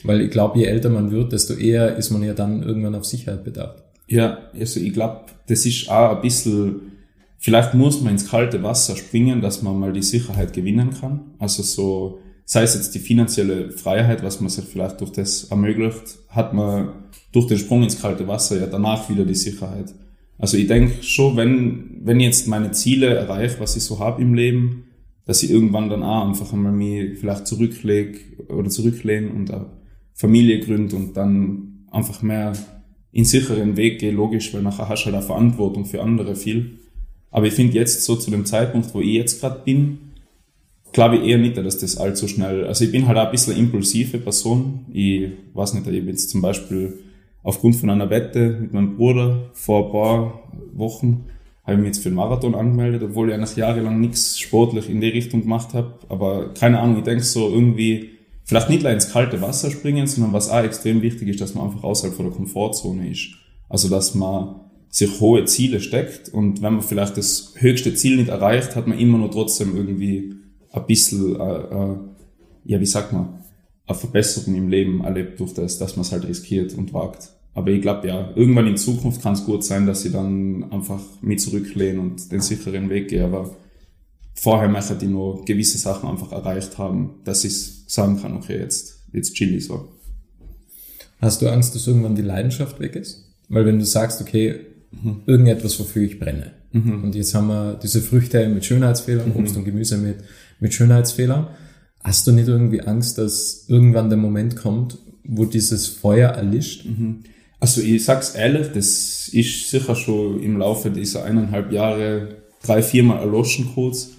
Weil 0.04 0.20
ich 0.20 0.30
glaube, 0.30 0.58
je 0.58 0.66
älter 0.66 0.90
man 0.90 1.10
wird, 1.10 1.32
desto 1.32 1.54
eher 1.54 1.96
ist 1.96 2.10
man 2.10 2.22
ja 2.22 2.34
dann 2.34 2.62
irgendwann 2.62 2.94
auf 2.94 3.06
Sicherheit 3.06 3.42
bedacht. 3.42 3.82
Ja, 4.06 4.38
also 4.58 4.80
ich 4.80 4.92
glaube, 4.92 5.22
das 5.48 5.64
ist 5.64 5.88
auch 5.88 6.16
ein 6.16 6.20
bisschen, 6.20 6.92
vielleicht 7.38 7.74
muss 7.74 8.02
man 8.02 8.12
ins 8.12 8.28
kalte 8.28 8.62
Wasser 8.62 8.96
springen, 8.96 9.40
dass 9.40 9.62
man 9.62 9.78
mal 9.78 9.92
die 9.92 10.02
Sicherheit 10.02 10.52
gewinnen 10.52 10.90
kann. 10.90 11.32
Also 11.38 11.62
so, 11.62 12.18
sei 12.44 12.62
es 12.62 12.74
jetzt 12.74 12.94
die 12.94 12.98
finanzielle 12.98 13.70
Freiheit, 13.70 14.22
was 14.22 14.40
man 14.40 14.50
sich 14.50 14.64
vielleicht 14.64 15.00
durch 15.00 15.12
das 15.12 15.44
ermöglicht, 15.44 16.18
hat 16.28 16.52
man 16.52 16.90
durch 17.32 17.46
den 17.46 17.58
Sprung 17.58 17.82
ins 17.82 18.00
kalte 18.00 18.28
Wasser 18.28 18.60
ja 18.60 18.66
danach 18.66 19.08
wieder 19.08 19.24
die 19.24 19.34
Sicherheit. 19.34 19.94
Also 20.38 20.56
ich 20.56 20.66
denke 20.66 21.02
schon, 21.02 21.36
wenn, 21.36 22.00
wenn 22.04 22.20
ich 22.20 22.26
jetzt 22.26 22.48
meine 22.48 22.72
Ziele 22.72 23.14
erreiche, 23.14 23.60
was 23.60 23.76
ich 23.76 23.84
so 23.84 23.98
habe 23.98 24.20
im 24.20 24.34
Leben, 24.34 24.84
dass 25.24 25.42
ich 25.42 25.50
irgendwann 25.50 25.88
dann 25.88 26.02
auch 26.02 26.28
einfach 26.28 26.52
einmal 26.52 26.72
mich 26.72 27.18
vielleicht 27.18 27.46
zurücklege 27.46 28.18
oder 28.48 28.68
zurücklehne 28.68 29.30
und 29.30 29.50
Familie 30.14 30.60
gründe 30.60 30.96
und 30.96 31.16
dann 31.16 31.86
einfach 31.90 32.22
mehr 32.22 32.54
in 33.12 33.24
sicheren 33.24 33.76
Weg 33.76 34.00
gehe, 34.00 34.10
logisch, 34.10 34.54
weil 34.54 34.62
nachher 34.62 34.88
hast 34.88 35.04
du 35.04 35.06
halt 35.06 35.16
auch 35.16 35.26
Verantwortung 35.26 35.84
für 35.84 36.02
andere 36.02 36.34
viel. 36.34 36.78
Aber 37.30 37.46
ich 37.46 37.54
finde 37.54 37.74
jetzt 37.74 38.04
so 38.04 38.16
zu 38.16 38.30
dem 38.30 38.46
Zeitpunkt, 38.46 38.94
wo 38.94 39.00
ich 39.00 39.14
jetzt 39.14 39.40
gerade 39.40 39.60
bin, 39.64 39.98
glaube 40.92 41.16
ich 41.16 41.24
eher 41.24 41.38
nicht, 41.38 41.56
dass 41.56 41.78
das 41.78 41.96
allzu 41.96 42.28
schnell, 42.28 42.64
also 42.64 42.84
ich 42.84 42.92
bin 42.92 43.06
halt 43.06 43.18
auch 43.18 43.26
ein 43.26 43.32
bisschen 43.32 43.56
impulsive 43.56 44.18
Person. 44.18 44.86
Ich 44.92 45.30
weiß 45.52 45.74
nicht, 45.74 45.86
ich 45.86 45.92
bin 45.92 46.08
jetzt 46.08 46.30
zum 46.30 46.40
Beispiel 46.40 47.00
aufgrund 47.42 47.76
von 47.76 47.90
einer 47.90 48.10
Wette 48.10 48.58
mit 48.60 48.72
meinem 48.72 48.96
Bruder 48.96 49.50
vor 49.52 49.86
ein 49.86 49.92
paar 49.92 50.50
Wochen 50.72 51.26
habe 51.64 51.76
ich 51.76 51.78
mich 51.78 51.86
jetzt 51.86 52.02
für 52.02 52.10
den 52.10 52.16
Marathon 52.16 52.54
angemeldet, 52.54 53.02
obwohl 53.02 53.28
ich 53.28 53.34
eigentlich 53.34 53.56
jahrelang 53.56 53.98
nichts 53.98 54.38
sportlich 54.38 54.90
in 54.90 55.00
die 55.00 55.08
Richtung 55.08 55.42
gemacht 55.42 55.72
habe. 55.72 55.94
Aber 56.08 56.52
keine 56.52 56.78
Ahnung, 56.78 56.98
ich 56.98 57.04
denke 57.04 57.24
so 57.24 57.48
irgendwie, 57.48 58.13
vielleicht 58.44 58.70
nicht 58.70 58.84
ins 58.84 59.10
kalte 59.10 59.40
Wasser 59.40 59.70
springen, 59.70 60.06
sondern 60.06 60.32
was 60.32 60.50
auch 60.50 60.62
extrem 60.62 61.02
wichtig 61.02 61.28
ist, 61.28 61.40
dass 61.40 61.54
man 61.54 61.66
einfach 61.66 61.82
außerhalb 61.82 62.14
von 62.14 62.26
der 62.26 62.34
Komfortzone 62.34 63.10
ist. 63.10 63.30
Also 63.68 63.88
dass 63.88 64.14
man 64.14 64.60
sich 64.88 65.20
hohe 65.20 65.44
Ziele 65.46 65.80
steckt 65.80 66.28
und 66.28 66.62
wenn 66.62 66.74
man 66.74 66.82
vielleicht 66.82 67.16
das 67.16 67.54
höchste 67.56 67.94
Ziel 67.94 68.16
nicht 68.16 68.28
erreicht, 68.28 68.76
hat 68.76 68.86
man 68.86 68.98
immer 68.98 69.18
noch 69.18 69.30
trotzdem 69.30 69.76
irgendwie 69.76 70.34
ein 70.70 70.86
bisschen, 70.86 71.34
äh, 71.34 71.58
äh, 71.58 71.96
ja, 72.64 72.80
wie 72.80 72.86
sagt 72.86 73.12
man, 73.12 73.40
eine 73.86 73.98
Verbesserung 73.98 74.54
im 74.54 74.68
Leben 74.68 75.02
erlebt 75.02 75.40
durch 75.40 75.52
das, 75.52 75.78
dass 75.78 75.96
man 75.96 76.02
es 76.02 76.12
halt 76.12 76.26
riskiert 76.26 76.74
und 76.74 76.92
wagt. 76.94 77.30
Aber 77.54 77.70
ich 77.70 77.82
glaube, 77.82 78.08
ja, 78.08 78.30
irgendwann 78.34 78.66
in 78.66 78.76
Zukunft 78.76 79.22
kann 79.22 79.34
es 79.34 79.44
gut 79.44 79.64
sein, 79.64 79.86
dass 79.86 80.04
ich 80.04 80.12
dann 80.12 80.70
einfach 80.70 81.00
mit 81.20 81.40
zurücklehne 81.40 82.00
und 82.00 82.32
den 82.32 82.40
sicheren 82.40 82.90
Weg 82.90 83.08
gehe. 83.08 83.24
Aber 83.24 83.56
vorher 84.34 84.68
möchte 84.68 84.96
ich 85.00 85.08
nur 85.08 85.44
gewisse 85.44 85.78
Sachen 85.78 86.08
einfach 86.08 86.32
erreicht 86.32 86.78
haben, 86.78 87.20
dass 87.24 87.44
ich 87.44 87.54
sagen 87.86 88.20
kann, 88.20 88.36
okay, 88.36 88.58
jetzt, 88.58 89.00
jetzt 89.12 89.34
chill 89.34 89.54
ich 89.54 89.66
so. 89.66 89.88
Hast 91.20 91.40
du 91.40 91.48
Angst, 91.48 91.74
dass 91.74 91.86
irgendwann 91.86 92.14
die 92.14 92.22
Leidenschaft 92.22 92.80
weg 92.80 92.96
ist? 92.96 93.24
Weil 93.48 93.64
wenn 93.64 93.78
du 93.78 93.84
sagst, 93.84 94.20
okay, 94.20 94.60
mhm. 94.90 95.22
irgendetwas, 95.26 95.78
wofür 95.78 96.02
ich 96.02 96.18
brenne. 96.18 96.52
Mhm. 96.72 97.04
Und 97.04 97.14
jetzt 97.14 97.34
haben 97.34 97.46
wir 97.46 97.78
diese 97.82 98.02
Früchte 98.02 98.48
mit 98.48 98.64
Schönheitsfehlern, 98.64 99.30
mhm. 99.30 99.36
Obst 99.36 99.56
und 99.56 99.64
Gemüse 99.64 99.96
mit, 99.96 100.16
mit 100.60 100.74
Schönheitsfehlern. 100.74 101.48
Hast 102.02 102.26
du 102.26 102.32
nicht 102.32 102.48
irgendwie 102.48 102.82
Angst, 102.82 103.16
dass 103.16 103.64
irgendwann 103.68 104.10
der 104.10 104.18
Moment 104.18 104.56
kommt, 104.56 104.98
wo 105.24 105.44
dieses 105.44 105.86
Feuer 105.86 106.30
erlischt? 106.30 106.84
Mhm. 106.84 107.20
Also 107.60 107.80
ich 107.80 108.04
sag's 108.04 108.34
ehrlich, 108.34 108.72
das 108.74 109.28
ist 109.28 109.70
sicher 109.70 109.94
schon 109.94 110.42
im 110.42 110.58
Laufe 110.58 110.90
dieser 110.90 111.24
eineinhalb 111.24 111.72
Jahre 111.72 112.42
drei, 112.62 112.82
viermal 112.82 113.20
erloschen 113.20 113.70
kurz. 113.74 114.10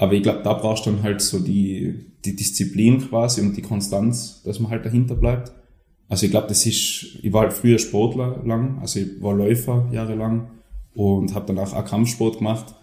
Aber 0.00 0.14
ich 0.14 0.22
glaube, 0.22 0.40
da 0.42 0.54
brauchst 0.54 0.86
du 0.86 0.90
dann 0.92 1.02
halt 1.02 1.20
so 1.20 1.38
die, 1.38 2.06
die 2.24 2.34
Disziplin 2.34 3.06
quasi 3.06 3.42
und 3.42 3.54
die 3.54 3.60
Konstanz, 3.60 4.42
dass 4.44 4.58
man 4.58 4.70
halt 4.70 4.86
dahinter 4.86 5.14
bleibt. 5.14 5.52
Also 6.08 6.24
ich 6.24 6.32
glaube, 6.32 6.48
das 6.48 6.64
ist, 6.64 7.18
ich 7.22 7.30
war 7.34 7.42
halt 7.42 7.52
früher 7.52 7.78
Sportler 7.78 8.42
lang, 8.46 8.78
also 8.80 8.98
ich 8.98 9.20
war 9.20 9.34
Läufer 9.34 9.90
jahrelang 9.92 10.52
und 10.94 11.34
habe 11.34 11.44
danach 11.48 11.74
auch 11.74 11.84
Kampfsport 11.84 12.38
gemacht. 12.38 12.74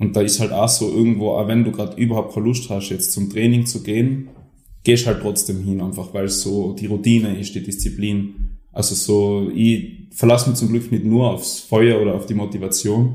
Und 0.00 0.16
da 0.16 0.22
ist 0.22 0.40
halt 0.40 0.50
auch 0.50 0.68
so 0.68 0.90
irgendwo, 0.90 1.34
auch 1.34 1.46
wenn 1.46 1.62
du 1.62 1.70
gerade 1.70 1.96
überhaupt 2.02 2.34
keine 2.34 2.46
Lust 2.46 2.68
hast, 2.68 2.88
jetzt 2.88 3.12
zum 3.12 3.30
Training 3.30 3.64
zu 3.64 3.84
gehen, 3.84 4.30
gehst 4.82 5.06
halt 5.06 5.20
trotzdem 5.22 5.62
hin, 5.62 5.80
einfach 5.80 6.12
weil 6.14 6.24
es 6.24 6.42
so 6.42 6.72
die 6.72 6.86
Routine 6.86 7.38
ist, 7.38 7.54
die 7.54 7.62
Disziplin. 7.62 8.58
Also 8.72 8.96
so, 8.96 9.52
ich 9.54 10.08
verlasse 10.10 10.50
mich 10.50 10.58
zum 10.58 10.70
Glück 10.70 10.90
nicht 10.90 11.04
nur 11.04 11.30
aufs 11.30 11.60
Feuer 11.60 12.02
oder 12.02 12.16
auf 12.16 12.26
die 12.26 12.34
Motivation, 12.34 13.14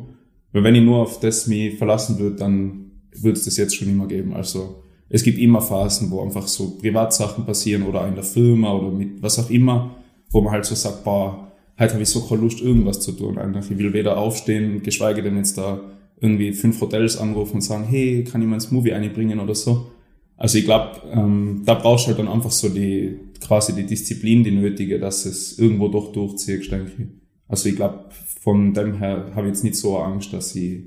weil 0.53 0.63
wenn 0.63 0.75
ich 0.75 0.83
nur 0.83 0.99
auf 0.99 1.19
das 1.19 1.47
mich 1.47 1.77
verlassen 1.77 2.17
würde, 2.17 2.37
dann 2.37 2.90
würde 3.15 3.37
es 3.37 3.45
das 3.45 3.57
jetzt 3.57 3.75
schon 3.75 3.89
immer 3.89 4.07
geben. 4.07 4.33
Also 4.33 4.83
es 5.09 5.23
gibt 5.23 5.37
immer 5.39 5.61
Phasen, 5.61 6.09
wo 6.11 6.21
einfach 6.21 6.47
so 6.47 6.77
Privatsachen 6.77 7.45
passieren 7.45 7.83
oder 7.83 8.07
in 8.07 8.15
der 8.15 8.23
Firma 8.23 8.73
oder 8.73 8.91
mit 8.91 9.21
was 9.21 9.39
auch 9.39 9.49
immer, 9.49 9.95
wo 10.29 10.41
man 10.41 10.53
halt 10.53 10.65
so 10.65 10.75
sagt, 10.75 11.03
boah, 11.03 11.51
heute 11.77 11.93
habe 11.93 12.03
ich 12.03 12.09
so 12.09 12.21
keine 12.21 12.41
Lust, 12.41 12.61
irgendwas 12.61 13.01
zu 13.01 13.11
tun. 13.11 13.37
Eigentlich. 13.37 13.69
Ich 13.69 13.77
will 13.77 13.93
weder 13.93 14.17
aufstehen, 14.17 14.81
geschweige 14.83 15.21
denn 15.21 15.37
jetzt 15.37 15.57
da 15.57 15.81
irgendwie 16.19 16.53
fünf 16.53 16.79
Hotels 16.79 17.17
anrufen 17.17 17.55
und 17.55 17.61
sagen, 17.61 17.83
hey, 17.83 18.23
kann 18.23 18.41
ich 18.41 18.47
mal 18.47 18.55
ins 18.55 18.71
Movie 18.71 18.93
einbringen 18.93 19.39
oder 19.39 19.55
so. 19.55 19.91
Also 20.37 20.57
ich 20.57 20.65
glaube, 20.65 21.01
ähm, 21.11 21.63
da 21.65 21.73
brauchst 21.73 22.05
du 22.05 22.09
halt 22.09 22.19
dann 22.19 22.27
einfach 22.27 22.51
so 22.51 22.69
die 22.69 23.19
quasi 23.41 23.73
die 23.73 23.85
Disziplin, 23.85 24.43
die 24.43 24.51
nötige, 24.51 24.99
dass 24.99 25.25
es 25.25 25.59
irgendwo 25.59 25.87
doch 25.87 26.11
durchzieht, 26.11 26.71
denke 26.71 26.91
ich. 26.97 27.07
Also 27.47 27.69
ich 27.69 27.75
glaube, 27.75 28.05
von 28.41 28.73
dem 28.73 28.97
her 28.97 29.31
habe 29.35 29.47
ich 29.47 29.53
jetzt 29.53 29.63
nicht 29.63 29.75
so 29.75 29.97
Angst, 29.97 30.31
dass 30.31 30.55
ich 30.55 30.83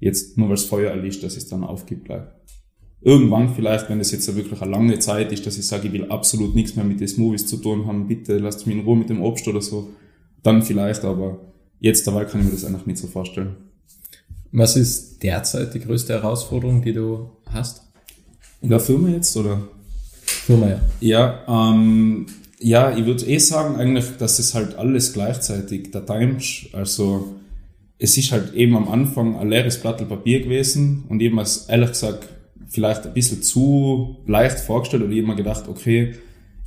jetzt 0.00 0.38
nur 0.38 0.48
weil 0.48 0.54
es 0.54 0.64
Feuer 0.64 0.90
erlischt, 0.90 1.22
dass 1.22 1.36
ich 1.36 1.44
es 1.44 1.48
dann 1.48 1.64
aufgibt 1.64 2.04
bleibe. 2.04 2.32
Irgendwann 3.00 3.54
vielleicht, 3.54 3.88
wenn 3.88 4.00
es 4.00 4.10
jetzt 4.10 4.34
wirklich 4.34 4.60
eine 4.60 4.70
lange 4.70 4.98
Zeit 4.98 5.30
ist, 5.32 5.46
dass 5.46 5.56
ich 5.56 5.66
sage, 5.66 5.86
ich 5.86 5.92
will 5.92 6.10
absolut 6.10 6.54
nichts 6.54 6.74
mehr 6.74 6.84
mit 6.84 7.00
den 7.00 7.08
Movies 7.16 7.46
zu 7.46 7.56
tun 7.58 7.86
haben, 7.86 8.08
bitte 8.08 8.38
lasst 8.38 8.66
mich 8.66 8.76
in 8.76 8.84
Ruhe 8.84 8.96
mit 8.96 9.08
dem 9.08 9.22
Obst 9.22 9.46
oder 9.46 9.60
so, 9.60 9.90
dann 10.42 10.62
vielleicht, 10.62 11.04
aber 11.04 11.38
jetzt 11.80 12.06
dabei 12.06 12.24
kann 12.24 12.40
ich 12.40 12.46
mir 12.46 12.52
das 12.52 12.64
einfach 12.64 12.86
nicht 12.86 12.98
so 12.98 13.06
vorstellen. 13.06 13.56
Was 14.50 14.76
ist 14.76 15.22
derzeit 15.22 15.74
die 15.74 15.80
größte 15.80 16.14
Herausforderung, 16.14 16.82
die 16.82 16.92
du 16.92 17.30
hast? 17.46 17.82
In 18.62 18.70
der 18.70 18.80
Firma 18.80 19.08
jetzt, 19.10 19.36
oder? 19.36 19.68
Firma, 20.22 20.68
ja. 20.68 20.80
Ja, 21.00 21.72
ähm, 21.72 22.26
ja, 22.58 22.96
ich 22.96 23.06
würde 23.06 23.24
eh 23.26 23.38
sagen 23.38 23.76
eigentlich, 23.76 24.16
dass 24.18 24.38
es 24.38 24.54
halt 24.54 24.74
alles 24.74 25.12
gleichzeitig 25.12 25.92
der 25.92 26.04
Times, 26.04 26.66
also 26.72 27.36
es 27.98 28.16
ist 28.16 28.32
halt 28.32 28.54
eben 28.54 28.76
am 28.76 28.88
Anfang 28.88 29.36
ein 29.36 29.48
leeres 29.48 29.80
Blatt 29.80 30.06
Papier 30.08 30.40
gewesen 30.40 31.04
und 31.08 31.20
eben 31.20 31.38
als 31.38 31.68
ehrlich 31.68 31.90
gesagt 31.90 32.28
vielleicht 32.68 33.06
ein 33.06 33.14
bisschen 33.14 33.42
zu 33.42 34.16
leicht 34.26 34.60
vorgestellt 34.60 35.10
ich 35.10 35.18
immer 35.18 35.34
gedacht, 35.34 35.68
okay, 35.68 36.14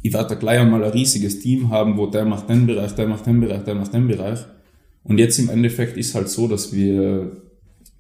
ich 0.02 0.14
werde 0.14 0.30
da 0.30 0.36
gleich 0.36 0.60
einmal 0.60 0.84
ein 0.84 0.92
riesiges 0.92 1.40
Team 1.40 1.70
haben, 1.70 1.98
wo 1.98 2.08
der 2.08 2.26
macht 2.26 2.50
den 2.50 2.66
Bereich, 2.66 2.94
der 2.94 3.08
macht 3.08 3.28
den 3.28 3.40
Bereich, 3.40 3.64
der 3.64 3.76
macht 3.76 3.94
den 3.94 4.08
Bereich. 4.08 4.40
Und 5.04 5.20
jetzt 5.20 5.38
im 5.40 5.50
Endeffekt 5.50 5.98
ist 5.98 6.16
halt 6.16 6.30
so, 6.30 6.48
dass 6.48 6.74
wir 6.74 7.32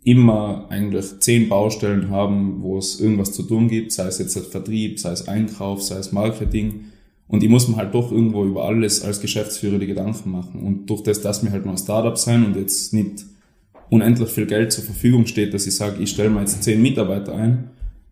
immer 0.03 0.65
eigentlich 0.69 1.19
zehn 1.19 1.47
Baustellen 1.47 2.09
haben, 2.09 2.63
wo 2.63 2.79
es 2.79 2.99
irgendwas 2.99 3.33
zu 3.33 3.43
tun 3.43 3.67
gibt, 3.67 3.91
sei 3.91 4.07
es 4.07 4.17
jetzt 4.17 4.35
der 4.35 4.43
Vertrieb, 4.43 4.99
sei 4.99 5.11
es 5.11 5.27
Einkauf, 5.27 5.83
sei 5.83 5.97
es 5.97 6.11
Marketing. 6.11 6.85
Und 7.31 7.43
ich 7.43 7.49
muss 7.49 7.69
mir 7.69 7.77
halt 7.77 7.93
doch 7.93 8.11
irgendwo 8.11 8.43
über 8.43 8.65
alles 8.65 9.03
als 9.03 9.21
Geschäftsführer 9.21 9.79
die 9.79 9.87
Gedanken 9.87 10.31
machen. 10.31 10.61
Und 10.63 10.89
durch 10.89 11.01
das, 11.01 11.21
dass 11.21 11.41
wir 11.43 11.51
halt 11.51 11.65
mal 11.65 11.71
ein 11.71 11.77
Startup 11.77 12.17
sein 12.17 12.45
und 12.45 12.57
jetzt 12.57 12.93
nicht 12.93 13.23
unendlich 13.89 14.29
viel 14.29 14.45
Geld 14.45 14.73
zur 14.73 14.83
Verfügung 14.83 15.25
steht, 15.25 15.53
dass 15.53 15.65
ich 15.65 15.73
sage, 15.73 16.03
ich 16.03 16.09
stelle 16.09 16.29
mir 16.29 16.41
jetzt 16.41 16.61
zehn 16.61 16.81
Mitarbeiter 16.81 17.33
ein, 17.33 17.69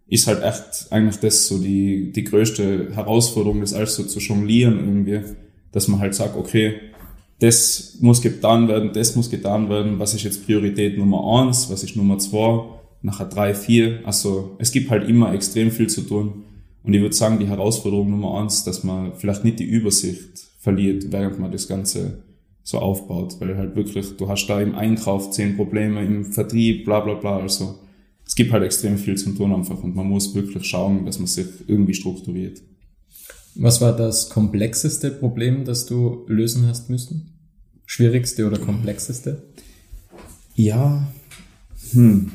ist 0.07 0.25
halt 0.25 0.41
echt 0.41 0.87
eigentlich 0.91 1.17
das 1.17 1.47
so 1.47 1.59
die, 1.59 2.13
die 2.13 2.23
größte 2.23 2.95
Herausforderung, 2.95 3.59
das 3.59 3.73
alles 3.73 3.95
so 3.95 4.03
zu 4.03 4.19
jonglieren 4.19 4.79
irgendwie, 4.79 5.19
dass 5.73 5.89
man 5.89 5.99
halt 5.99 6.15
sagt, 6.15 6.37
okay, 6.37 6.75
das 7.39 7.97
muss 7.99 8.21
getan 8.21 8.69
werden, 8.69 8.91
das 8.93 9.17
muss 9.17 9.29
getan 9.29 9.69
werden, 9.69 9.99
was 9.99 10.13
ist 10.13 10.23
jetzt 10.23 10.45
Priorität 10.45 10.97
Nummer 10.97 11.41
eins, 11.41 11.69
was 11.69 11.83
ist 11.83 11.97
Nummer 11.97 12.19
zwei, 12.19 12.63
nachher 13.01 13.27
drei, 13.27 13.53
vier. 13.53 13.99
Also 14.05 14.55
es 14.59 14.71
gibt 14.71 14.89
halt 14.89 15.09
immer 15.09 15.33
extrem 15.33 15.71
viel 15.71 15.87
zu 15.87 16.01
tun. 16.01 16.45
Und 16.83 16.93
ich 16.93 17.01
würde 17.01 17.15
sagen, 17.15 17.39
die 17.39 17.47
Herausforderung 17.47 18.09
Nummer 18.09 18.39
eins, 18.39 18.63
dass 18.63 18.83
man 18.83 19.13
vielleicht 19.15 19.43
nicht 19.43 19.59
die 19.59 19.65
Übersicht 19.65 20.47
verliert, 20.59 21.11
während 21.11 21.39
man 21.39 21.51
das 21.51 21.67
Ganze 21.67 22.23
so 22.63 22.79
aufbaut, 22.79 23.35
weil 23.39 23.57
halt 23.57 23.75
wirklich, 23.75 24.15
du 24.17 24.29
hast 24.29 24.47
da 24.47 24.61
im 24.61 24.75
Einkauf 24.75 25.31
zehn 25.31 25.55
Probleme, 25.55 26.05
im 26.05 26.31
Vertrieb, 26.31 26.85
bla 26.85 26.99
bla 26.99 27.15
bla. 27.15 27.39
Also 27.39 27.79
es 28.25 28.35
gibt 28.35 28.51
halt 28.51 28.63
extrem 28.63 28.97
viel 28.97 29.17
zu 29.17 29.31
tun 29.31 29.53
einfach 29.53 29.83
und 29.83 29.95
man 29.95 30.07
muss 30.07 30.35
wirklich 30.35 30.65
schauen, 30.65 31.05
dass 31.05 31.17
man 31.17 31.27
sich 31.27 31.47
irgendwie 31.67 31.95
strukturiert. 31.95 32.61
Was 33.55 33.81
war 33.81 33.95
das 33.95 34.29
komplexeste 34.29 35.09
Problem, 35.11 35.65
das 35.65 35.85
du 35.85 36.25
lösen 36.27 36.67
hast 36.67 36.89
müssen? 36.89 37.33
Schwierigste 37.85 38.45
oder 38.45 38.59
komplexeste? 38.59 39.43
Ja, 40.53 41.11
hm, 41.91 42.31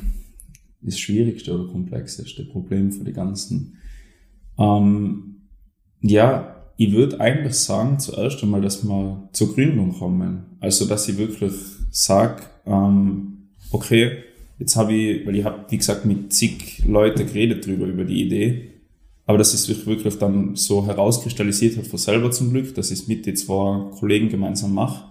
das 0.82 0.98
schwierigste 0.98 1.54
oder 1.54 1.70
komplexeste 1.70 2.44
Problem 2.44 2.90
für 2.90 3.04
die 3.04 3.12
ganzen. 3.12 3.78
Ähm, 4.58 5.48
ja, 6.00 6.54
ich 6.76 6.92
würde 6.92 7.20
eigentlich 7.20 7.54
sagen, 7.54 7.98
zuerst 7.98 8.42
einmal, 8.42 8.60
dass 8.60 8.84
wir 8.84 9.28
zur 9.32 9.54
Gründung 9.54 9.96
kommen. 9.98 10.56
Also, 10.60 10.86
dass 10.86 11.08
ich 11.08 11.16
wirklich 11.18 11.52
sage, 11.90 12.42
ähm, 12.66 13.48
okay, 13.70 14.24
jetzt 14.58 14.76
habe 14.76 14.92
ich, 14.92 15.26
weil 15.26 15.36
ich 15.36 15.44
habe, 15.44 15.64
wie 15.68 15.78
gesagt, 15.78 16.04
mit 16.04 16.32
zig 16.32 16.82
Leuten 16.86 17.26
geredet 17.26 17.66
drüber, 17.66 17.86
über 17.86 18.04
die 18.04 18.22
Idee, 18.22 18.70
aber 19.26 19.38
dass 19.38 19.54
es 19.54 19.86
wirklich 19.86 20.18
dann 20.18 20.56
so 20.56 20.86
herauskristallisiert 20.86 21.78
hat 21.78 21.86
von 21.86 21.98
selber 21.98 22.30
zum 22.30 22.50
Glück, 22.50 22.74
dass 22.74 22.90
ich 22.90 23.00
es 23.00 23.08
mit 23.08 23.24
den 23.24 23.36
zwei 23.36 23.90
Kollegen 23.98 24.28
gemeinsam 24.28 24.74
mache. 24.74 25.04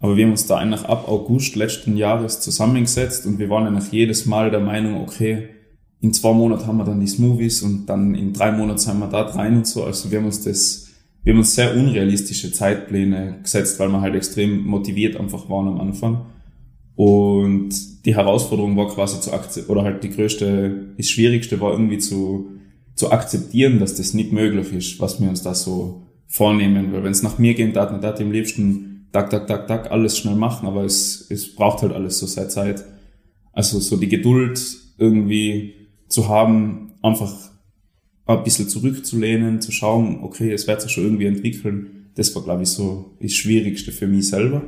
Aber 0.00 0.16
wir 0.16 0.24
haben 0.24 0.32
uns 0.32 0.46
da 0.46 0.56
eigentlich 0.56 0.84
ab 0.84 1.08
August 1.08 1.56
letzten 1.56 1.96
Jahres 1.96 2.40
zusammengesetzt 2.40 3.26
und 3.26 3.38
wir 3.38 3.50
waren 3.50 3.66
eigentlich 3.66 3.92
jedes 3.92 4.24
Mal 4.24 4.50
der 4.50 4.60
Meinung, 4.60 5.02
okay, 5.02 5.48
in 6.00 6.12
zwei 6.14 6.32
Monaten 6.32 6.66
haben 6.66 6.78
wir 6.78 6.84
dann 6.84 7.00
die 7.00 7.06
Smoothies 7.06 7.62
und 7.62 7.86
dann 7.86 8.14
in 8.14 8.32
drei 8.32 8.52
Monaten 8.52 8.78
sind 8.78 8.98
wir 8.98 9.08
da 9.08 9.22
rein 9.22 9.58
und 9.58 9.66
so. 9.66 9.84
Also 9.84 10.10
wir 10.10 10.18
haben 10.18 10.26
uns 10.26 10.42
das, 10.42 10.88
wir 11.22 11.32
haben 11.32 11.40
uns 11.40 11.54
sehr 11.54 11.76
unrealistische 11.76 12.52
Zeitpläne 12.52 13.38
gesetzt, 13.42 13.78
weil 13.78 13.90
wir 13.90 14.00
halt 14.00 14.14
extrem 14.14 14.64
motiviert 14.64 15.16
einfach 15.16 15.48
waren 15.50 15.68
am 15.68 15.80
Anfang. 15.80 16.26
Und 16.96 17.70
die 18.04 18.14
Herausforderung 18.14 18.76
war 18.76 18.88
quasi 18.88 19.20
zu 19.20 19.32
akzeptieren, 19.32 19.70
oder 19.70 19.84
halt 19.84 20.02
die 20.02 20.10
größte, 20.10 20.94
das 20.96 21.10
schwierigste 21.10 21.60
war 21.60 21.72
irgendwie 21.72 21.98
zu, 21.98 22.50
zu 22.94 23.12
akzeptieren, 23.12 23.78
dass 23.78 23.94
das 23.94 24.14
nicht 24.14 24.32
möglich 24.32 24.72
ist, 24.72 25.00
was 25.00 25.20
wir 25.20 25.28
uns 25.28 25.42
da 25.42 25.54
so 25.54 26.06
vornehmen. 26.26 26.92
Weil 26.92 27.04
wenn 27.04 27.12
es 27.12 27.22
nach 27.22 27.38
mir 27.38 27.54
geht, 27.54 27.76
dann 27.76 28.02
hat 28.02 28.20
im 28.20 28.32
liebsten 28.32 29.08
tak, 29.12 29.28
tak, 29.30 29.46
tak, 29.46 29.66
tak, 29.66 29.90
alles 29.90 30.16
schnell 30.16 30.34
machen, 30.36 30.66
aber 30.66 30.84
es, 30.84 31.26
es 31.30 31.54
braucht 31.54 31.82
halt 31.82 31.92
alles 31.92 32.18
so 32.18 32.26
seine 32.26 32.48
Zeit. 32.48 32.84
Also 33.52 33.80
so 33.80 33.96
die 33.96 34.08
Geduld 34.08 34.60
irgendwie, 34.98 35.79
zu 36.10 36.28
haben, 36.28 36.92
einfach 37.00 37.32
ein 38.26 38.44
bisschen 38.44 38.68
zurückzulehnen, 38.68 39.62
zu 39.62 39.72
schauen, 39.72 40.18
okay, 40.22 40.52
es 40.52 40.66
wird 40.66 40.82
sich 40.82 40.92
schon 40.92 41.04
irgendwie 41.04 41.26
entwickeln, 41.26 42.10
das 42.16 42.34
war, 42.34 42.42
glaube 42.42 42.64
ich, 42.64 42.68
so 42.68 43.12
das 43.22 43.32
Schwierigste 43.32 43.92
für 43.92 44.06
mich 44.06 44.28
selber. 44.28 44.62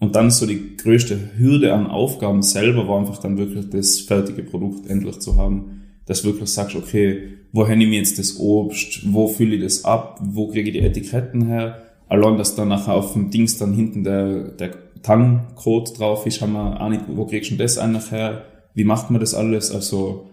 Und 0.00 0.16
dann 0.16 0.30
so 0.30 0.46
die 0.46 0.76
größte 0.76 1.36
Hürde 1.36 1.74
an 1.74 1.86
Aufgaben 1.86 2.42
selber 2.42 2.88
war 2.88 2.98
einfach 2.98 3.18
dann 3.18 3.36
wirklich 3.36 3.68
das 3.68 4.00
fertige 4.00 4.42
Produkt 4.42 4.88
endlich 4.88 5.20
zu 5.20 5.36
haben, 5.36 5.82
dass 6.06 6.24
wirklich 6.24 6.48
sagst, 6.48 6.74
okay, 6.74 7.34
woher 7.52 7.76
nehme 7.76 7.92
ich 7.92 7.98
jetzt 7.98 8.18
das 8.18 8.38
Obst, 8.38 9.12
wo 9.12 9.28
fülle 9.28 9.56
ich 9.56 9.62
das 9.62 9.84
ab, 9.84 10.18
wo 10.22 10.48
kriege 10.48 10.70
ich 10.70 10.76
die 10.76 10.82
Etiketten 10.82 11.46
her, 11.46 11.82
allein, 12.08 12.38
dass 12.38 12.56
dann 12.56 12.68
nachher 12.68 12.94
auf 12.94 13.12
dem 13.12 13.30
Dings 13.30 13.58
dann 13.58 13.74
hinten 13.74 14.02
der, 14.02 14.48
der 14.52 14.70
Tangcode 15.02 15.98
drauf 15.98 16.26
ist, 16.26 16.40
haben 16.40 16.54
wir 16.54 16.80
auch 16.80 16.88
nicht, 16.88 17.04
wo 17.08 17.26
kriegst 17.26 17.50
du 17.50 17.56
das 17.56 17.76
eigentlich 17.76 18.10
her, 18.10 18.44
wie 18.74 18.84
macht 18.84 19.10
man 19.10 19.20
das 19.20 19.34
alles, 19.34 19.70
also 19.70 20.30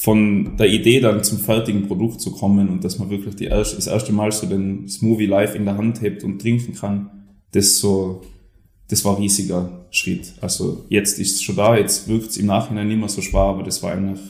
von 0.00 0.56
der 0.56 0.68
Idee 0.68 1.00
dann 1.00 1.22
zum 1.22 1.38
fertigen 1.38 1.86
Produkt 1.86 2.22
zu 2.22 2.32
kommen 2.32 2.70
und 2.70 2.82
dass 2.84 2.98
man 2.98 3.10
wirklich 3.10 3.34
die 3.36 3.44
erste, 3.44 3.76
das 3.76 3.86
erste 3.86 4.12
Mal 4.12 4.32
so 4.32 4.46
den 4.46 4.88
Smoothie 4.88 5.26
live 5.26 5.54
in 5.54 5.66
der 5.66 5.76
Hand 5.76 6.00
hebt 6.00 6.24
und 6.24 6.40
trinken 6.40 6.72
kann, 6.74 7.10
das 7.52 7.78
so, 7.78 8.22
das 8.88 9.04
war 9.04 9.16
ein 9.16 9.22
riesiger 9.22 9.86
Schritt. 9.90 10.32
Also 10.40 10.86
jetzt 10.88 11.18
ist 11.18 11.34
es 11.34 11.42
schon 11.42 11.56
da, 11.56 11.76
jetzt 11.76 12.08
wirkt 12.08 12.30
es 12.30 12.38
im 12.38 12.46
Nachhinein 12.46 12.88
nicht 12.88 12.98
mehr 12.98 13.10
so 13.10 13.20
schwer, 13.20 13.40
aber 13.40 13.62
das 13.62 13.82
war 13.82 13.92
eigentlich 13.92 14.20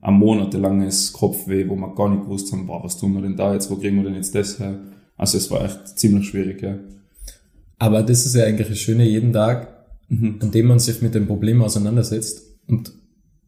ein 0.00 0.14
monatelanges 0.14 1.12
Kopfweh, 1.12 1.68
wo 1.68 1.76
wir 1.76 1.94
gar 1.94 2.08
nicht 2.08 2.22
gewusst 2.22 2.50
haben, 2.52 2.66
boah, 2.66 2.82
was 2.82 2.96
tun 2.98 3.12
wir 3.12 3.20
denn 3.20 3.36
da 3.36 3.52
jetzt, 3.52 3.70
wo 3.70 3.76
kriegen 3.76 3.96
wir 3.96 4.04
denn 4.04 4.14
jetzt 4.14 4.34
das 4.34 4.58
her? 4.58 4.80
Also 5.16 5.36
es 5.36 5.50
war 5.50 5.64
echt 5.64 5.98
ziemlich 5.98 6.28
schwierig, 6.28 6.62
ja. 6.62 6.78
Aber 7.78 8.02
das 8.02 8.24
ist 8.24 8.34
ja 8.34 8.44
eigentlich 8.44 8.68
das 8.68 8.78
Schöne, 8.78 9.04
jeden 9.04 9.32
Tag, 9.32 9.78
Mhm. 10.08 10.36
an 10.40 10.50
dem 10.50 10.66
man 10.66 10.78
sich 10.78 11.02
mit 11.02 11.14
dem 11.14 11.26
Problem 11.26 11.62
auseinandersetzt 11.62 12.42
und 12.66 12.92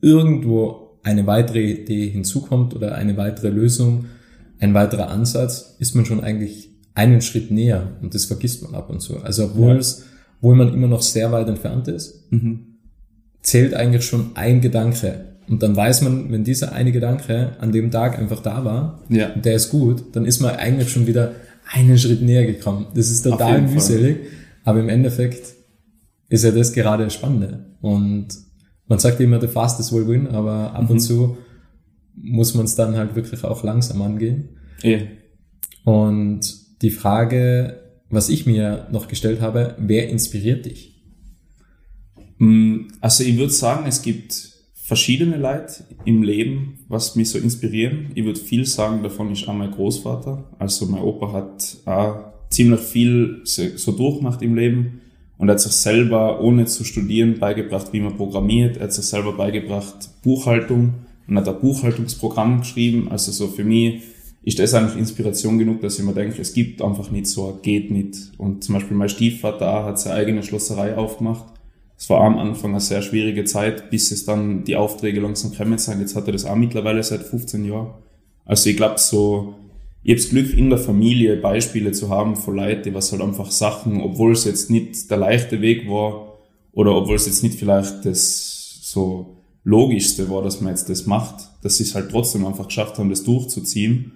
irgendwo 0.03 0.80
eine 1.03 1.27
weitere 1.27 1.63
Idee 1.73 2.09
hinzukommt 2.11 2.75
oder 2.75 2.95
eine 2.95 3.17
weitere 3.17 3.49
Lösung, 3.49 4.07
ein 4.59 4.75
weiterer 4.75 5.09
Ansatz, 5.11 5.77
ist 5.79 5.95
man 5.95 6.05
schon 6.05 6.21
eigentlich 6.23 6.71
einen 6.95 7.23
Schritt 7.23 7.51
näher 7.51 7.93
und 8.03 8.15
das 8.15 8.27
vergisst 8.27 8.63
man 8.63 8.75
ab 8.75 8.91
und 8.91 9.01
zu. 9.01 9.19
Also 9.23 9.45
obwohl 9.47 9.73
Ja. 9.73 9.77
es, 9.79 10.05
obwohl 10.39 10.57
man 10.57 10.75
immer 10.75 10.89
noch 10.89 11.03
sehr 11.03 11.33
weit 11.33 11.49
entfernt 11.49 11.89
ist, 11.89 12.31
Mhm. 12.31 12.67
zählt 13.43 13.75
eigentlich 13.75 14.05
schon 14.05 14.33
ein 14.35 14.61
Gedanke. 14.61 15.27
Und 15.49 15.63
dann 15.63 15.75
weiß 15.75 16.03
man, 16.03 16.31
wenn 16.31 16.45
dieser 16.45 16.73
eine 16.73 16.93
Gedanke 16.93 17.53
an 17.59 17.73
dem 17.73 17.91
Tag 17.91 18.19
einfach 18.19 18.41
da 18.43 18.65
war, 18.65 19.03
Ja. 19.09 19.33
und 19.33 19.45
der 19.45 19.55
ist 19.55 19.71
gut, 19.71 20.05
dann 20.15 20.27
ist 20.27 20.41
man 20.41 20.55
eigentlich 20.57 20.91
schon 20.91 21.07
wieder 21.07 21.33
einen 21.73 21.97
Schritt 21.99 22.23
näher 22.23 22.47
gekommen. 22.47 22.87
Das 22.95 23.11
ist 23.11 23.23
total 23.23 23.63
mühselig, 23.63 24.19
aber 24.65 24.81
im 24.81 24.89
Endeffekt 24.89 25.55
ist 26.29 26.45
ja 26.45 26.51
das 26.51 26.73
gerade 26.73 27.05
das 27.05 27.15
Spannende. 27.15 27.67
Und 27.81 28.29
man 28.91 28.99
sagt 28.99 29.19
immer, 29.21 29.41
the 29.41 29.47
fastest 29.47 29.93
will 29.95 30.07
win, 30.07 30.27
aber 30.27 30.75
ab 30.75 30.91
und 30.91 30.97
Mhm. 30.97 31.01
zu 31.01 31.37
muss 32.17 32.55
man 32.55 32.67
es 32.67 32.75
dann 32.75 32.97
halt 32.97 33.15
wirklich 33.15 33.43
auch 33.45 33.63
langsam 33.65 34.03
angehen. 34.03 34.51
Eh. 34.83 35.07
Und 35.85 36.41
die 36.83 36.91
Frage, 36.91 37.81
was 38.11 38.29
ich 38.29 38.45
mir 38.45 38.89
noch 38.93 39.09
gestellt 39.09 39.41
habe, 39.41 39.75
wer 39.79 40.11
inspiriert 40.11 40.67
dich? 40.67 41.03
Mm, 42.39 42.89
Also 43.01 43.25
ich 43.25 43.39
würde 43.39 43.53
sagen, 43.53 43.87
es 43.87 44.03
gibt 44.03 44.51
verschiedene 44.75 45.37
Leute 45.37 45.85
im 46.05 46.23
Leben, 46.23 46.81
was 46.89 47.15
mich 47.17 47.31
so 47.31 47.39
inspirieren. 47.39 48.11
Ich 48.15 48.25
würde 48.25 48.41
viel 48.41 48.67
sagen, 48.67 49.03
davon 49.03 49.31
ist 49.31 49.47
auch 49.49 49.55
mein 49.55 49.71
Großvater. 49.71 50.51
Also 50.59 50.87
mein 50.87 51.03
Opa 51.03 51.33
hat 51.33 51.77
auch 51.87 52.33
ziemlich 52.51 52.81
viel 52.81 53.43
so 53.45 53.63
so 53.77 53.93
durchgemacht 53.93 54.43
im 54.43 54.57
Leben 54.57 55.01
und 55.41 55.49
er 55.49 55.53
hat 55.53 55.61
sich 55.61 55.73
selber, 55.73 56.43
ohne 56.43 56.67
zu 56.67 56.85
studieren, 56.85 57.39
beigebracht, 57.39 57.95
wie 57.95 58.01
man 58.01 58.15
programmiert. 58.15 58.77
Er 58.77 58.85
hat 58.85 58.93
sich 58.93 59.07
selber 59.07 59.33
beigebracht 59.33 60.11
Buchhaltung 60.23 60.93
und 61.27 61.39
hat 61.39 61.49
ein 61.49 61.59
Buchhaltungsprogramm 61.61 62.61
geschrieben. 62.61 63.09
Also 63.11 63.33
so 63.33 63.49
für 63.49 63.65
mich 63.65 64.03
ist 64.43 64.59
das 64.59 64.75
eigentlich 64.75 64.99
Inspiration 64.99 65.59
genug, 65.59 65.81
dass 65.81 65.99
ich 65.99 66.05
mir 66.05 66.13
denke, 66.13 66.43
es 66.43 66.53
gibt 66.53 66.83
einfach 66.83 67.11
nicht 67.11 67.27
so, 67.27 67.59
geht 67.63 67.91
nicht. 67.91 68.33
Und 68.37 68.65
zum 68.65 68.75
Beispiel 68.75 68.95
mein 68.95 69.09
Stiefvater 69.09 69.87
hat 69.87 69.99
seine 69.99 70.17
eigene 70.17 70.43
Schlosserei 70.43 70.99
aufgemacht. 70.99 71.47
Es 71.97 72.11
war 72.11 72.21
am 72.21 72.37
Anfang 72.39 72.73
eine 72.73 72.81
sehr 72.81 73.01
schwierige 73.01 73.45
Zeit, 73.45 73.89
bis 73.89 74.11
es 74.11 74.27
dann 74.27 74.65
die 74.65 74.77
Aufträge 74.77 75.21
langsam 75.21 75.53
gekommen 75.53 75.79
sind. 75.79 76.01
Jetzt 76.01 76.17
hat 76.17 76.27
er 76.27 76.35
das 76.35 76.45
auch 76.45 76.55
mittlerweile 76.55 77.03
seit 77.03 77.23
15 77.23 77.65
Jahren. 77.65 77.95
Also 78.45 78.69
ich 78.69 78.77
glaube 78.77 78.99
so, 78.99 79.55
ich 80.03 80.19
habe 80.19 80.31
Glück 80.31 80.57
in 80.57 80.71
der 80.71 80.79
Familie 80.79 81.37
Beispiele 81.37 81.93
zu 81.93 82.09
haben 82.09 82.37
von 82.37 82.57
Leuten, 82.57 82.95
was 82.95 83.13
halt 83.13 83.21
einfach 83.21 83.51
Sachen, 83.51 84.01
obwohl 84.01 84.33
es 84.33 84.45
jetzt 84.45 84.71
nicht 84.71 85.11
der 85.11 85.19
leichte 85.19 85.61
Weg 85.61 85.89
war 85.89 86.39
oder 86.73 86.95
obwohl 86.95 87.17
es 87.17 87.27
jetzt 87.27 87.43
nicht 87.43 87.59
vielleicht 87.59 88.07
das 88.07 88.81
so 88.83 89.37
logischste 89.63 90.31
war, 90.31 90.43
dass 90.43 90.61
man 90.61 90.71
jetzt 90.73 90.89
das 90.89 91.07
macht, 91.07 91.49
dass 91.63 91.77
sie 91.77 91.83
es 91.83 91.95
halt 91.95 92.11
trotzdem 92.11 92.47
einfach 92.47 92.67
geschafft 92.67 92.99
haben, 92.99 93.11
das 93.11 93.25
durchzuziehen. 93.25 94.13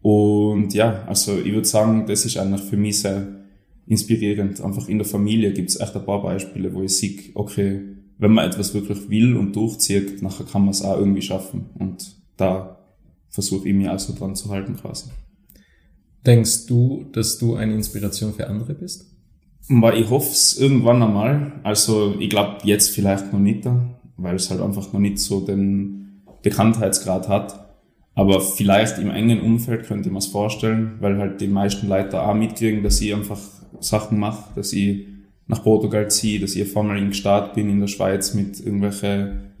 Und 0.00 0.72
ja, 0.72 1.04
also 1.06 1.38
ich 1.38 1.52
würde 1.52 1.68
sagen, 1.68 2.06
das 2.06 2.24
ist 2.24 2.38
eigentlich 2.38 2.62
für 2.62 2.76
mich 2.78 3.00
sehr 3.00 3.26
inspirierend. 3.86 4.60
Einfach 4.62 4.88
in 4.88 4.98
der 4.98 5.06
Familie 5.06 5.52
gibt 5.52 5.68
es 5.68 5.78
echt 5.78 5.94
ein 5.94 6.04
paar 6.04 6.22
Beispiele, 6.22 6.72
wo 6.72 6.82
ich 6.82 6.96
sehe, 6.96 7.18
okay, 7.34 7.82
wenn 8.18 8.32
man 8.32 8.46
etwas 8.46 8.72
wirklich 8.72 9.10
will 9.10 9.36
und 9.36 9.54
durchzieht, 9.54 10.22
nachher 10.22 10.46
kann 10.46 10.62
man 10.62 10.70
es 10.70 10.82
auch 10.82 10.98
irgendwie 10.98 11.22
schaffen. 11.22 11.66
Und 11.78 12.16
da 12.38 12.78
versuche 13.28 13.68
ich 13.68 13.74
mich 13.74 13.88
also 13.88 14.14
dran 14.14 14.34
zu 14.34 14.48
halten 14.48 14.76
quasi. 14.76 15.10
Denkst 16.26 16.66
du, 16.66 17.06
dass 17.12 17.38
du 17.38 17.54
eine 17.54 17.74
Inspiration 17.74 18.34
für 18.34 18.48
andere 18.48 18.74
bist? 18.74 19.06
Ich 19.68 20.10
hoffe 20.10 20.30
es 20.30 20.58
irgendwann 20.58 21.02
einmal. 21.02 21.60
Also 21.62 22.16
ich 22.18 22.28
glaube 22.30 22.58
jetzt 22.64 22.90
vielleicht 22.90 23.32
noch 23.32 23.40
nicht, 23.40 23.68
weil 24.16 24.36
es 24.36 24.50
halt 24.50 24.60
einfach 24.60 24.92
noch 24.92 25.00
nicht 25.00 25.18
so 25.18 25.40
den 25.40 26.22
Bekanntheitsgrad 26.42 27.28
hat. 27.28 27.66
Aber 28.14 28.40
vielleicht 28.40 28.98
im 28.98 29.10
engen 29.10 29.40
Umfeld 29.42 29.86
könnte 29.86 30.08
ich 30.08 30.12
mir 30.12 30.18
es 30.18 30.26
vorstellen, 30.26 30.96
weil 31.00 31.18
halt 31.18 31.40
die 31.40 31.48
meisten 31.48 31.86
Leute 31.86 32.22
auch 32.22 32.34
mitkriegen, 32.34 32.82
dass 32.82 33.00
ich 33.00 33.14
einfach 33.14 33.40
Sachen 33.80 34.18
mache, 34.18 34.54
dass 34.54 34.72
ich 34.72 35.06
nach 35.46 35.62
Portugal 35.62 36.10
ziehe, 36.10 36.40
dass 36.40 36.56
ich 36.56 36.62
auf 36.62 36.76
einmal 36.76 36.98
in 36.98 37.12
Staat 37.12 37.54
bin 37.54 37.68
in 37.68 37.80
der 37.80 37.88
Schweiz 37.88 38.34
mit 38.34 38.58
irgendwelche 38.58 39.52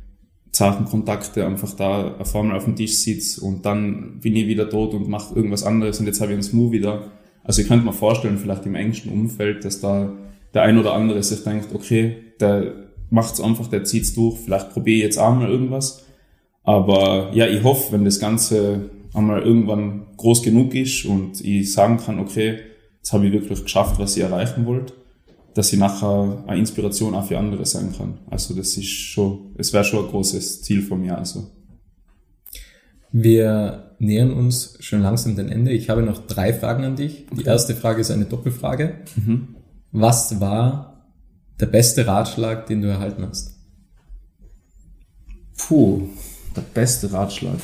zarten 0.56 0.86
Kontakte 0.86 1.44
einfach 1.44 1.74
da 1.74 2.14
auf 2.18 2.34
einmal 2.34 2.56
auf 2.56 2.64
dem 2.64 2.76
Tisch 2.76 2.94
sitze 2.94 3.42
und 3.42 3.66
dann 3.66 4.20
bin 4.20 4.34
ich 4.34 4.46
wieder 4.46 4.64
dort 4.64 4.94
und 4.94 5.06
mache 5.06 5.34
irgendwas 5.34 5.64
anderes 5.64 6.00
und 6.00 6.06
jetzt 6.06 6.20
habe 6.22 6.32
ich 6.32 6.36
einen 6.36 6.42
Smoothie 6.42 6.80
da. 6.80 7.10
Also 7.44 7.60
ich 7.60 7.68
könnte 7.68 7.84
mir 7.84 7.92
vorstellen, 7.92 8.38
vielleicht 8.38 8.64
im 8.64 8.74
engsten 8.74 9.12
Umfeld, 9.12 9.66
dass 9.66 9.80
da 9.80 10.14
der 10.54 10.62
ein 10.62 10.78
oder 10.78 10.94
andere 10.94 11.22
sich 11.22 11.44
denkt, 11.44 11.74
okay, 11.74 12.16
der 12.40 12.72
macht's 13.10 13.38
einfach, 13.38 13.66
der 13.66 13.84
zieht's 13.84 14.14
durch, 14.14 14.38
vielleicht 14.38 14.70
probiere 14.70 14.96
ich 14.96 15.02
jetzt 15.02 15.18
auch 15.18 15.34
mal 15.34 15.50
irgendwas. 15.50 16.06
Aber 16.64 17.30
ja, 17.34 17.46
ich 17.46 17.62
hoffe, 17.62 17.92
wenn 17.92 18.06
das 18.06 18.18
Ganze 18.18 18.88
einmal 19.12 19.42
irgendwann 19.42 20.06
groß 20.16 20.42
genug 20.42 20.74
ist 20.74 21.04
und 21.04 21.44
ich 21.44 21.70
sagen 21.70 21.98
kann, 21.98 22.18
okay, 22.18 22.60
jetzt 22.96 23.12
habe 23.12 23.26
ich 23.26 23.32
wirklich 23.32 23.62
geschafft, 23.62 23.98
was 23.98 24.16
ich 24.16 24.22
erreichen 24.22 24.64
wollte, 24.64 24.94
dass 25.56 25.72
ich 25.72 25.78
nachher 25.78 26.44
eine 26.46 26.60
Inspiration 26.60 27.14
auch 27.14 27.26
für 27.26 27.38
andere 27.38 27.64
sein 27.64 27.90
kann. 27.96 28.18
Also 28.28 28.52
das 28.54 28.76
ist 28.76 28.90
schon, 28.90 29.54
es 29.56 29.72
wäre 29.72 29.84
schon 29.84 30.04
ein 30.04 30.10
großes 30.10 30.60
Ziel 30.60 30.82
von 30.82 31.00
mir. 31.00 31.16
Also. 31.16 31.50
Wir 33.10 33.94
nähern 33.98 34.34
uns 34.34 34.76
schon 34.80 35.00
langsam 35.00 35.34
dem 35.34 35.48
Ende. 35.48 35.72
Ich 35.72 35.88
habe 35.88 36.02
noch 36.02 36.26
drei 36.26 36.52
Fragen 36.52 36.84
an 36.84 36.96
dich. 36.96 37.24
Die 37.32 37.44
erste 37.44 37.74
Frage 37.74 38.02
ist 38.02 38.10
eine 38.10 38.26
Doppelfrage. 38.26 38.98
Mhm. 39.16 39.56
Was 39.92 40.40
war 40.40 41.06
der 41.58 41.66
beste 41.66 42.06
Ratschlag, 42.06 42.66
den 42.66 42.82
du 42.82 42.88
erhalten 42.88 43.26
hast? 43.26 43.58
Puh, 45.56 46.10
der 46.54 46.60
beste 46.60 47.10
Ratschlag. 47.10 47.60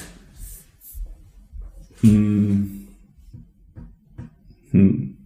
Hm. 2.01 2.89
Hm. 4.71 5.19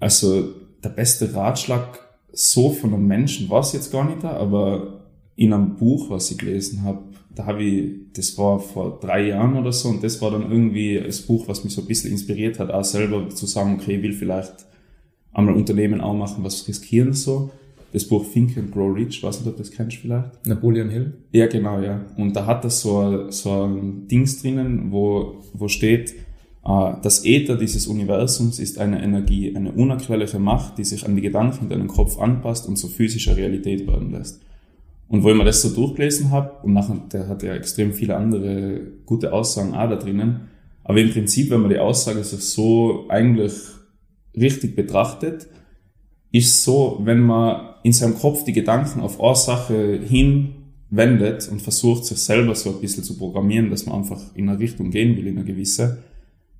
Also 0.00 0.48
der 0.82 0.90
beste 0.90 1.34
Ratschlag 1.34 1.98
so 2.32 2.70
von 2.70 2.92
einem 2.92 3.06
Menschen 3.06 3.48
war 3.48 3.60
es 3.60 3.72
jetzt 3.72 3.90
gar 3.92 4.04
nicht 4.08 4.22
da, 4.22 4.32
aber 4.32 5.00
in 5.36 5.52
einem 5.52 5.76
Buch, 5.76 6.10
was 6.10 6.30
ich 6.30 6.38
gelesen 6.38 6.82
habe, 6.82 7.02
da 7.34 7.46
habe 7.46 7.62
ich, 7.62 7.92
das 8.14 8.36
war 8.38 8.58
vor 8.58 8.98
drei 9.00 9.28
Jahren 9.28 9.56
oder 9.56 9.72
so, 9.72 9.88
und 9.90 10.02
das 10.02 10.20
war 10.22 10.30
dann 10.30 10.50
irgendwie 10.50 11.00
das 11.04 11.20
Buch, 11.22 11.48
was 11.48 11.64
mich 11.64 11.74
so 11.74 11.82
ein 11.82 11.86
bisschen 11.86 12.10
inspiriert 12.12 12.58
hat, 12.58 12.70
auch 12.70 12.84
selber 12.84 13.28
zu 13.30 13.46
sagen, 13.46 13.74
okay, 13.80 13.96
ich 13.96 14.02
will 14.02 14.12
vielleicht 14.12 14.52
einmal 15.32 15.54
Unternehmen 15.54 16.00
auch 16.00 16.14
machen, 16.14 16.44
was 16.44 16.66
riskieren 16.66 17.12
so. 17.12 17.50
Das 17.92 18.04
Buch 18.04 18.24
Think 18.30 18.56
and 18.58 18.72
Grow 18.72 18.94
Rich, 18.94 19.22
weiß 19.22 19.38
nicht, 19.40 19.48
ob 19.48 19.56
du 19.56 19.62
das 19.62 19.70
kennst 19.70 19.98
vielleicht. 19.98 20.46
Napoleon 20.46 20.88
Hill? 20.90 21.14
Ja, 21.32 21.46
genau, 21.46 21.80
ja. 21.80 22.04
Und 22.16 22.34
da 22.34 22.44
hat 22.46 22.64
er 22.64 22.70
so, 22.70 22.98
ein- 23.00 23.30
so 23.30 23.64
ein 23.64 24.08
Dings 24.08 24.42
drinnen, 24.42 24.90
wo, 24.90 25.36
wo 25.54 25.68
steht, 25.68 26.14
das 26.66 27.24
Äther 27.24 27.56
dieses 27.56 27.86
Universums 27.86 28.58
ist 28.58 28.78
eine 28.78 29.00
Energie, 29.00 29.54
eine 29.54 29.70
unerklärliche 29.70 30.40
Macht, 30.40 30.78
die 30.78 30.84
sich 30.84 31.06
an 31.06 31.14
die 31.14 31.22
Gedanken 31.22 31.64
in 31.64 31.70
deinem 31.70 31.86
Kopf 31.86 32.18
anpasst 32.18 32.66
und 32.66 32.76
zu 32.76 32.88
physischer 32.88 33.36
Realität 33.36 33.86
werden 33.86 34.10
lässt. 34.10 34.42
Und 35.08 35.22
wo 35.22 35.30
ich 35.30 35.36
mir 35.36 35.44
das 35.44 35.62
so 35.62 35.68
durchgelesen 35.68 36.32
habe, 36.32 36.64
und 36.64 36.72
nachher, 36.72 36.96
der 37.12 37.28
hat 37.28 37.44
ja 37.44 37.54
extrem 37.54 37.92
viele 37.92 38.16
andere 38.16 38.80
gute 39.04 39.32
Aussagen 39.32 39.74
auch 39.74 39.88
da 39.88 39.94
drinnen, 39.94 40.48
aber 40.82 41.00
im 41.00 41.10
Prinzip, 41.10 41.50
wenn 41.50 41.60
man 41.60 41.70
die 41.70 41.78
Aussage 41.78 42.24
so 42.24 43.06
eigentlich 43.08 43.52
richtig 44.36 44.74
betrachtet, 44.74 45.46
ist 46.32 46.64
so, 46.64 47.00
wenn 47.04 47.20
man 47.20 47.74
in 47.84 47.92
seinem 47.92 48.18
Kopf 48.18 48.42
die 48.42 48.52
Gedanken 48.52 49.00
auf 49.00 49.20
eine 49.20 49.36
Sache 49.36 50.00
hin 50.04 50.54
wendet 50.90 51.48
und 51.48 51.62
versucht, 51.62 52.04
sich 52.04 52.18
selber 52.18 52.56
so 52.56 52.70
ein 52.70 52.80
bisschen 52.80 53.04
zu 53.04 53.16
programmieren, 53.16 53.70
dass 53.70 53.86
man 53.86 53.96
einfach 53.96 54.20
in 54.34 54.48
eine 54.48 54.58
Richtung 54.58 54.90
gehen 54.90 55.16
will, 55.16 55.28
in 55.28 55.38
eine 55.38 55.46
gewisse, 55.46 55.98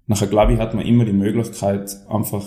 nachher 0.07 0.29
glaube 0.29 0.55
ich, 0.55 0.59
hat 0.59 0.75
man 0.75 0.87
immer 0.87 1.05
die 1.05 1.13
Möglichkeit, 1.13 1.97
einfach 2.09 2.45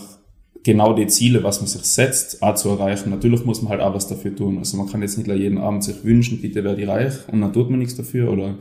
genau 0.63 0.93
die 0.93 1.07
Ziele, 1.07 1.43
was 1.43 1.61
man 1.61 1.67
sich 1.67 1.83
setzt, 1.83 2.41
auch 2.43 2.55
zu 2.55 2.69
erreichen. 2.69 3.09
Natürlich 3.09 3.45
muss 3.45 3.61
man 3.61 3.71
halt 3.71 3.81
auch 3.81 3.93
was 3.93 4.07
dafür 4.07 4.35
tun. 4.35 4.57
Also 4.57 4.77
man 4.77 4.87
kann 4.87 5.01
jetzt 5.01 5.17
nicht 5.17 5.27
jeden 5.27 5.57
Abend 5.57 5.83
sich 5.83 6.03
wünschen, 6.03 6.41
bitte 6.41 6.63
werde 6.63 6.81
ich 6.81 6.87
reich 6.87 7.13
und 7.31 7.41
dann 7.41 7.53
tut 7.53 7.69
man 7.69 7.79
nichts 7.79 7.95
dafür 7.95 8.31
oder 8.31 8.55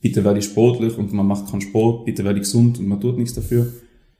bitte 0.00 0.24
werde 0.24 0.38
ich 0.38 0.46
sportlich 0.46 0.96
und 0.98 1.12
man 1.12 1.26
macht 1.26 1.50
keinen 1.50 1.60
Sport, 1.60 2.04
bitte 2.04 2.24
werde 2.24 2.38
ich 2.38 2.44
gesund 2.44 2.78
und 2.78 2.88
man 2.88 3.00
tut 3.00 3.18
nichts 3.18 3.34
dafür. 3.34 3.72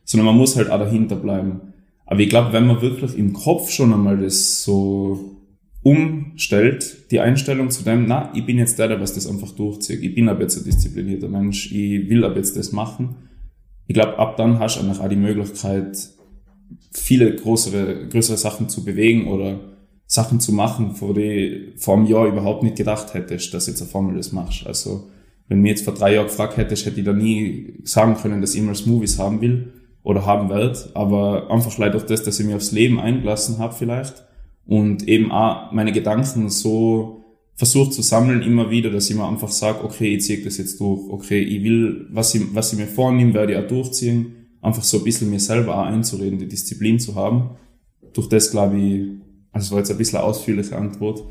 Sondern 0.05 0.27
man 0.27 0.37
muss 0.37 0.57
halt 0.57 0.71
auch 0.71 0.79
dahinter 0.79 1.17
bleiben. 1.17 1.61
Aber 2.07 2.21
ich 2.21 2.29
glaube, 2.29 2.53
wenn 2.53 2.67
man 2.67 2.83
wirklich 2.83 3.17
im 3.17 3.33
Kopf 3.33 3.71
schon 3.71 3.93
einmal 3.93 4.19
das 4.19 4.63
so 4.65 5.37
umstellt, 5.83 7.11
die 7.11 7.21
Einstellung 7.21 7.71
zu 7.71 7.85
dem, 7.85 8.07
na, 8.07 8.31
ich 8.35 8.45
bin 8.45 8.59
jetzt 8.59 8.79
der, 8.79 8.89
der 8.89 9.01
was 9.01 9.15
das 9.15 9.27
einfach 9.27 9.53
durchzieht. 9.53 10.03
Ich 10.03 10.15
bin 10.15 10.29
aber 10.29 10.43
jetzt 10.43 10.57
ein 10.57 10.65
disziplinierter 10.65 11.29
Mensch, 11.29 11.73
ich 11.73 12.09
will 12.09 12.25
aber 12.25 12.37
jetzt 12.37 12.57
das 12.57 12.73
machen. 12.73 13.17
Ich 13.93 13.95
glaube, 13.95 14.19
ab 14.19 14.39
dann 14.39 14.59
hast 14.59 14.77
du 14.77 14.89
einfach 14.89 15.05
auch 15.05 15.09
die 15.11 15.17
Möglichkeit, 15.17 15.99
viele 16.93 17.37
größere, 17.37 18.09
größere 18.09 18.39
Sachen 18.39 18.71
zu 18.71 18.87
bewegen 18.87 19.29
oder 19.29 19.61
Sachen 20.07 20.41
zu 20.41 20.55
machen, 20.55 20.95
vor 20.95 21.13
die 21.13 21.75
vor 21.77 21.99
einem 21.99 22.07
Jahr 22.07 22.27
überhaupt 22.27 22.63
nicht 22.63 22.77
gedacht 22.77 23.13
hättest, 23.13 23.53
dass 23.53 23.67
jetzt 23.67 23.83
auf 23.83 23.95
einmal 23.95 24.15
das 24.15 24.33
machst. 24.33 24.67
Also, 24.67 25.11
wenn 25.47 25.61
mir 25.61 25.69
jetzt 25.69 25.85
vor 25.85 25.93
drei 25.93 26.15
Jahren 26.15 26.29
gefragt 26.29 26.57
hättest, 26.57 26.87
hätte 26.87 27.01
ich 27.01 27.05
da 27.05 27.13
nie 27.13 27.75
sagen 27.85 28.15
können, 28.15 28.41
dass 28.41 28.55
ich 28.55 28.61
immer 28.61 28.75
Smoothies 28.75 29.19
haben 29.19 29.43
will 29.43 29.75
oder 30.03 30.25
haben 30.25 30.49
werde. 30.49 30.79
Aber 30.95 31.51
einfach 31.51 31.77
leider 31.77 31.99
durch 31.99 32.07
das, 32.07 32.23
dass 32.23 32.41
ich 32.41 32.47
mich 32.47 32.55
aufs 32.55 32.73
Leben 32.73 32.99
eingelassen 32.99 33.59
habe 33.59 33.75
vielleicht 33.75 34.25
und 34.65 35.07
eben 35.07 35.31
auch 35.31 35.71
meine 35.71 35.93
Gedanken 35.93 36.49
so 36.49 37.22
versucht 37.55 37.93
zu 37.93 38.03
sammeln 38.03 38.43
immer 38.43 38.71
wieder, 38.71 38.91
dass 38.91 39.11
ich 39.11 39.17
mir 39.17 39.29
einfach 39.29 39.51
sage, 39.51 39.85
okay, 39.85 40.17
ich 40.17 40.25
ziehe 40.25 40.43
das 40.43 40.59
jetzt 40.59 40.81
durch, 40.81 41.01
okay, 41.11 41.41
ich 41.41 41.63
will, 41.63 42.07
was 42.11 42.35
ich, 42.35 42.43
was 42.55 42.73
ich 42.73 42.79
mir 42.79 42.87
vornehme, 42.87 43.35
werde 43.35 43.53
ich 43.53 43.59
auch 43.59 43.69
durchziehen 43.69 44.37
einfach 44.63 44.85
so 44.85 44.99
ein 44.99 45.05
bisschen 45.05 45.29
mir 45.29 45.41
selber 45.41 45.77
auch 45.77 45.87
einzureden, 45.87 46.39
die 46.39 46.49
Disziplin 46.49 46.99
zu 46.99 47.17
haben. 47.17 47.57
Durch 48.15 48.29
das 48.29 48.51
glaube 48.51 48.79
ich, 48.79 49.09
also 49.51 49.67
es 49.67 49.71
war 49.73 49.79
jetzt 49.79 49.91
ein 49.91 49.99
bisschen 49.99 50.19
eine 50.19 50.27
ausführliche 50.27 50.77
Antwort. 50.77 51.25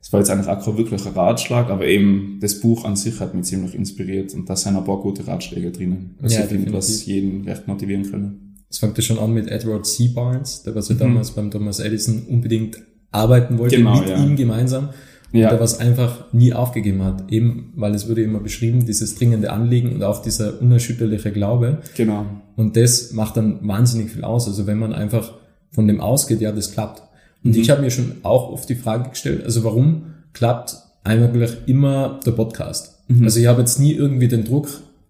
Es 0.00 0.12
war 0.12 0.20
jetzt 0.20 0.30
eigentlich 0.30 0.48
auch 0.48 0.64
kein 0.64 0.78
wirklicher 0.78 1.14
Ratschlag, 1.14 1.70
aber 1.70 1.84
eben 1.86 2.38
das 2.40 2.60
Buch 2.60 2.84
an 2.84 2.96
sich 2.96 3.20
hat 3.20 3.34
mich 3.34 3.44
ziemlich 3.44 3.74
inspiriert 3.74 4.32
und 4.34 4.48
da 4.48 4.56
sind 4.56 4.76
ein 4.76 4.84
paar 4.84 5.00
gute 5.00 5.26
Ratschläge 5.26 5.70
drinnen. 5.70 6.16
Also 6.22 6.36
ja, 6.36 6.44
ich 6.44 6.48
finde, 6.48 6.72
was 6.72 7.04
jeden 7.04 7.44
recht 7.44 7.68
motivieren 7.68 8.10
können. 8.10 8.56
Es 8.70 8.78
fängt 8.78 8.96
ja 8.96 9.02
schon 9.02 9.18
an 9.18 9.32
mit 9.32 9.48
Edward 9.48 9.86
C. 9.86 10.08
Barnes, 10.08 10.62
der 10.62 10.74
was 10.74 10.88
ja 10.88 10.94
mhm. 10.94 11.00
damals 11.00 11.32
beim 11.32 11.50
Thomas 11.50 11.80
Edison 11.80 12.22
unbedingt 12.28 12.78
arbeiten 13.10 13.58
wollte, 13.58 13.76
genau, 13.76 13.98
mit 13.98 14.08
ja. 14.08 14.22
ihm 14.22 14.36
gemeinsam 14.36 14.90
ja. 15.32 15.50
der 15.50 15.60
was 15.60 15.78
einfach 15.78 16.32
nie 16.32 16.52
aufgegeben 16.52 17.02
hat. 17.04 17.30
Eben, 17.30 17.72
weil 17.76 17.94
es 17.94 18.08
wurde 18.08 18.22
immer 18.22 18.40
beschrieben, 18.40 18.86
dieses 18.86 19.14
dringende 19.14 19.52
Anliegen 19.52 19.94
und 19.94 20.02
auch 20.02 20.22
dieser 20.22 20.60
unerschütterliche 20.60 21.32
Glaube. 21.32 21.78
Genau. 21.96 22.26
Und 22.56 22.76
das 22.76 23.12
macht 23.12 23.36
dann 23.36 23.66
wahnsinnig 23.66 24.10
viel 24.10 24.24
aus. 24.24 24.46
Also 24.46 24.66
wenn 24.66 24.78
man 24.78 24.92
einfach 24.92 25.34
von 25.70 25.86
dem 25.86 26.00
ausgeht, 26.00 26.40
ja, 26.40 26.52
das 26.52 26.72
klappt. 26.72 27.02
Und 27.44 27.54
mhm. 27.54 27.60
ich 27.60 27.70
habe 27.70 27.82
mir 27.82 27.90
schon 27.90 28.12
auch 28.22 28.50
oft 28.50 28.68
die 28.68 28.74
Frage 28.74 29.10
gestellt, 29.10 29.44
also 29.44 29.64
warum 29.64 30.14
klappt 30.32 30.76
eigentlich 31.04 31.52
immer 31.66 32.20
der 32.24 32.32
Podcast? 32.32 32.98
Mhm. 33.08 33.24
Also 33.24 33.40
ich 33.40 33.46
habe 33.46 33.60
jetzt 33.60 33.78
nie 33.78 33.92
irgendwie 33.92 34.28
den 34.28 34.44
Druck, 34.44 34.68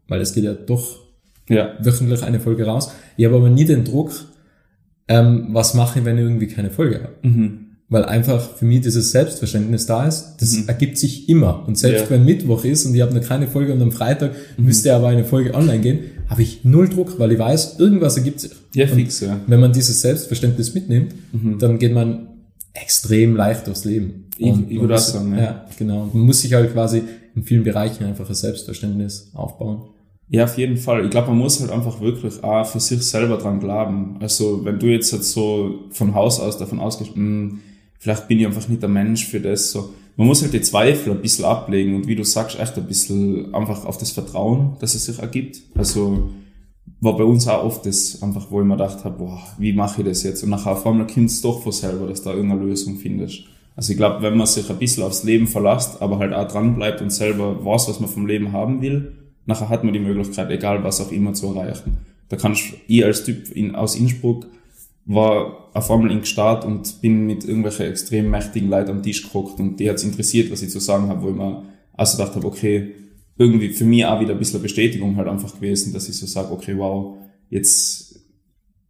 weil 0.08 0.20
es 0.20 0.34
geht 0.34 0.44
ja 0.44 0.52
doch 0.52 0.98
ja. 1.48 1.74
wöchentlich 1.80 2.22
eine 2.22 2.40
Folge 2.40 2.66
raus. 2.66 2.92
Ich 3.16 3.24
habe 3.24 3.36
aber 3.36 3.50
nie 3.50 3.64
den 3.64 3.84
Druck, 3.84 4.12
ähm, 5.06 5.48
was 5.52 5.74
mache 5.74 6.00
ich, 6.00 6.04
wenn 6.04 6.18
ich 6.18 6.24
irgendwie 6.24 6.48
keine 6.48 6.70
Folge 6.70 7.02
habe. 7.02 7.14
Mhm 7.22 7.67
weil 7.90 8.04
einfach 8.04 8.56
für 8.56 8.66
mich 8.66 8.82
dieses 8.82 9.12
Selbstverständnis 9.12 9.86
da 9.86 10.06
ist. 10.06 10.36
Das 10.40 10.52
mhm. 10.52 10.68
ergibt 10.68 10.98
sich 10.98 11.28
immer. 11.28 11.66
Und 11.66 11.78
selbst 11.78 12.04
ja. 12.04 12.10
wenn 12.10 12.24
Mittwoch 12.24 12.64
ist 12.64 12.84
und 12.84 12.94
ich 12.94 13.00
habe 13.00 13.14
noch 13.14 13.26
keine 13.26 13.48
Folge 13.48 13.72
und 13.72 13.80
am 13.80 13.92
Freitag 13.92 14.32
mhm. 14.56 14.66
müsste 14.66 14.94
aber 14.94 15.08
eine 15.08 15.24
Folge 15.24 15.54
online 15.54 15.80
gehen, 15.80 15.98
habe 16.28 16.42
ich 16.42 16.64
null 16.64 16.88
Druck, 16.88 17.18
weil 17.18 17.32
ich 17.32 17.38
weiß, 17.38 17.78
irgendwas 17.78 18.16
ergibt 18.18 18.40
sich. 18.40 18.52
Ja, 18.74 18.86
fix, 18.86 19.20
ja. 19.20 19.40
Wenn 19.46 19.60
man 19.60 19.72
dieses 19.72 20.02
Selbstverständnis 20.02 20.74
mitnimmt, 20.74 21.14
mhm. 21.32 21.58
dann 21.58 21.78
geht 21.78 21.94
man 21.94 22.28
extrem 22.74 23.34
leicht 23.36 23.66
durchs 23.66 23.84
Leben. 23.84 24.26
Ich, 24.36 24.54
ich 24.68 24.80
würde 24.80 24.94
auch 24.94 24.98
sagen, 24.98 25.32
ja. 25.32 25.42
ja. 25.42 25.66
genau. 25.78 26.10
Man 26.12 26.22
muss 26.24 26.42
sich 26.42 26.52
halt 26.52 26.72
quasi 26.72 27.02
in 27.34 27.42
vielen 27.42 27.64
Bereichen 27.64 28.04
einfach 28.04 28.28
ein 28.28 28.34
Selbstverständnis 28.34 29.30
aufbauen. 29.32 29.88
Ja, 30.28 30.44
auf 30.44 30.58
jeden 30.58 30.76
Fall. 30.76 31.06
Ich 31.06 31.10
glaube, 31.10 31.28
man 31.28 31.38
muss 31.38 31.58
halt 31.58 31.70
einfach 31.70 32.00
wirklich 32.02 32.44
auch 32.44 32.66
für 32.66 32.80
sich 32.80 33.02
selber 33.02 33.38
dran 33.38 33.60
glauben. 33.60 34.16
Also, 34.20 34.62
wenn 34.62 34.78
du 34.78 34.86
jetzt 34.86 35.10
halt 35.12 35.24
so 35.24 35.86
von 35.90 36.14
Haus 36.14 36.38
aus 36.38 36.58
davon 36.58 36.80
ausgehst, 36.80 37.16
mh, 37.16 37.16
hm, 37.16 37.60
vielleicht 37.98 38.28
bin 38.28 38.38
ich 38.40 38.46
einfach 38.46 38.68
nicht 38.68 38.82
der 38.82 38.88
Mensch 38.88 39.26
für 39.26 39.40
das. 39.40 39.70
So, 39.70 39.94
man 40.16 40.26
muss 40.26 40.42
halt 40.42 40.52
die 40.52 40.60
Zweifel 40.60 41.12
ein 41.12 41.22
bisschen 41.22 41.44
ablegen 41.44 41.94
und 41.94 42.08
wie 42.08 42.16
du 42.16 42.24
sagst, 42.24 42.58
echt 42.58 42.76
ein 42.76 42.86
bisschen 42.86 43.54
einfach 43.54 43.84
auf 43.84 43.98
das 43.98 44.10
Vertrauen, 44.10 44.76
dass 44.80 44.94
es 44.94 45.04
sich 45.04 45.18
ergibt. 45.18 45.60
Also 45.76 46.30
war 47.00 47.16
bei 47.16 47.24
uns 47.24 47.46
auch 47.46 47.64
oft 47.64 47.86
das 47.86 48.22
einfach, 48.22 48.50
wo 48.50 48.60
ich 48.60 48.66
mir 48.66 48.76
gedacht 48.76 49.04
habe, 49.04 49.18
boah, 49.18 49.40
wie 49.58 49.72
mache 49.72 50.02
ich 50.02 50.08
das 50.08 50.22
jetzt? 50.22 50.42
Und 50.42 50.50
nachher 50.50 50.72
auf 50.72 50.86
einmal 50.86 51.06
kommt 51.06 51.30
es 51.30 51.40
doch 51.40 51.62
von 51.62 51.72
selber, 51.72 52.06
dass 52.06 52.22
da 52.22 52.32
irgendeine 52.32 52.64
Lösung 52.64 52.96
findest. 52.96 53.44
Also 53.76 53.92
ich 53.92 53.96
glaube, 53.96 54.22
wenn 54.22 54.36
man 54.36 54.46
sich 54.46 54.68
ein 54.68 54.78
bisschen 54.78 55.04
aufs 55.04 55.22
Leben 55.22 55.46
verlässt, 55.46 56.02
aber 56.02 56.18
halt 56.18 56.32
auch 56.32 56.48
dran 56.48 56.74
bleibt 56.74 57.00
und 57.00 57.10
selber 57.10 57.64
weiß, 57.64 57.88
was 57.88 58.00
man 58.00 58.08
vom 58.08 58.26
Leben 58.26 58.50
haben 58.52 58.82
will, 58.82 59.12
nachher 59.46 59.68
hat 59.68 59.84
man 59.84 59.92
die 59.92 60.00
Möglichkeit, 60.00 60.50
egal 60.50 60.82
was 60.82 61.00
auch 61.00 61.12
immer 61.12 61.32
zu 61.32 61.54
erreichen. 61.54 61.98
Da 62.28 62.36
kannst 62.36 62.74
ich 62.88 63.04
als 63.04 63.24
Typ 63.24 63.52
in, 63.52 63.76
aus 63.76 63.94
Innsbruck 63.94 64.46
war 65.08 65.70
auf 65.72 65.90
einmal 65.90 66.10
in 66.10 66.20
Gstaad 66.20 66.64
und 66.64 67.00
bin 67.00 67.26
mit 67.26 67.44
irgendwelchen 67.44 67.86
extrem 67.86 68.30
mächtigen 68.30 68.68
Leuten 68.68 68.90
am 68.90 69.02
Tisch 69.02 69.22
geguckt 69.22 69.58
und 69.58 69.80
die 69.80 69.88
hat's 69.88 70.04
interessiert, 70.04 70.52
was 70.52 70.62
ich 70.62 70.70
zu 70.70 70.80
sagen 70.80 71.08
habe, 71.08 71.22
wo 71.22 71.30
ich 71.30 71.34
mir 71.34 71.62
also 71.94 72.18
gedacht 72.18 72.36
habe, 72.36 72.46
okay, 72.46 72.94
irgendwie 73.38 73.70
für 73.70 73.84
mich 73.84 74.04
auch 74.04 74.20
wieder 74.20 74.32
ein 74.32 74.38
bisschen 74.38 74.60
Bestätigung 74.60 75.16
halt 75.16 75.28
einfach 75.28 75.54
gewesen, 75.54 75.94
dass 75.94 76.08
ich 76.08 76.16
so 76.16 76.26
sage, 76.26 76.52
okay, 76.52 76.76
wow, 76.76 77.16
jetzt, 77.48 78.20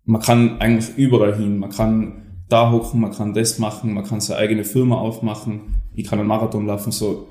man 0.04 0.20
kann 0.20 0.60
eigentlich 0.60 0.96
überall 0.98 1.36
hin, 1.36 1.58
man 1.58 1.70
kann 1.70 2.42
da 2.48 2.72
hocken, 2.72 3.00
man 3.00 3.12
kann 3.12 3.32
das 3.32 3.58
machen, 3.60 3.94
man 3.94 4.04
kann 4.04 4.20
seine 4.20 4.40
eigene 4.40 4.64
Firma 4.64 4.96
aufmachen, 4.96 5.76
ich 5.94 6.06
kann 6.06 6.18
einen 6.18 6.28
Marathon 6.28 6.66
laufen, 6.66 6.92
so. 6.92 7.28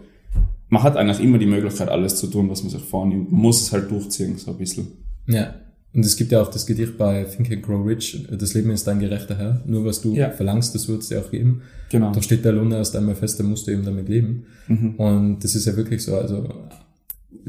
Man 0.70 0.84
hat 0.84 0.98
eigentlich 0.98 1.22
immer 1.22 1.38
die 1.38 1.46
Möglichkeit, 1.46 1.88
alles 1.88 2.18
zu 2.18 2.28
tun, 2.28 2.50
was 2.50 2.62
man 2.62 2.70
sich 2.70 2.82
vornimmt. 2.82 3.32
Man 3.32 3.42
muss 3.42 3.62
es 3.62 3.72
halt 3.72 3.90
durchziehen, 3.90 4.38
so 4.38 4.52
ein 4.52 4.58
bisschen. 4.58 4.88
Ja, 5.26 5.56
und 5.94 6.06
es 6.06 6.16
gibt 6.16 6.32
ja 6.32 6.42
auch 6.42 6.52
das 6.52 6.66
Gedicht 6.66 6.98
bei 6.98 7.24
Think 7.24 7.52
and 7.52 7.64
Grow 7.64 7.86
Rich, 7.86 8.28
das 8.30 8.54
Leben 8.54 8.72
ist 8.72 8.86
dein 8.86 9.00
gerechter 9.00 9.38
Herr. 9.38 9.62
Nur 9.66 9.86
was 9.86 10.02
du 10.02 10.14
ja. 10.14 10.30
verlangst, 10.30 10.76
das 10.76 10.88
wird 10.88 11.02
es 11.02 11.10
dir 11.10 11.20
auch 11.20 11.32
geben. 11.32 11.62
Genau. 11.90 12.12
Da 12.12 12.22
steht 12.22 12.46
der 12.46 12.52
Lohn 12.52 12.72
erst 12.72 12.96
einmal 12.96 13.16
fest, 13.16 13.40
da 13.40 13.44
musst 13.44 13.68
du 13.68 13.72
eben 13.72 13.84
damit 13.84 14.10
leben. 14.10 14.46
Mhm. 14.68 14.96
Und 14.96 15.44
das 15.44 15.56
ist 15.56 15.66
ja 15.66 15.76
wirklich 15.76 16.04
so. 16.04 16.16
Also 16.16 16.48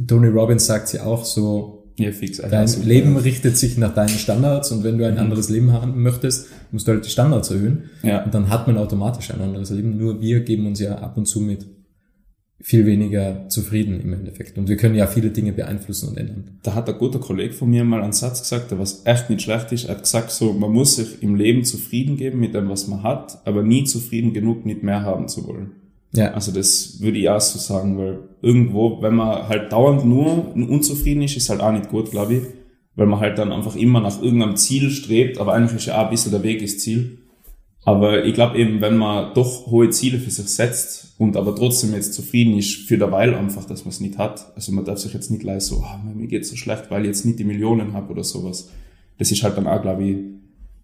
Tony 0.07 0.28
Robbins 0.28 0.66
sagt 0.66 0.93
ja 0.93 1.05
auch 1.05 1.24
so, 1.24 1.84
ja, 1.99 2.12
fix, 2.12 2.39
dein 2.39 2.68
super. 2.68 2.86
Leben 2.86 3.16
richtet 3.16 3.57
sich 3.57 3.76
nach 3.76 3.93
deinen 3.93 4.11
Standards 4.11 4.70
und 4.70 4.84
wenn 4.84 4.99
du 4.99 5.07
ein 5.07 5.14
mhm. 5.14 5.20
anderes 5.20 5.49
Leben 5.49 5.72
haben 5.72 6.01
möchtest, 6.01 6.47
musst 6.70 6.86
du 6.86 6.93
halt 6.93 7.05
die 7.05 7.11
Standards 7.11 7.51
erhöhen. 7.51 7.91
Ja. 8.05 8.24
Und 8.24 8.32
dann 8.32 8.49
hat 8.49 8.68
man 8.68 8.78
automatisch 8.78 9.32
ein 9.32 9.41
anderes 9.41 9.70
Leben. 9.70 9.99
Nur 9.99 10.20
wir 10.20 10.41
geben 10.41 10.66
uns 10.66 10.78
ja 10.78 10.97
ab 10.99 11.16
und 11.16 11.26
zu 11.26 11.41
mit 11.41 11.66
viel 12.61 12.86
weniger 12.86 13.48
zufrieden 13.48 14.00
im 14.00 14.12
Endeffekt. 14.12 14.59
Und 14.59 14.68
wir 14.68 14.76
können 14.76 14.96
ja 14.96 15.06
viele 15.06 15.30
Dinge 15.30 15.52
beeinflussen 15.52 16.09
und 16.09 16.16
ändern. 16.16 16.59
Da 16.62 16.74
hat 16.74 16.88
ein 16.88 16.98
guter 16.98 17.20
Kollege 17.20 17.54
von 17.54 17.70
mir 17.70 17.84
mal 17.84 18.02
einen 18.02 18.12
Satz 18.12 18.40
gesagt, 18.40 18.70
der 18.70 18.78
was 18.78 19.06
echt 19.06 19.30
nicht 19.30 19.42
schlecht 19.42 19.70
ist. 19.70 19.84
Er 19.84 19.94
hat 19.94 20.02
gesagt, 20.02 20.30
so, 20.32 20.52
man 20.52 20.72
muss 20.72 20.96
sich 20.96 21.22
im 21.22 21.36
Leben 21.36 21.64
zufrieden 21.64 22.16
geben 22.16 22.40
mit 22.40 22.54
dem, 22.54 22.68
was 22.68 22.88
man 22.88 23.04
hat, 23.04 23.40
aber 23.46 23.62
nie 23.62 23.84
zufrieden 23.84 24.32
genug, 24.32 24.66
nicht 24.66 24.82
mehr 24.82 25.02
haben 25.02 25.28
zu 25.28 25.46
wollen. 25.46 25.70
Ja. 26.14 26.32
Also 26.32 26.52
das 26.52 27.00
würde 27.00 27.18
ich 27.18 27.28
auch 27.28 27.40
so 27.40 27.59
sagen, 27.59 27.96
weil 27.98 28.20
irgendwo, 28.42 29.02
wenn 29.02 29.14
man 29.14 29.48
halt 29.48 29.72
dauernd 29.72 30.04
nur 30.04 30.54
unzufrieden 30.56 31.22
ist, 31.22 31.36
ist 31.36 31.50
halt 31.50 31.61
auch 31.61 31.72
nicht 31.72 31.90
gut, 31.90 32.11
glaube 32.11 32.34
ich. 32.34 32.42
Weil 32.96 33.06
man 33.06 33.20
halt 33.20 33.38
dann 33.38 33.52
einfach 33.52 33.76
immer 33.76 34.00
nach 34.00 34.20
irgendeinem 34.20 34.56
Ziel 34.56 34.90
strebt, 34.90 35.38
aber 35.38 35.52
eigentlich 35.52 35.76
ist 35.76 35.86
ja 35.86 36.00
auch 36.00 36.06
ein 36.06 36.11
bisschen 36.11 36.32
der 36.32 36.42
Weg 36.42 36.61
ist 36.61 36.80
Ziel. 36.80 37.18
Aber 37.89 38.26
ich 38.26 38.34
glaube 38.34 38.59
eben, 38.59 38.82
wenn 38.82 38.99
man 38.99 39.32
doch 39.32 39.66
hohe 39.68 39.89
Ziele 39.89 40.18
für 40.18 40.30
sich 40.30 40.47
setzt 40.47 41.14
und 41.16 41.39
aber 41.39 41.57
trotzdem 41.57 41.95
jetzt 41.95 42.12
zufrieden 42.12 42.59
ist 42.59 42.86
für 42.86 42.99
derweil 42.99 43.34
einfach, 43.34 43.64
dass 43.64 43.86
man 43.86 43.93
es 43.93 44.01
nicht 44.01 44.18
hat. 44.18 44.53
Also 44.55 44.72
man 44.72 44.84
darf 44.84 44.99
sich 44.99 45.14
jetzt 45.14 45.30
nicht 45.30 45.43
leisten, 45.43 45.76
so, 45.76 45.82
oh, 45.82 46.14
mir 46.14 46.26
geht's 46.26 46.51
so 46.51 46.57
schlecht, 46.57 46.91
weil 46.91 47.01
ich 47.01 47.07
jetzt 47.07 47.24
nicht 47.24 47.39
die 47.39 47.45
Millionen 47.45 47.95
habe 47.95 48.12
oder 48.12 48.24
sowas. 48.24 48.68
Das 49.16 49.32
ist 49.32 49.43
halt 49.43 49.57
dann 49.57 49.66
auch, 49.66 49.80
glaube 49.80 50.05
ich, 50.05 50.16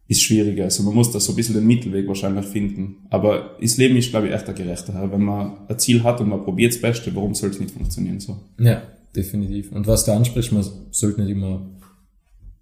ist 0.08 0.22
schwieriger. 0.22 0.64
Also 0.64 0.82
man 0.82 0.94
muss 0.94 1.12
da 1.12 1.20
so 1.20 1.32
ein 1.32 1.36
bisschen 1.36 1.54
den 1.54 1.66
Mittelweg 1.66 2.08
wahrscheinlich 2.08 2.46
finden. 2.46 2.96
Aber 3.10 3.54
das 3.60 3.76
Leben 3.76 3.98
ist, 3.98 4.08
glaube 4.08 4.28
ich, 4.28 4.32
echt 4.32 4.48
ein 4.48 4.54
gerechter. 4.54 5.10
Wenn 5.12 5.24
man 5.24 5.58
ein 5.68 5.78
Ziel 5.78 6.02
hat 6.04 6.22
und 6.22 6.30
man 6.30 6.42
probiert 6.42 6.72
das 6.72 6.80
Beste, 6.80 7.14
warum 7.14 7.34
soll 7.34 7.50
es 7.50 7.60
nicht 7.60 7.72
funktionieren 7.72 8.18
so? 8.18 8.38
Ja, 8.58 8.82
definitiv. 9.14 9.72
Und 9.72 9.86
was 9.86 10.06
du 10.06 10.12
ansprichst, 10.12 10.52
man 10.52 10.64
sollte 10.90 11.20
nicht 11.20 11.32
immer 11.32 11.66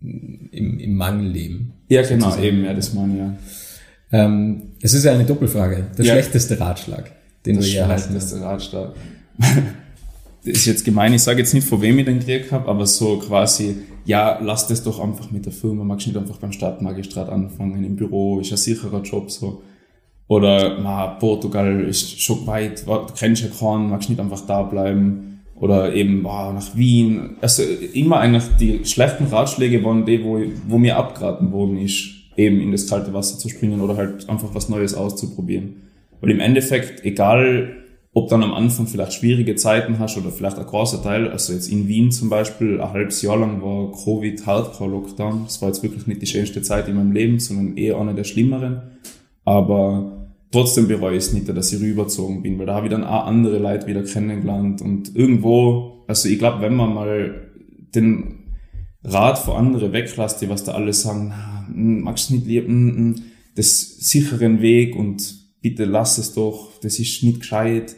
im, 0.00 0.80
im 0.80 0.96
Mangel 0.96 1.30
leben. 1.30 1.74
Ja, 1.88 2.02
genau, 2.02 2.24
sozusagen. 2.24 2.44
eben, 2.44 2.64
ja, 2.64 2.74
das 2.74 2.92
meine 2.92 3.12
ich, 3.12 3.18
ja. 3.20 3.36
Ähm, 4.12 4.62
es 4.80 4.92
ist 4.92 5.04
ja 5.04 5.12
eine 5.12 5.24
Doppelfrage. 5.24 5.86
Der 5.96 6.04
ja. 6.04 6.12
schlechteste 6.12 6.60
Ratschlag, 6.60 7.10
den 7.46 7.56
das 7.56 7.70
du 7.70 7.76
erhalten 7.76 8.14
hast. 8.14 8.34
Ratschlag. 8.34 8.94
das 9.38 9.56
ist 10.44 10.66
jetzt 10.66 10.84
gemein, 10.84 11.14
ich 11.14 11.22
sage 11.22 11.38
jetzt 11.38 11.54
nicht, 11.54 11.66
vor 11.66 11.80
wem 11.80 11.98
ich 11.98 12.04
den 12.04 12.18
gekriegt 12.18 12.52
habe, 12.52 12.68
aber 12.68 12.86
so 12.86 13.18
quasi, 13.18 13.78
ja, 14.04 14.38
lass 14.42 14.66
das 14.66 14.82
doch 14.82 15.00
einfach 15.00 15.30
mit 15.30 15.46
der 15.46 15.52
Firma, 15.52 15.82
magst 15.82 16.06
nicht 16.06 16.16
einfach 16.16 16.36
beim 16.36 16.52
Stadtmagistrat 16.52 17.30
anfangen, 17.30 17.82
im 17.84 17.96
Büro, 17.96 18.40
ist 18.40 18.52
ein 18.52 18.58
sicherer 18.58 19.02
Job, 19.02 19.30
so. 19.30 19.62
Oder, 20.28 20.78
na, 20.80 21.06
Portugal 21.08 21.80
ist 21.80 22.20
schon 22.20 22.46
weit, 22.46 22.86
du 22.86 23.06
kennst 23.18 23.42
ja 23.42 23.48
keinen, 23.48 23.90
magst 23.90 24.08
nicht 24.08 24.20
einfach 24.20 24.46
da 24.46 24.62
bleiben. 24.62 25.40
Oder 25.56 25.94
eben, 25.94 26.22
boah, 26.22 26.52
nach 26.52 26.74
Wien. 26.74 27.36
Also 27.40 27.62
immer 27.92 28.18
eigentlich 28.18 28.44
die 28.58 28.84
schlechten 28.84 29.26
Ratschläge 29.26 29.84
waren 29.84 30.04
die, 30.04 30.24
wo, 30.24 30.40
wo 30.66 30.78
mir 30.78 30.96
abgeraten 30.96 31.52
worden 31.52 31.76
ist, 31.76 32.21
eben 32.36 32.60
in 32.60 32.72
das 32.72 32.88
kalte 32.88 33.12
Wasser 33.12 33.38
zu 33.38 33.48
springen 33.48 33.80
oder 33.80 33.96
halt 33.96 34.28
einfach 34.28 34.54
was 34.54 34.68
Neues 34.68 34.94
auszuprobieren. 34.94 35.82
Weil 36.20 36.30
im 36.30 36.40
Endeffekt, 36.40 37.04
egal 37.04 37.76
ob 38.14 38.28
dann 38.28 38.42
am 38.42 38.52
Anfang 38.52 38.86
vielleicht 38.86 39.14
schwierige 39.14 39.54
Zeiten 39.56 39.98
hast 39.98 40.18
oder 40.18 40.30
vielleicht 40.30 40.58
ein 40.58 40.66
großer 40.66 41.02
Teil, 41.02 41.28
also 41.30 41.52
jetzt 41.52 41.68
in 41.68 41.88
Wien 41.88 42.12
zum 42.12 42.28
Beispiel, 42.28 42.80
ein 42.80 42.92
halbes 42.92 43.22
Jahr 43.22 43.38
lang 43.38 43.62
war 43.62 43.90
Covid 43.92 44.46
Hardcore 44.46 44.90
Lockdown. 44.90 45.44
Das 45.44 45.62
war 45.62 45.68
jetzt 45.68 45.82
wirklich 45.82 46.06
nicht 46.06 46.20
die 46.20 46.26
schönste 46.26 46.60
Zeit 46.60 46.88
in 46.88 46.96
meinem 46.96 47.12
Leben, 47.12 47.38
sondern 47.38 47.76
eher 47.76 47.98
eine 47.98 48.14
der 48.14 48.24
schlimmeren. 48.24 48.82
Aber 49.44 50.28
trotzdem 50.50 50.88
bereue 50.88 51.16
ich 51.16 51.24
es 51.24 51.32
nicht, 51.32 51.48
dass 51.48 51.72
ich 51.72 51.80
rübergezogen 51.80 52.42
bin, 52.42 52.58
weil 52.58 52.66
da 52.66 52.74
habe 52.74 52.86
ich 52.86 52.92
dann 52.92 53.04
auch 53.04 53.26
andere 53.26 53.58
Leute 53.58 53.86
wieder 53.86 54.02
kennengelernt 54.02 54.82
und 54.82 55.16
irgendwo, 55.16 56.04
also 56.06 56.28
ich 56.28 56.38
glaube, 56.38 56.60
wenn 56.60 56.74
man 56.74 56.92
mal 56.92 57.50
den 57.94 58.41
Rat 59.04 59.38
von 59.38 59.56
anderen 59.56 59.92
weglässt, 59.92 60.40
die 60.40 60.48
was 60.48 60.64
da 60.64 60.72
alle 60.72 60.92
sagen, 60.92 61.28
na, 61.28 61.66
magst 61.74 62.30
du 62.30 62.34
nicht 62.34 62.46
lieben, 62.46 63.22
das 63.56 63.80
sicheren 63.98 64.62
Weg 64.62 64.96
und 64.96 65.34
bitte 65.60 65.84
lass 65.84 66.18
es 66.18 66.34
doch, 66.34 66.70
das 66.80 66.98
ist 66.98 67.22
nicht 67.22 67.40
gescheit 67.40 67.96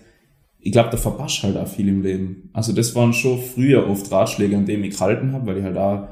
ich 0.65 0.73
glaube, 0.73 0.89
da 0.91 0.97
verpasst 0.97 1.43
halt 1.43 1.59
auch 1.59 1.69
viel 1.69 1.89
im 1.89 2.03
Leben. 2.03 2.49
Also 2.55 2.73
das 2.73 2.95
waren 2.95 3.13
schon 3.13 3.39
früher 3.39 3.87
oft 3.87 4.11
Ratschläge, 4.11 4.57
an 4.57 4.65
denen 4.65 4.83
ich 4.85 4.95
gehalten 4.95 5.33
habe, 5.33 5.47
weil 5.47 5.59
ich 5.59 5.65
halt 5.65 5.77
auch 5.77 6.09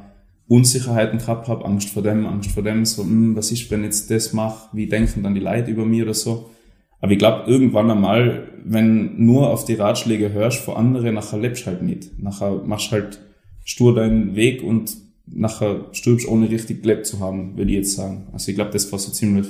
Unsicherheiten 0.47 1.19
gehabt 1.19 1.49
habe, 1.49 1.65
Angst 1.65 1.89
vor 1.89 2.03
dem, 2.03 2.27
Angst 2.27 2.51
vor 2.51 2.63
dem, 2.63 2.85
so, 2.85 3.03
hm, 3.03 3.35
was 3.35 3.51
ist, 3.51 3.71
wenn 3.71 3.81
ich 3.81 3.87
jetzt 3.87 4.11
das 4.11 4.35
mache, 4.35 4.69
wie 4.75 4.87
denken 4.87 5.23
dann 5.23 5.35
die 5.35 5.41
Leute 5.41 5.71
über 5.71 5.87
mich 5.87 6.03
oder 6.03 6.13
so. 6.13 6.51
Aber 7.01 7.13
ich 7.13 7.19
glaube, 7.19 7.51
irgendwann 7.51 7.91
einmal, 7.91 8.49
wenn 8.63 9.25
nur 9.25 9.49
auf 9.49 9.65
die 9.65 9.75
Ratschläge 9.75 10.33
hörst 10.33 10.59
von 10.59 10.77
anderen, 10.77 11.15
nachher 11.15 11.39
lebst 11.39 11.67
halt 11.67 11.81
nicht. 11.81 12.19
Nachher 12.19 12.63
machst 12.67 12.93
halt 12.93 13.21
stur 13.65 13.95
deinen 13.95 14.35
Weg 14.37 14.63
und 14.63 14.97
nachher 15.27 15.87
stirbst 15.93 16.27
ohne 16.27 16.51
richtig 16.51 16.83
gelebt 16.83 17.07
zu 17.07 17.21
haben, 17.21 17.57
würde 17.57 17.71
ich 17.71 17.79
jetzt 17.79 17.95
sagen. 17.95 18.29
Also 18.33 18.51
ich 18.51 18.57
glaube, 18.57 18.73
das 18.73 18.91
war 18.91 18.99
so 18.99 19.13
ziemlich 19.13 19.47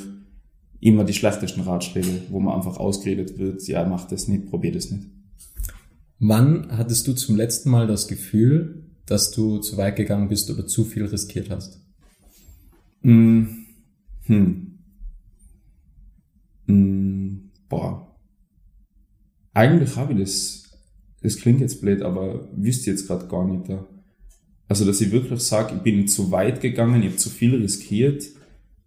immer 0.81 1.05
die 1.05 1.15
schlechtesten 1.15 1.61
Ratschläge, 1.61 2.23
wo 2.31 2.41
man 2.41 2.55
einfach 2.57 2.77
ausgeredet 2.77 3.39
wird, 3.39 3.67
ja, 3.69 3.85
mach 3.87 4.07
das 4.09 4.29
nicht, 4.29 4.47
probier 4.47 4.73
das 4.73 4.91
nicht. 4.91 5.07
Wann 6.19 6.77
hattest 6.77 7.07
du 7.07 7.15
zum 7.15 7.37
letzten 7.37 7.71
Mal 7.71 7.87
das 7.87 8.09
Gefühl, 8.09 8.85
dass 9.07 9.31
du 9.31 9.59
zu 9.59 9.77
weit 9.77 9.97
gegangen 9.97 10.29
bist 10.29 10.51
oder 10.51 10.67
zu 10.67 10.85
viel 10.85 11.05
riskiert 11.05 11.51
hast? 11.51 11.81
Mm, 13.03 13.45
hm. 14.27 14.79
Mm, 16.67 17.51
boah. 17.69 18.17
Eigentlich 19.55 19.97
habe 19.97 20.13
ich 20.13 20.19
das, 20.21 20.63
das 21.23 21.37
klingt 21.37 21.61
jetzt 21.61 21.81
blöd, 21.81 22.03
aber 22.03 22.49
wüsste 22.57 22.91
jetzt 22.91 23.07
gerade 23.07 23.27
gar 23.27 23.47
nicht 23.47 23.69
da. 23.69 23.87
Also, 24.73 24.87
dass 24.87 25.03
ich 25.03 25.13
wirklich 25.13 25.41
sage, 25.41 25.75
ich 25.77 25.83
bin 25.83 26.09
zu 26.09 26.31
weit 26.31 26.63
gegangen, 26.63 27.03
ich 27.03 27.09
habe 27.09 27.17
zu 27.17 27.29
viel 27.29 27.55
riskiert 27.57 28.25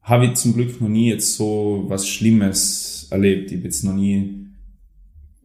habe 0.01 0.25
ich 0.25 0.35
zum 0.35 0.53
Glück 0.53 0.79
noch 0.79 0.87
nie 0.87 1.09
jetzt 1.09 1.35
so 1.35 1.85
was 1.87 2.07
Schlimmes 2.07 3.07
erlebt. 3.09 3.51
Ich 3.51 3.57
habe 3.57 3.65
jetzt 3.65 3.83
noch 3.83 3.93
nie 3.93 4.45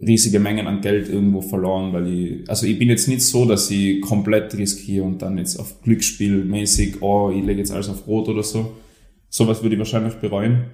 riesige 0.01 0.39
Mengen 0.39 0.67
an 0.67 0.83
Geld 0.83 1.09
irgendwo 1.09 1.41
verloren, 1.41 1.93
weil 1.93 2.07
ich, 2.09 2.49
also 2.49 2.67
ich 2.67 2.79
bin 2.79 2.89
jetzt 2.89 3.09
nicht 3.09 3.23
so, 3.23 3.47
dass 3.47 3.71
ich 3.71 4.01
komplett 4.03 4.55
riskiere 4.55 5.05
und 5.05 5.23
dann 5.23 5.39
jetzt 5.39 5.59
auf 5.59 5.83
Glücksspiel 5.83 6.45
mäßig, 6.45 7.03
oh, 7.03 7.31
ich 7.35 7.45
lege 7.45 7.61
jetzt 7.61 7.73
alles 7.73 7.89
auf 7.89 8.07
Rot 8.07 8.29
oder 8.29 8.43
so. 8.43 8.73
Sowas 9.31 9.63
würde 9.63 9.77
ich 9.77 9.79
wahrscheinlich 9.79 10.15
bereuen 10.15 10.67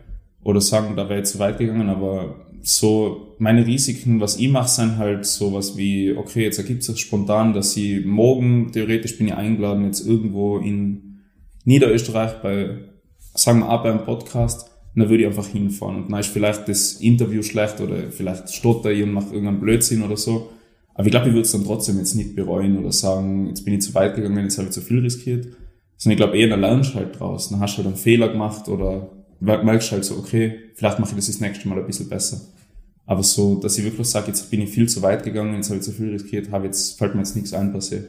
oder 0.43 0.61
sagen, 0.61 0.97
da 0.97 1.09
wäre 1.09 1.21
ich 1.21 1.27
zu 1.27 1.39
weit 1.39 1.59
gegangen, 1.59 1.89
aber 1.89 2.46
so 2.67 3.37
meine 3.39 3.65
Risiken, 3.65 4.21
was 4.21 4.39
ich 4.39 4.49
mache, 4.49 4.69
sind 4.69 4.99
halt 4.99 5.25
sowas 5.25 5.77
wie, 5.77 6.13
okay, 6.17 6.43
jetzt 6.43 6.59
ergibt 6.59 6.83
sich 6.83 6.99
spontan, 6.99 7.53
dass 7.53 7.77
ich 7.77 8.05
morgen, 8.05 8.73
theoretisch 8.73 9.17
bin 9.17 9.29
ich 9.29 9.35
eingeladen, 9.35 9.85
jetzt 9.85 10.05
irgendwo 10.05 10.59
in 10.59 11.21
Niederösterreich 11.65 12.43
bei 12.43 12.79
sagen 13.35 13.61
wir 13.61 13.71
auch 13.71 13.85
beim 13.85 14.05
Podcast, 14.05 14.69
dann 14.97 15.09
würde 15.09 15.23
ich 15.23 15.29
einfach 15.29 15.47
hinfahren. 15.47 15.97
Und 15.97 16.11
dann 16.11 16.19
ist 16.19 16.29
vielleicht 16.29 16.69
das 16.69 16.95
Interview 16.95 17.43
schlecht 17.43 17.81
oder 17.81 18.11
vielleicht 18.11 18.53
stotter 18.53 18.91
ich 18.91 19.05
und 19.05 19.13
mache 19.13 19.27
irgendeinen 19.27 19.61
Blödsinn 19.61 20.03
oder 20.03 20.17
so. 20.17 20.51
Aber 20.95 21.07
ich 21.07 21.13
glaube, 21.13 21.29
ich 21.29 21.35
würde 21.35 21.45
es 21.45 21.53
dann 21.53 21.65
trotzdem 21.65 21.99
jetzt 21.99 22.15
nicht 22.15 22.35
bereuen 22.35 22.79
oder 22.79 22.91
sagen, 22.91 23.49
jetzt 23.49 23.65
bin 23.65 23.75
ich 23.75 23.83
zu 23.83 23.95
weit 23.95 24.17
gegangen, 24.17 24.43
jetzt 24.43 24.59
habe 24.59 24.69
ich 24.69 24.75
zu 24.75 24.81
viel 24.81 25.01
riskiert. 25.01 25.47
Sondern 25.99 26.15
ich 26.15 26.17
glaube 26.17 26.37
eher, 26.37 26.49
dann 26.49 26.63
lernst 26.63 26.95
du 26.95 26.99
halt 26.99 27.21
draus. 27.21 27.51
Dann 27.51 27.61
hast 27.61 27.75
du 27.75 27.79
halt 27.79 27.87
einen 27.87 27.97
Fehler 27.97 28.29
gemacht 28.29 28.69
oder 28.69 29.11
merkst 29.39 29.93
halt 29.93 30.05
so, 30.05 30.17
okay, 30.17 30.55
vielleicht 30.75 30.99
mache 30.99 31.11
ich 31.11 31.17
das 31.17 31.27
das 31.27 31.41
nächste 31.41 31.69
Mal 31.69 31.79
ein 31.79 31.87
bisschen 31.87 32.09
besser. 32.09 32.41
Aber 33.07 33.23
so, 33.23 33.57
dass 33.61 33.79
ich 33.79 33.85
wirklich 33.85 34.09
sage, 34.09 34.27
jetzt 34.29 34.51
bin 34.51 34.61
ich 34.61 34.71
viel 34.71 34.89
zu 34.89 35.01
weit 35.01 35.23
gegangen, 35.23 35.55
jetzt 35.55 35.69
habe 35.69 35.79
ich 35.79 35.85
zu 35.85 35.93
viel 35.93 36.11
riskiert, 36.11 36.51
habe 36.51 36.67
jetzt, 36.67 36.99
fällt 36.99 37.15
mir 37.15 37.21
jetzt 37.21 37.37
nichts 37.37 37.53
ein 37.53 37.73
passiert. 37.73 38.09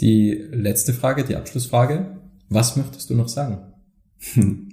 Die 0.00 0.32
letzte 0.50 0.94
Frage, 0.94 1.22
die 1.24 1.36
Abschlussfrage. 1.36 2.18
Was 2.48 2.76
möchtest 2.76 3.10
du 3.10 3.14
noch 3.14 3.28
sagen? 3.28 3.58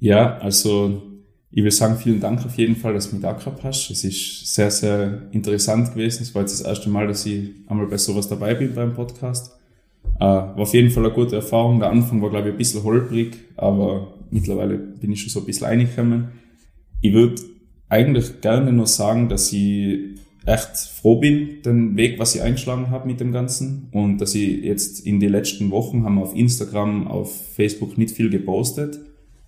Ja, 0.00 0.36
also 0.36 1.02
ich 1.50 1.64
will 1.64 1.70
sagen, 1.70 1.96
vielen 1.96 2.20
Dank 2.20 2.44
auf 2.44 2.58
jeden 2.58 2.76
Fall, 2.76 2.92
dass 2.92 3.08
du 3.08 3.14
mich 3.14 3.22
da 3.22 3.32
gehabt 3.32 3.64
hast. 3.64 3.90
Es 3.90 4.04
ist 4.04 4.54
sehr, 4.54 4.70
sehr 4.70 5.22
interessant 5.30 5.94
gewesen. 5.94 6.24
Es 6.24 6.34
war 6.34 6.42
jetzt 6.42 6.60
das 6.60 6.66
erste 6.66 6.90
Mal, 6.90 7.06
dass 7.06 7.24
ich 7.24 7.52
einmal 7.68 7.86
bei 7.86 7.96
sowas 7.96 8.28
dabei 8.28 8.54
bin 8.54 8.74
beim 8.74 8.92
Podcast. 8.92 9.56
Äh, 10.16 10.24
war 10.24 10.58
auf 10.58 10.74
jeden 10.74 10.90
Fall 10.90 11.06
eine 11.06 11.14
gute 11.14 11.36
Erfahrung. 11.36 11.80
Der 11.80 11.88
Anfang 11.88 12.20
war, 12.20 12.28
glaube 12.28 12.48
ich, 12.48 12.54
ein 12.54 12.58
bisschen 12.58 12.82
holprig, 12.82 13.36
aber 13.56 14.12
mittlerweile 14.30 14.76
bin 14.76 15.12
ich 15.12 15.22
schon 15.22 15.30
so 15.30 15.40
ein 15.40 15.46
bisschen 15.46 15.68
reingekommen. 15.68 16.28
Ich 17.00 17.14
würde 17.14 17.40
eigentlich 17.94 18.40
gerne 18.40 18.72
nur 18.72 18.88
sagen, 18.88 19.28
dass 19.28 19.52
ich 19.52 20.00
echt 20.46 20.76
froh 20.76 21.20
bin, 21.20 21.62
den 21.64 21.96
Weg, 21.96 22.18
was 22.18 22.34
ich 22.34 22.42
eingeschlagen 22.42 22.90
habe 22.90 23.06
mit 23.06 23.20
dem 23.20 23.32
Ganzen. 23.32 23.88
Und 23.92 24.18
dass 24.18 24.34
ich 24.34 24.64
jetzt 24.64 25.06
in 25.06 25.20
den 25.20 25.30
letzten 25.30 25.70
Wochen 25.70 26.04
haben 26.04 26.18
auf 26.18 26.34
Instagram, 26.34 27.06
auf 27.06 27.32
Facebook 27.54 27.96
nicht 27.96 28.14
viel 28.14 28.30
gepostet. 28.30 28.98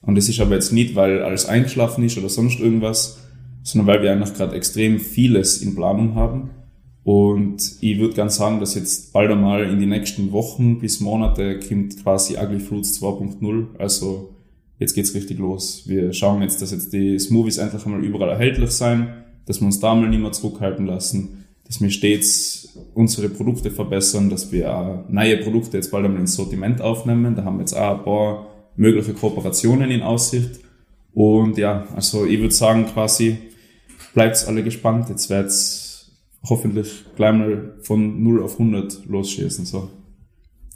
Und 0.00 0.16
das 0.16 0.28
ist 0.28 0.40
aber 0.40 0.54
jetzt 0.54 0.72
nicht, 0.72 0.94
weil 0.94 1.22
alles 1.22 1.46
eingeschlafen 1.46 2.04
ist 2.04 2.16
oder 2.16 2.28
sonst 2.28 2.60
irgendwas, 2.60 3.18
sondern 3.64 3.88
weil 3.88 4.02
wir 4.02 4.12
einfach 4.12 4.32
gerade 4.32 4.54
extrem 4.54 5.00
vieles 5.00 5.60
in 5.60 5.74
Planung 5.74 6.14
haben. 6.14 6.50
Und 7.02 7.76
ich 7.80 7.98
würde 7.98 8.14
ganz 8.14 8.36
sagen, 8.36 8.60
dass 8.60 8.76
jetzt 8.76 9.12
bald 9.12 9.30
einmal 9.30 9.64
in 9.64 9.80
die 9.80 9.86
nächsten 9.86 10.30
Wochen 10.32 10.78
bis 10.78 11.00
Monate 11.00 11.58
kommt 11.58 12.02
quasi 12.02 12.36
Ugly 12.36 12.60
Fruits 12.60 13.02
2.0. 13.02 13.78
Also 13.78 14.35
jetzt 14.78 14.94
geht's 14.94 15.14
richtig 15.14 15.38
los. 15.38 15.84
Wir 15.86 16.12
schauen 16.12 16.42
jetzt, 16.42 16.62
dass 16.62 16.70
jetzt 16.70 16.92
die 16.92 17.18
Smoothies 17.18 17.58
endlich 17.58 17.84
einmal 17.84 18.04
überall 18.04 18.30
erhältlich 18.30 18.70
sein 18.70 19.24
dass 19.46 19.60
wir 19.60 19.66
uns 19.66 19.80
da 19.80 19.94
mal 19.94 20.08
nicht 20.08 20.20
mehr 20.20 20.32
zurückhalten 20.32 20.86
lassen, 20.86 21.44
dass 21.64 21.80
wir 21.80 21.90
stets 21.90 22.76
unsere 22.94 23.28
Produkte 23.28 23.70
verbessern, 23.70 24.28
dass 24.28 24.52
wir 24.52 24.76
auch 24.76 25.08
neue 25.08 25.38
Produkte 25.38 25.78
jetzt 25.78 25.90
bald 25.90 26.04
einmal 26.04 26.20
ins 26.20 26.34
Sortiment 26.34 26.80
aufnehmen. 26.80 27.34
Da 27.34 27.44
haben 27.44 27.56
wir 27.56 27.62
jetzt 27.62 27.74
auch 27.74 27.98
ein 27.98 28.04
paar 28.04 28.46
mögliche 28.76 29.14
Kooperationen 29.14 29.90
in 29.90 30.02
Aussicht. 30.02 30.60
Und 31.14 31.56
ja, 31.56 31.86
also 31.94 32.26
ich 32.26 32.38
würde 32.40 32.54
sagen 32.54 32.86
quasi, 32.86 33.38
bleibt 34.14 34.46
alle 34.46 34.62
gespannt. 34.62 35.08
Jetzt 35.08 35.30
wird's 35.30 36.12
hoffentlich 36.44 37.04
gleich 37.16 37.34
mal 37.34 37.74
von 37.82 38.22
0 38.22 38.42
auf 38.42 38.52
100 38.52 39.06
losschießen. 39.06 39.64
So. 39.64 39.88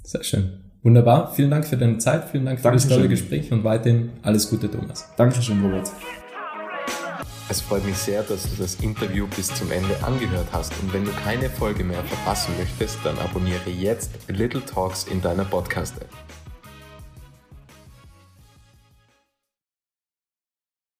Sehr 0.02 0.24
schön. 0.24 0.59
Wunderbar. 0.82 1.32
Vielen 1.34 1.50
Dank 1.50 1.66
für 1.66 1.76
deine 1.76 1.98
Zeit. 1.98 2.24
Vielen 2.30 2.46
Dank 2.46 2.58
für 2.58 2.64
Dankeschön. 2.64 2.88
das 2.88 2.96
tolle 2.96 3.08
Gespräch 3.08 3.52
und 3.52 3.64
weiterhin 3.64 4.10
alles 4.22 4.48
Gute, 4.48 4.70
Thomas. 4.70 5.08
Dankeschön, 5.16 5.62
Robert. 5.62 5.90
Es 7.50 7.60
freut 7.60 7.84
mich 7.84 7.96
sehr, 7.96 8.22
dass 8.22 8.44
du 8.44 8.62
das 8.62 8.76
Interview 8.76 9.26
bis 9.34 9.48
zum 9.52 9.72
Ende 9.72 9.96
angehört 10.04 10.46
hast 10.52 10.72
und 10.80 10.92
wenn 10.94 11.04
du 11.04 11.10
keine 11.24 11.50
Folge 11.50 11.82
mehr 11.82 12.02
verpassen 12.04 12.54
möchtest, 12.56 12.98
dann 13.04 13.18
abonniere 13.18 13.70
jetzt 13.70 14.12
Little 14.28 14.64
Talks 14.64 15.04
in 15.04 15.20
deiner 15.20 15.44
Podcast-App. 15.44 16.08